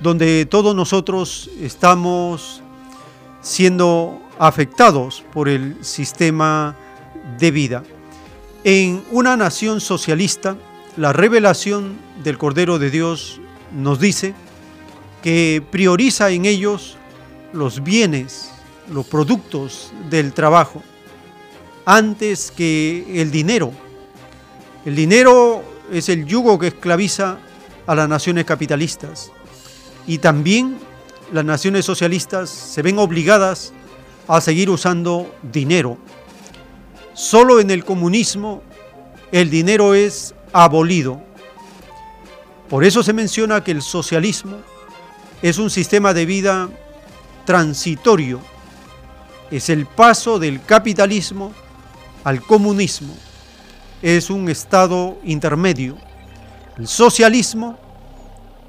[0.00, 2.62] donde todos nosotros estamos
[3.48, 6.76] siendo afectados por el sistema
[7.38, 7.82] de vida.
[8.62, 10.58] En una nación socialista,
[10.98, 13.40] la revelación del Cordero de Dios
[13.74, 14.34] nos dice
[15.22, 16.98] que prioriza en ellos
[17.54, 18.50] los bienes,
[18.92, 20.82] los productos del trabajo,
[21.86, 23.72] antes que el dinero.
[24.84, 27.38] El dinero es el yugo que esclaviza
[27.86, 29.32] a las naciones capitalistas
[30.06, 30.76] y también
[31.32, 33.72] las naciones socialistas se ven obligadas
[34.26, 35.98] a seguir usando dinero.
[37.14, 38.62] Solo en el comunismo
[39.32, 41.20] el dinero es abolido.
[42.68, 44.58] Por eso se menciona que el socialismo
[45.42, 46.68] es un sistema de vida
[47.44, 48.40] transitorio.
[49.50, 51.52] Es el paso del capitalismo
[52.24, 53.14] al comunismo.
[54.02, 55.96] Es un estado intermedio.
[56.76, 57.78] El socialismo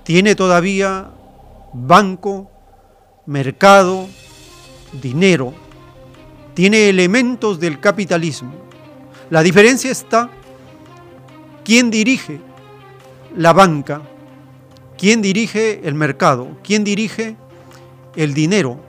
[0.03, 1.11] tiene todavía
[1.73, 2.49] banco,
[3.25, 4.07] mercado,
[5.01, 5.53] dinero.
[6.53, 8.51] Tiene elementos del capitalismo.
[9.29, 10.29] La diferencia está
[11.63, 12.41] quién dirige
[13.35, 14.01] la banca,
[14.97, 17.35] quién dirige el mercado, quién dirige
[18.15, 18.79] el dinero.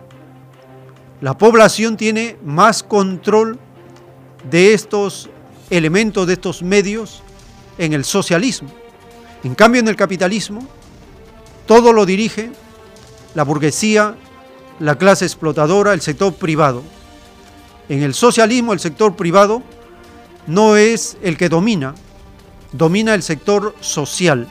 [1.21, 3.59] La población tiene más control
[4.51, 5.29] de estos
[5.69, 7.23] elementos, de estos medios
[7.77, 8.71] en el socialismo.
[9.45, 10.67] En cambio, en el capitalismo,
[11.67, 12.51] todo lo dirige
[13.35, 14.17] la burguesía,
[14.79, 16.83] la clase explotadora, el sector privado.
[17.89, 19.63] En el socialismo el sector privado
[20.47, 21.95] no es el que domina,
[22.73, 24.49] domina el sector social.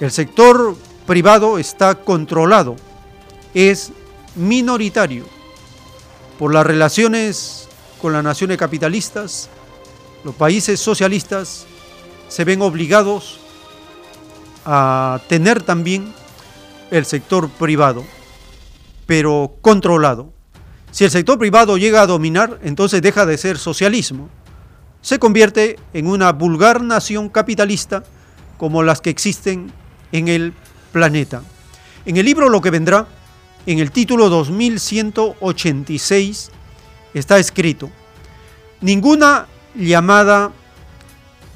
[0.00, 0.76] El sector
[1.06, 2.76] privado está controlado,
[3.54, 3.92] es
[4.34, 5.24] minoritario
[6.38, 7.68] por las relaciones
[8.00, 9.50] con las naciones capitalistas,
[10.24, 11.66] los países socialistas
[12.28, 13.40] se ven obligados
[14.64, 16.14] a tener también
[16.90, 18.04] el sector privado,
[19.06, 20.32] pero controlado.
[20.90, 24.28] Si el sector privado llega a dominar, entonces deja de ser socialismo.
[25.02, 28.04] Se convierte en una vulgar nación capitalista
[28.58, 29.72] como las que existen
[30.12, 30.54] en el
[30.92, 31.42] planeta.
[32.04, 33.06] En el libro Lo que vendrá,
[33.66, 36.50] en el título 2186,
[37.14, 37.88] está escrito,
[38.80, 40.50] ninguna llamada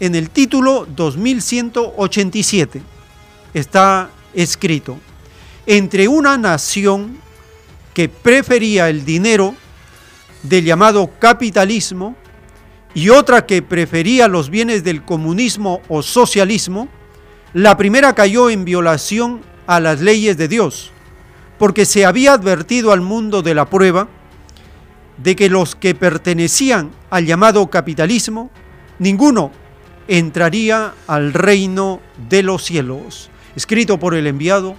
[0.01, 2.95] en el título 2187
[3.55, 4.99] está escrito,
[5.67, 7.19] entre una nación
[7.95, 9.55] que prefería el dinero
[10.43, 12.17] del llamado capitalismo
[12.95, 16.89] y otra que prefería los bienes del comunismo o socialismo,
[17.53, 20.93] la primera cayó en violación a las leyes de Dios,
[21.59, 24.09] porque se había advertido al mundo de la prueba
[25.17, 28.51] de que los que pertenecían al llamado capitalismo,
[28.99, 29.53] ninguno
[30.09, 33.31] entraría al reino de los cielos.
[33.57, 34.77] Escrito por el enviado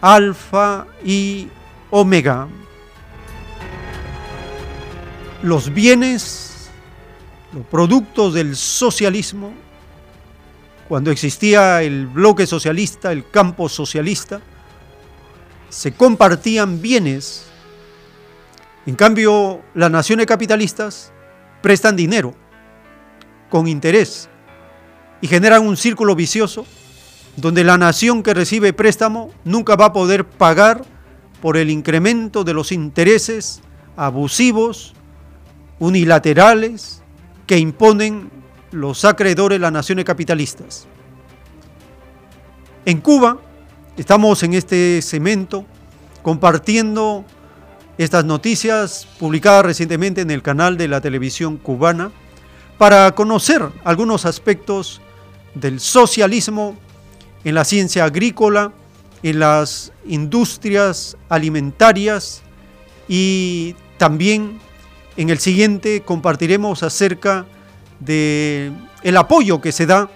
[0.00, 1.48] Alfa y
[1.90, 2.48] Omega.
[5.42, 6.68] Los bienes,
[7.52, 9.52] los productos del socialismo,
[10.88, 14.40] cuando existía el bloque socialista, el campo socialista,
[15.68, 17.44] se compartían bienes.
[18.86, 21.12] En cambio, las naciones capitalistas
[21.60, 22.34] prestan dinero
[23.50, 24.28] con interés
[25.20, 26.66] y generan un círculo vicioso
[27.36, 30.84] donde la nación que recibe préstamo nunca va a poder pagar
[31.40, 33.60] por el incremento de los intereses
[33.96, 34.94] abusivos,
[35.78, 37.02] unilaterales,
[37.46, 38.30] que imponen
[38.72, 40.86] los acreedores, las naciones capitalistas.
[42.84, 43.38] En Cuba
[43.96, 45.64] estamos en este cemento
[46.22, 47.24] compartiendo
[47.98, 52.10] estas noticias publicadas recientemente en el canal de la televisión cubana
[52.78, 55.00] para conocer algunos aspectos
[55.54, 56.76] del socialismo
[57.46, 58.72] en la ciencia agrícola,
[59.22, 62.42] en las industrias alimentarias
[63.06, 64.58] y también
[65.16, 67.46] en el siguiente compartiremos acerca
[68.00, 68.72] de
[69.04, 70.10] el apoyo que se da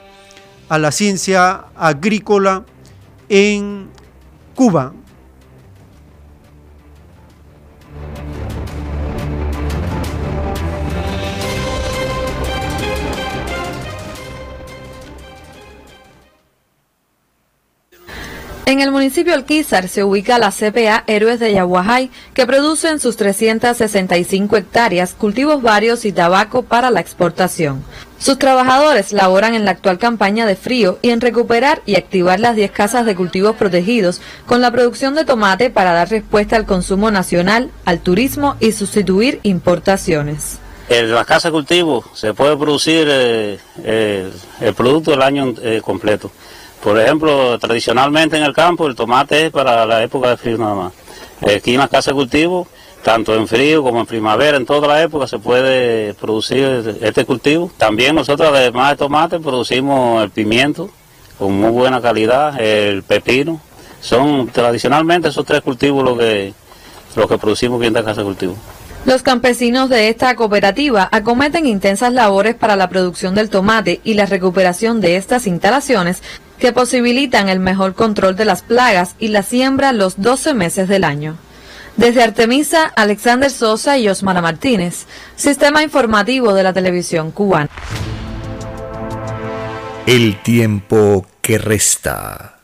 [0.68, 2.64] a la ciencia agrícola
[3.28, 3.90] en
[4.56, 4.92] Cuba.
[18.70, 23.16] En el municipio Alquizar se ubica la CPA Héroes de Yaguajay, que produce en sus
[23.16, 27.82] 365 hectáreas cultivos varios y tabaco para la exportación.
[28.20, 32.54] Sus trabajadores laboran en la actual campaña de frío y en recuperar y activar las
[32.54, 37.10] 10 casas de cultivos protegidos con la producción de tomate para dar respuesta al consumo
[37.10, 40.59] nacional, al turismo y sustituir importaciones.
[40.90, 44.28] En la casa de cultivo se puede producir eh, eh,
[44.60, 46.32] el producto del año eh, completo.
[46.82, 50.74] Por ejemplo, tradicionalmente en el campo el tomate es para la época de frío nada
[50.74, 50.92] más.
[51.42, 52.66] Aquí en la casa de cultivo,
[53.04, 57.70] tanto en frío como en primavera, en toda la época se puede producir este cultivo.
[57.78, 60.90] También nosotros, además de tomate, producimos el pimiento
[61.38, 63.60] con muy buena calidad, el pepino,
[64.00, 66.52] Son tradicionalmente esos tres cultivos lo que,
[67.14, 68.56] lo que producimos aquí en esta casa de cultivo.
[69.06, 74.26] Los campesinos de esta cooperativa acometen intensas labores para la producción del tomate y la
[74.26, 76.22] recuperación de estas instalaciones
[76.58, 81.04] que posibilitan el mejor control de las plagas y la siembra los 12 meses del
[81.04, 81.36] año.
[81.96, 87.70] Desde Artemisa, Alexander Sosa y Osmara Martínez, Sistema Informativo de la Televisión Cubana.
[90.06, 92.58] El tiempo que resta.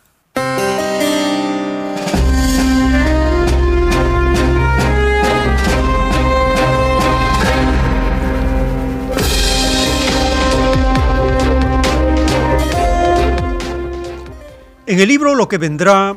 [14.89, 16.17] En el libro Lo que vendrá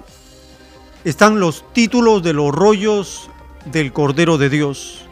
[1.04, 3.32] están los títulos de los rollos
[3.66, 5.06] del Cordero de Dios.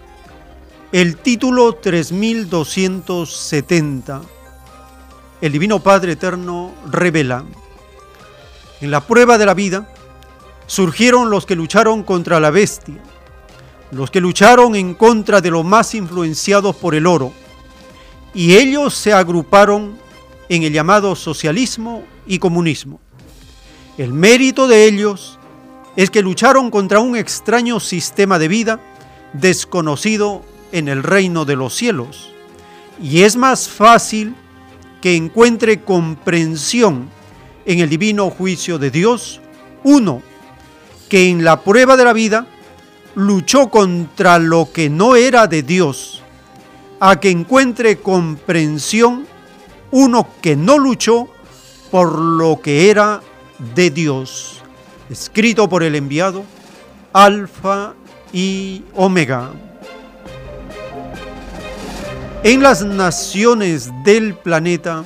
[0.91, 4.21] El título 3270.
[5.41, 7.45] El Divino Padre Eterno revela.
[8.79, 9.91] En la prueba de la vida
[10.67, 13.01] surgieron los que lucharon contra la bestia,
[13.89, 17.33] los que lucharon en contra de los más influenciados por el oro,
[18.35, 19.97] y ellos se agruparon
[20.47, 22.99] en el llamado socialismo y comunismo.
[23.97, 25.39] El mérito de ellos
[25.95, 28.79] es que lucharon contra un extraño sistema de vida
[29.33, 32.29] desconocido en el reino de los cielos.
[33.01, 34.35] Y es más fácil
[35.01, 37.09] que encuentre comprensión
[37.65, 39.41] en el divino juicio de Dios,
[39.83, 40.21] uno,
[41.09, 42.45] que en la prueba de la vida
[43.15, 46.21] luchó contra lo que no era de Dios,
[46.99, 49.25] a que encuentre comprensión
[49.89, 51.27] uno que no luchó
[51.89, 53.21] por lo que era
[53.59, 54.61] de Dios,
[55.09, 56.43] escrito por el enviado
[57.13, 57.93] Alfa
[58.31, 59.51] y Omega.
[62.43, 65.03] En las naciones del planeta,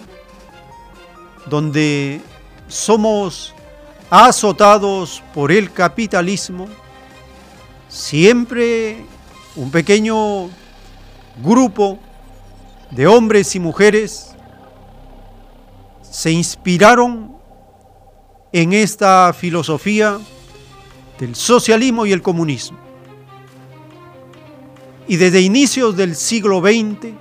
[1.48, 2.22] donde
[2.68, 3.54] somos
[4.10, 6.68] azotados por el capitalismo,
[7.88, 9.06] siempre
[9.56, 10.50] un pequeño
[11.42, 12.00] grupo
[12.92, 14.36] de hombres y mujeres
[16.02, 17.41] se inspiraron
[18.52, 20.20] en esta filosofía
[21.20, 22.78] del socialismo y el comunismo.
[25.08, 27.14] Y desde inicios del siglo XX,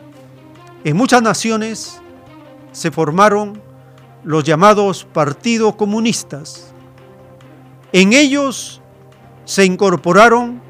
[0.84, 2.00] en muchas naciones
[2.72, 3.60] se formaron
[4.24, 6.72] los llamados partidos comunistas.
[7.92, 8.80] En ellos
[9.44, 10.60] se incorporaron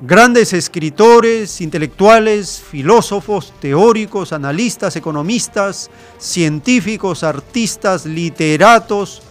[0.00, 9.22] grandes escritores, intelectuales, filósofos, teóricos, analistas, economistas, científicos, artistas, literatos,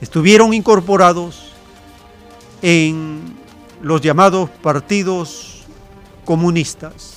[0.00, 1.52] estuvieron incorporados
[2.62, 3.36] en
[3.82, 5.62] los llamados partidos
[6.24, 7.14] comunistas.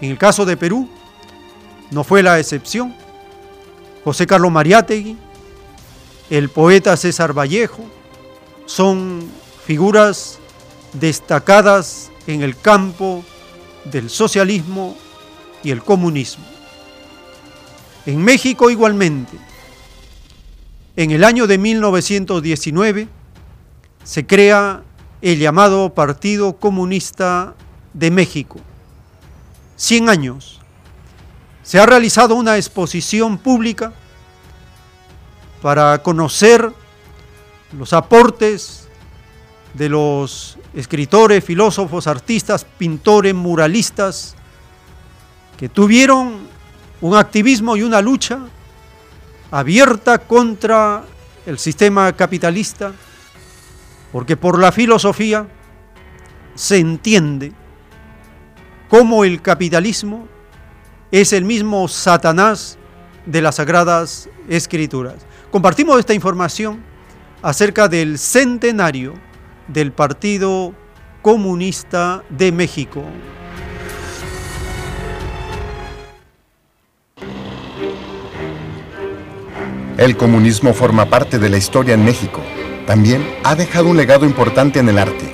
[0.00, 0.88] En el caso de Perú,
[1.90, 2.94] no fue la excepción.
[4.04, 5.16] José Carlos Mariátegui,
[6.30, 7.84] el poeta César Vallejo,
[8.66, 9.28] son
[9.64, 10.38] figuras
[10.92, 13.22] destacadas en el campo
[13.84, 14.96] del socialismo
[15.62, 16.44] y el comunismo.
[18.06, 19.36] En México igualmente,
[20.96, 23.08] en el año de 1919
[24.04, 24.82] se crea
[25.22, 27.54] el llamado Partido Comunista
[27.92, 28.60] de México.
[29.76, 30.60] 100 años.
[31.62, 33.92] Se ha realizado una exposición pública
[35.62, 36.72] para conocer
[37.78, 38.88] los aportes
[39.74, 44.34] de los escritores, filósofos, artistas, pintores, muralistas,
[45.56, 46.48] que tuvieron
[47.00, 48.40] un activismo y una lucha
[49.50, 51.04] abierta contra
[51.46, 52.92] el sistema capitalista,
[54.12, 55.46] porque por la filosofía
[56.54, 57.52] se entiende
[58.88, 60.28] cómo el capitalismo
[61.10, 62.78] es el mismo Satanás
[63.26, 65.14] de las Sagradas Escrituras.
[65.50, 66.82] Compartimos esta información
[67.42, 69.14] acerca del centenario
[69.68, 70.74] del Partido
[71.22, 73.04] Comunista de México.
[80.00, 82.40] El comunismo forma parte de la historia en México.
[82.86, 85.30] También ha dejado un legado importante en el arte.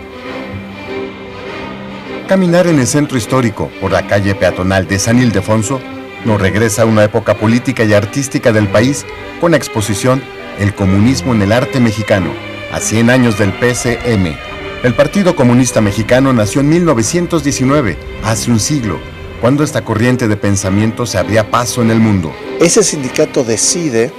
[2.27, 5.81] Caminar en el centro histórico por la calle peatonal de San Ildefonso
[6.25, 9.07] nos regresa a una época política y artística del país
[9.41, 10.21] con la exposición
[10.59, 12.33] El comunismo en el arte mexicano,
[12.73, 14.35] a 100 años del PCM.
[14.83, 18.99] El Partido Comunista Mexicano nació en 1919, hace un siglo,
[19.41, 22.35] cuando esta corriente de pensamiento se abría paso en el mundo.
[22.59, 24.11] Ese sindicato decide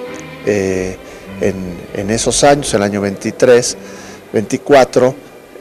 [0.50, 0.96] eh,
[1.42, 3.78] en, esos años, el año 23,
[4.32, 5.16] 24,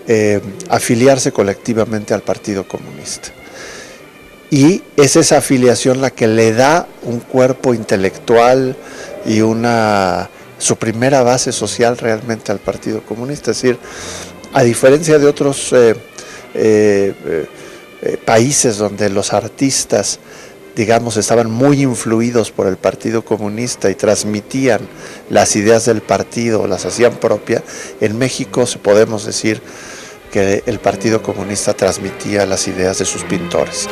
[0.07, 3.31] eh, afiliarse colectivamente al Partido Comunista.
[4.49, 8.77] Y es esa afiliación la que le da un cuerpo intelectual
[9.27, 13.51] y una su primera base social realmente al Partido Comunista.
[13.51, 13.79] Es decir,
[14.53, 15.75] a diferencia de otros
[16.55, 20.21] eh, países donde los artistas,
[20.77, 24.81] digamos, estaban muy influidos por el Partido Comunista y transmitían
[25.31, 27.65] las ideas del partido, las hacían propia,
[28.01, 29.63] en México podemos decir
[30.31, 33.89] que el Partido Comunista transmitía las ideas de sus pintores.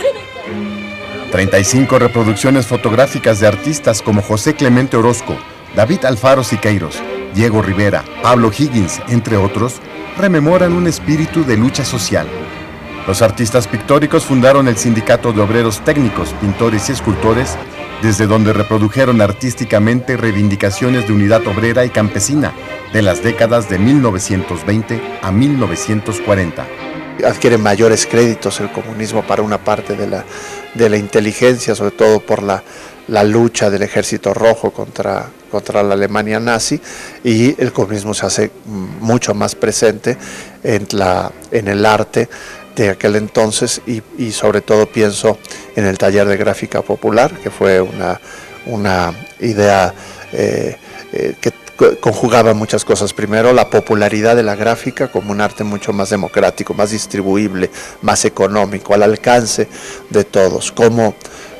[1.33, 5.37] 35 reproducciones fotográficas de artistas como José Clemente Orozco,
[5.75, 7.03] David Alfaro Siqueiros,
[7.35, 9.81] Diego Rivera, Pablo Higgins, entre otros,
[10.19, 12.29] rememoran un espíritu de lucha social.
[13.07, 17.57] Los artistas pictóricos fundaron el Sindicato de Obreros Técnicos, Pintores y Escultores,
[18.03, 22.55] desde donde reprodujeron artísticamente reivindicaciones de unidad obrera y campesina
[22.95, 26.67] de las décadas de 1920 a 1940
[27.25, 30.25] adquiere mayores créditos el comunismo para una parte de la,
[30.75, 32.63] de la inteligencia, sobre todo por la,
[33.09, 36.81] la lucha del ejército rojo contra, contra la Alemania nazi
[37.23, 38.51] y el comunismo se hace
[39.01, 40.17] mucho más presente
[40.63, 42.29] en, la, en el arte
[42.77, 45.39] de aquel entonces y, sobre todo pienso
[45.77, 48.21] en el taller de gráfica popular, que fue una,
[48.67, 49.95] una idea
[50.33, 50.77] eh,
[51.13, 51.53] eh, que
[52.01, 53.13] conjugaba muchas cosas.
[53.13, 57.71] Primero, la popularidad de la gráfica como un arte mucho más democrático, más distribuible,
[58.03, 59.69] más económico, al alcance
[60.11, 61.15] de todos, como,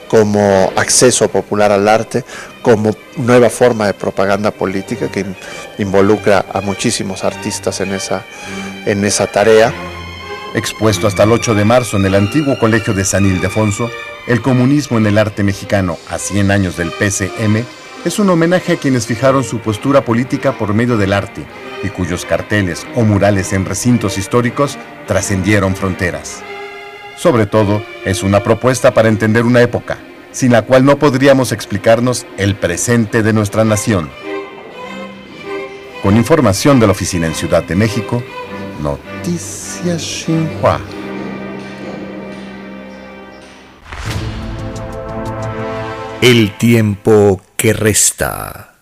[0.09, 2.25] como acceso popular al arte,
[2.63, 5.25] como nueva forma de propaganda política que
[5.79, 8.25] involucra a muchísimos artistas en esa,
[8.87, 9.73] en esa tarea.
[10.55, 13.91] Expuesto hasta el 8 de marzo en el antiguo colegio de San Ildefonso,
[14.29, 17.65] el comunismo en el arte mexicano a 100 años del PCM
[18.05, 21.45] es un homenaje a quienes fijaron su postura política por medio del arte
[21.83, 24.79] y cuyos carteles o murales en recintos históricos
[25.09, 26.45] trascendieron fronteras.
[27.17, 29.99] Sobre todo, es una propuesta para entender una época,
[30.31, 34.09] sin la cual no podríamos explicarnos el presente de nuestra nación.
[36.01, 38.23] Con información de la oficina en Ciudad de México,
[38.81, 40.81] Noticias Xinhua.
[46.21, 48.74] El tiempo que resta.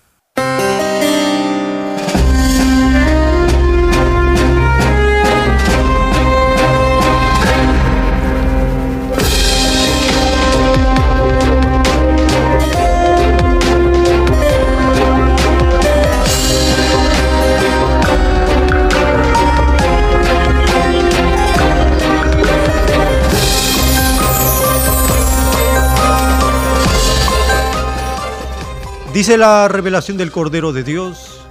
[29.12, 31.43] Dice la revelación del Cordero de Dios,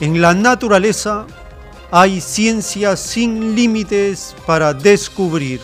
[0.00, 1.24] en la naturaleza
[1.92, 5.60] hay ciencia sin límites para descubrir,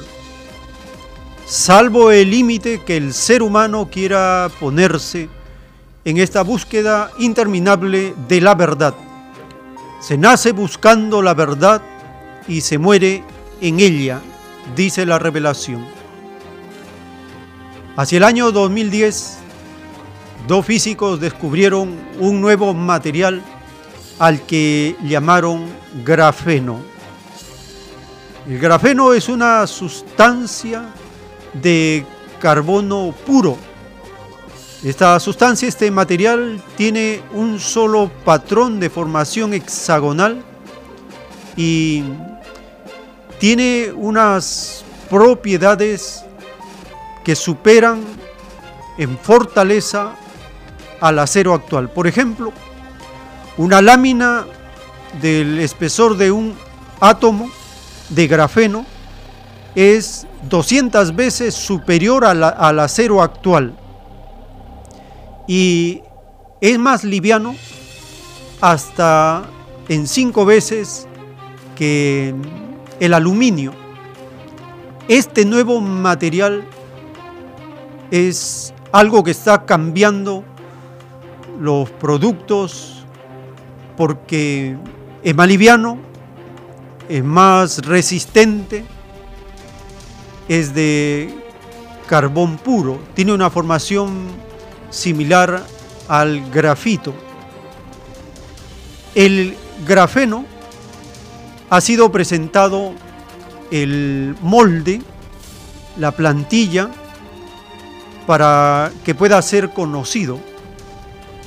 [1.44, 5.28] salvo el límite que el ser humano quiera ponerse
[6.04, 8.94] en esta búsqueda interminable de la verdad.
[10.00, 11.82] Se nace buscando la verdad
[12.46, 13.24] y se muere
[13.60, 14.20] en ella,
[14.76, 15.84] dice la revelación.
[17.96, 19.38] Hacia el año 2010,
[20.46, 23.42] dos físicos descubrieron un nuevo material
[24.18, 25.66] al que llamaron
[26.04, 26.80] grafeno.
[28.48, 30.84] El grafeno es una sustancia
[31.52, 32.06] de
[32.40, 33.56] carbono puro.
[34.84, 40.44] Esta sustancia, este material, tiene un solo patrón de formación hexagonal
[41.56, 42.04] y
[43.40, 46.24] tiene unas propiedades
[47.24, 48.04] que superan
[48.96, 50.14] en fortaleza
[51.00, 51.88] al acero actual.
[51.90, 52.52] Por ejemplo,
[53.56, 54.46] una lámina
[55.20, 56.54] del espesor de un
[57.00, 57.48] átomo
[58.10, 58.84] de grafeno
[59.74, 63.74] es 200 veces superior al acero actual
[65.46, 66.02] y
[66.60, 67.54] es más liviano
[68.60, 69.44] hasta
[69.88, 71.06] en 5 veces
[71.74, 72.34] que
[73.00, 73.72] el aluminio.
[75.08, 76.64] Este nuevo material
[78.10, 80.42] es algo que está cambiando
[81.60, 83.04] los productos
[83.96, 84.76] porque
[85.22, 85.98] es más liviano,
[87.08, 88.84] es más resistente,
[90.48, 91.34] es de
[92.06, 94.28] carbón puro, tiene una formación
[94.90, 95.64] similar
[96.08, 97.14] al grafito.
[99.14, 99.56] El
[99.86, 100.44] grafeno
[101.70, 102.92] ha sido presentado
[103.70, 105.02] el molde,
[105.96, 106.90] la plantilla,
[108.26, 110.38] para que pueda ser conocido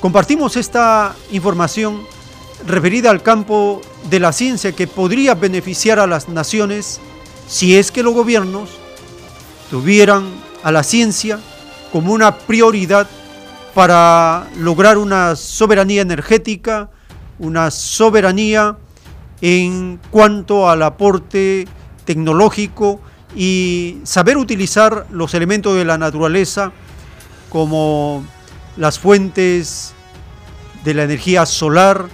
[0.00, 2.00] Compartimos esta información
[2.66, 7.00] referida al campo de la ciencia que podría beneficiar a las naciones
[7.46, 8.70] si es que los gobiernos
[9.68, 10.30] tuvieran
[10.62, 11.38] a la ciencia
[11.92, 13.08] como una prioridad
[13.74, 16.88] para lograr una soberanía energética,
[17.38, 18.78] una soberanía
[19.42, 21.68] en cuanto al aporte
[22.06, 23.02] tecnológico
[23.36, 26.72] y saber utilizar los elementos de la naturaleza
[27.50, 28.24] como
[28.76, 29.94] las fuentes
[30.84, 32.06] de la energía solar,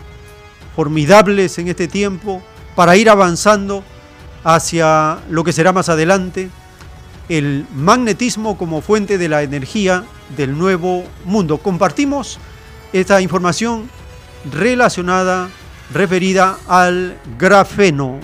[0.74, 2.43] formidables en este tiempo,
[2.74, 3.83] para ir avanzando
[4.45, 6.51] hacia lo que será más adelante,
[7.28, 10.05] el magnetismo como fuente de la energía
[10.37, 11.59] del nuevo mundo.
[11.59, 12.39] Compartimos
[12.93, 13.91] esta información
[14.53, 15.49] relacionada,
[15.93, 18.20] referida al grafeno.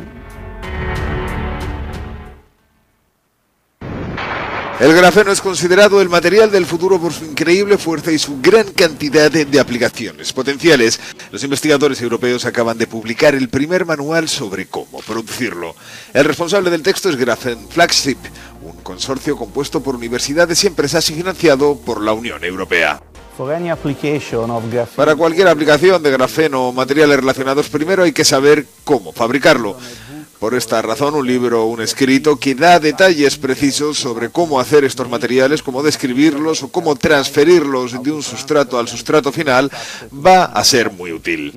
[4.83, 8.67] El grafeno es considerado el material del futuro por su increíble fuerza y su gran
[8.73, 10.99] cantidad de, aplicaciones potenciales.
[11.31, 15.77] Los investigadores europeos acaban de publicar el primer manual sobre cómo producirlo.
[16.13, 18.19] El responsable del texto es Grafen Flagship,
[18.61, 23.01] un consorcio compuesto por universidades y empresas y financiado por la Unión Europea.
[24.95, 29.77] Para cualquier aplicación de grafeno o materiales relacionados, primero hay que saber cómo fabricarlo.
[30.39, 34.83] Por esta razón, un libro o un escrito que da detalles precisos sobre cómo hacer
[34.83, 39.71] estos materiales, cómo describirlos o cómo transferirlos de un sustrato al sustrato final
[40.13, 41.53] va a ser muy útil.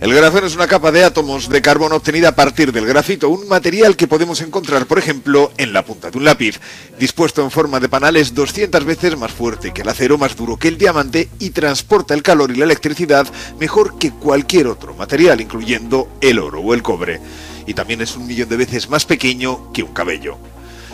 [0.00, 3.46] El grafeno es una capa de átomos de carbono obtenida a partir del grafito, un
[3.48, 6.58] material que podemos encontrar, por ejemplo, en la punta de un lápiz.
[6.98, 10.68] Dispuesto en forma de panales 200 veces más fuerte que el acero, más duro que
[10.68, 13.26] el diamante y transporta el calor y la electricidad
[13.58, 17.20] mejor que cualquier otro material, incluyendo el oro o el cobre.
[17.66, 20.38] Y también es un millón de veces más pequeño que un cabello.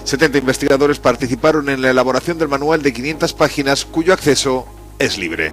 [0.02, 4.66] 70 investigadores participaron en la elaboración del manual de 500 páginas cuyo acceso
[4.98, 5.52] es libre.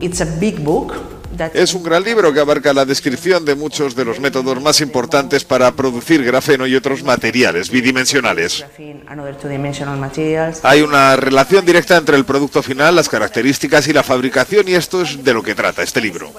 [0.00, 0.92] It's a big book.
[1.54, 5.44] Es un gran libro que abarca la descripción de muchos de los métodos más importantes
[5.44, 8.64] para producir grafeno y otros materiales bidimensionales.
[10.62, 15.02] Hay una relación directa entre el producto final, las características y la fabricación y esto
[15.02, 16.30] es de lo que trata este libro.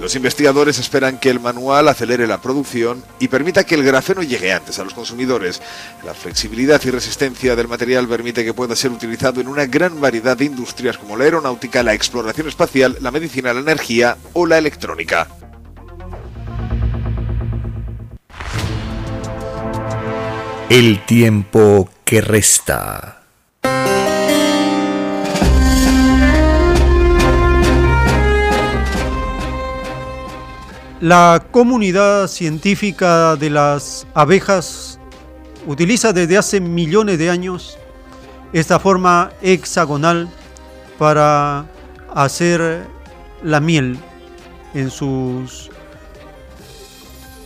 [0.00, 4.50] Los investigadores esperan que el manual acelere la producción y permita que el grafeno llegue
[4.50, 5.60] antes a los consumidores.
[6.04, 10.38] La flexibilidad y resistencia del material permite que pueda ser utilizado en una gran variedad
[10.38, 15.28] de industrias como la aeronáutica, la exploración espacial, la medicina, la energía o la electrónica.
[20.70, 23.20] El tiempo que resta.
[31.00, 34.98] La comunidad científica de las abejas
[35.66, 37.78] utiliza desde hace millones de años
[38.52, 40.28] esta forma hexagonal
[40.98, 41.64] para
[42.14, 42.86] hacer
[43.42, 43.98] la miel
[44.74, 45.70] en sus,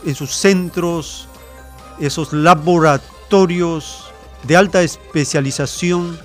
[0.05, 1.29] en sus centros,
[1.97, 4.11] esos laboratorios
[4.43, 6.19] de alta especialización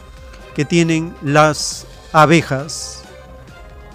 [0.56, 3.04] que tienen las abejas.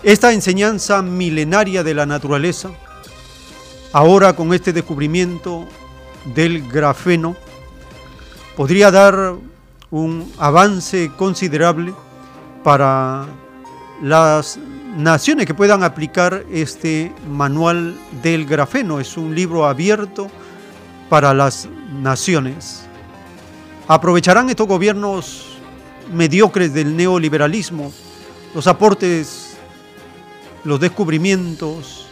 [0.04, 2.72] Esta enseñanza milenaria de la naturaleza
[3.96, 5.64] ahora con este descubrimiento
[6.34, 7.34] del grafeno
[8.58, 9.36] podría dar
[9.90, 11.94] un avance considerable
[12.62, 13.26] para
[14.02, 14.60] las
[14.98, 19.00] naciones que puedan aplicar este manual del grafeno.
[19.00, 20.28] Es un libro abierto
[21.08, 21.70] para las
[22.02, 22.86] naciones.
[23.88, 25.58] ¿Aprovecharán estos gobiernos
[26.12, 27.94] mediocres del neoliberalismo
[28.54, 29.56] los aportes,
[30.66, 32.08] los descubrimientos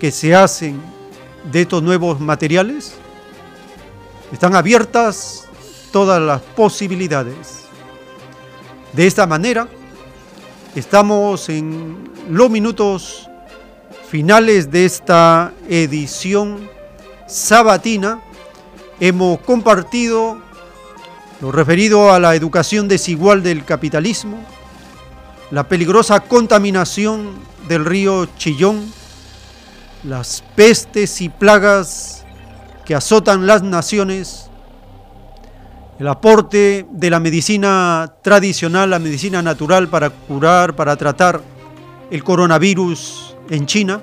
[0.00, 0.91] que se hacen
[1.50, 2.94] de estos nuevos materiales?
[4.32, 5.44] Están abiertas
[5.90, 7.64] todas las posibilidades.
[8.92, 9.68] De esta manera,
[10.74, 13.28] estamos en los minutos
[14.08, 16.68] finales de esta edición
[17.26, 18.20] sabatina.
[19.00, 20.38] Hemos compartido
[21.40, 24.38] lo referido a la educación desigual del capitalismo,
[25.50, 27.32] la peligrosa contaminación
[27.66, 28.92] del río Chillón,
[30.04, 32.24] las pestes y plagas
[32.84, 34.50] que azotan las naciones,
[35.98, 41.40] el aporte de la medicina tradicional, la medicina natural para curar, para tratar
[42.10, 44.00] el coronavirus en China,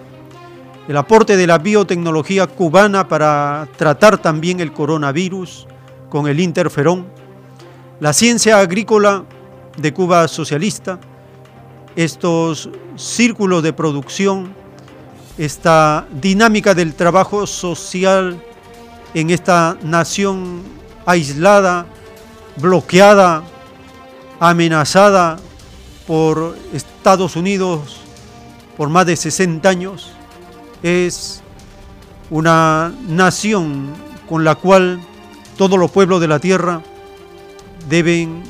[0.87, 5.67] el aporte de la biotecnología cubana para tratar también el coronavirus
[6.09, 7.07] con el interferón,
[7.99, 9.25] la ciencia agrícola
[9.77, 10.99] de Cuba socialista,
[11.95, 14.55] estos círculos de producción,
[15.39, 18.43] esta dinámica del trabajo social
[19.13, 20.61] en esta nación
[21.05, 21.85] aislada,
[22.57, 23.43] bloqueada,
[24.37, 25.39] amenazada
[26.05, 28.01] por Estados Unidos
[28.75, 30.11] por más de 60 años,
[30.83, 31.41] es
[32.29, 33.93] una nación
[34.27, 34.99] con la cual
[35.57, 36.81] todos los pueblos de la tierra
[37.87, 38.43] deben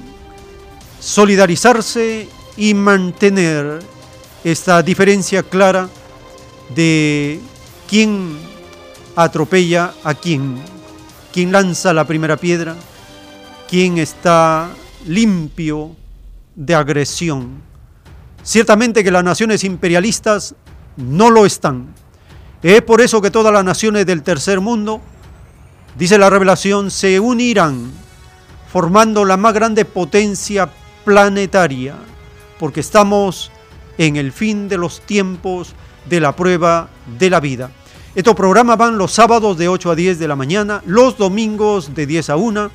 [1.00, 3.80] solidarizarse y mantener
[4.44, 5.88] esta diferencia clara
[6.76, 7.40] de
[7.88, 8.38] quién
[9.16, 10.56] atropella a quién,
[11.34, 12.76] quién lanza la primera piedra,
[13.68, 14.70] quién está
[15.06, 15.96] limpio
[16.56, 17.62] de agresión.
[18.44, 20.56] Ciertamente que las naciones imperialistas
[20.98, 21.94] no lo están.
[22.62, 25.02] Es por eso que todas las naciones del tercer mundo,
[25.98, 27.92] dice la revelación, se unirán
[28.72, 30.70] formando la más grande potencia
[31.06, 31.96] planetaria,
[32.60, 33.52] porque estamos
[33.98, 35.74] en el fin de los tiempos
[36.10, 37.72] de la prueba de la vida.
[38.16, 42.06] Estos programas van los sábados de 8 a 10 de la mañana, los domingos de
[42.08, 42.72] 10 a 1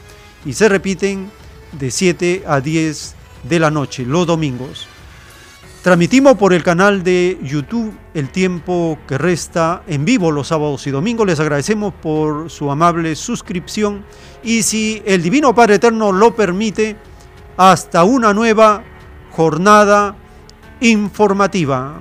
[0.47, 1.31] y se repiten
[1.73, 4.87] de 7 a 10 de la noche, los domingos.
[5.83, 10.91] Transmitimos por el canal de YouTube el tiempo que resta en vivo los sábados y
[10.91, 11.27] domingos.
[11.27, 14.03] Les agradecemos por su amable suscripción
[14.43, 16.97] y si el Divino Padre Eterno lo permite,
[17.57, 18.83] hasta una nueva
[19.33, 20.17] jornada
[20.81, 22.01] informativa.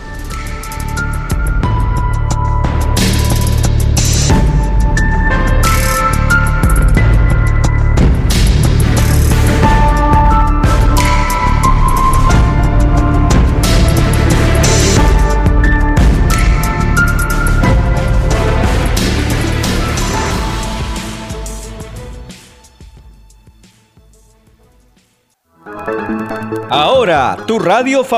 [27.11, 28.11] Tu radio favorita.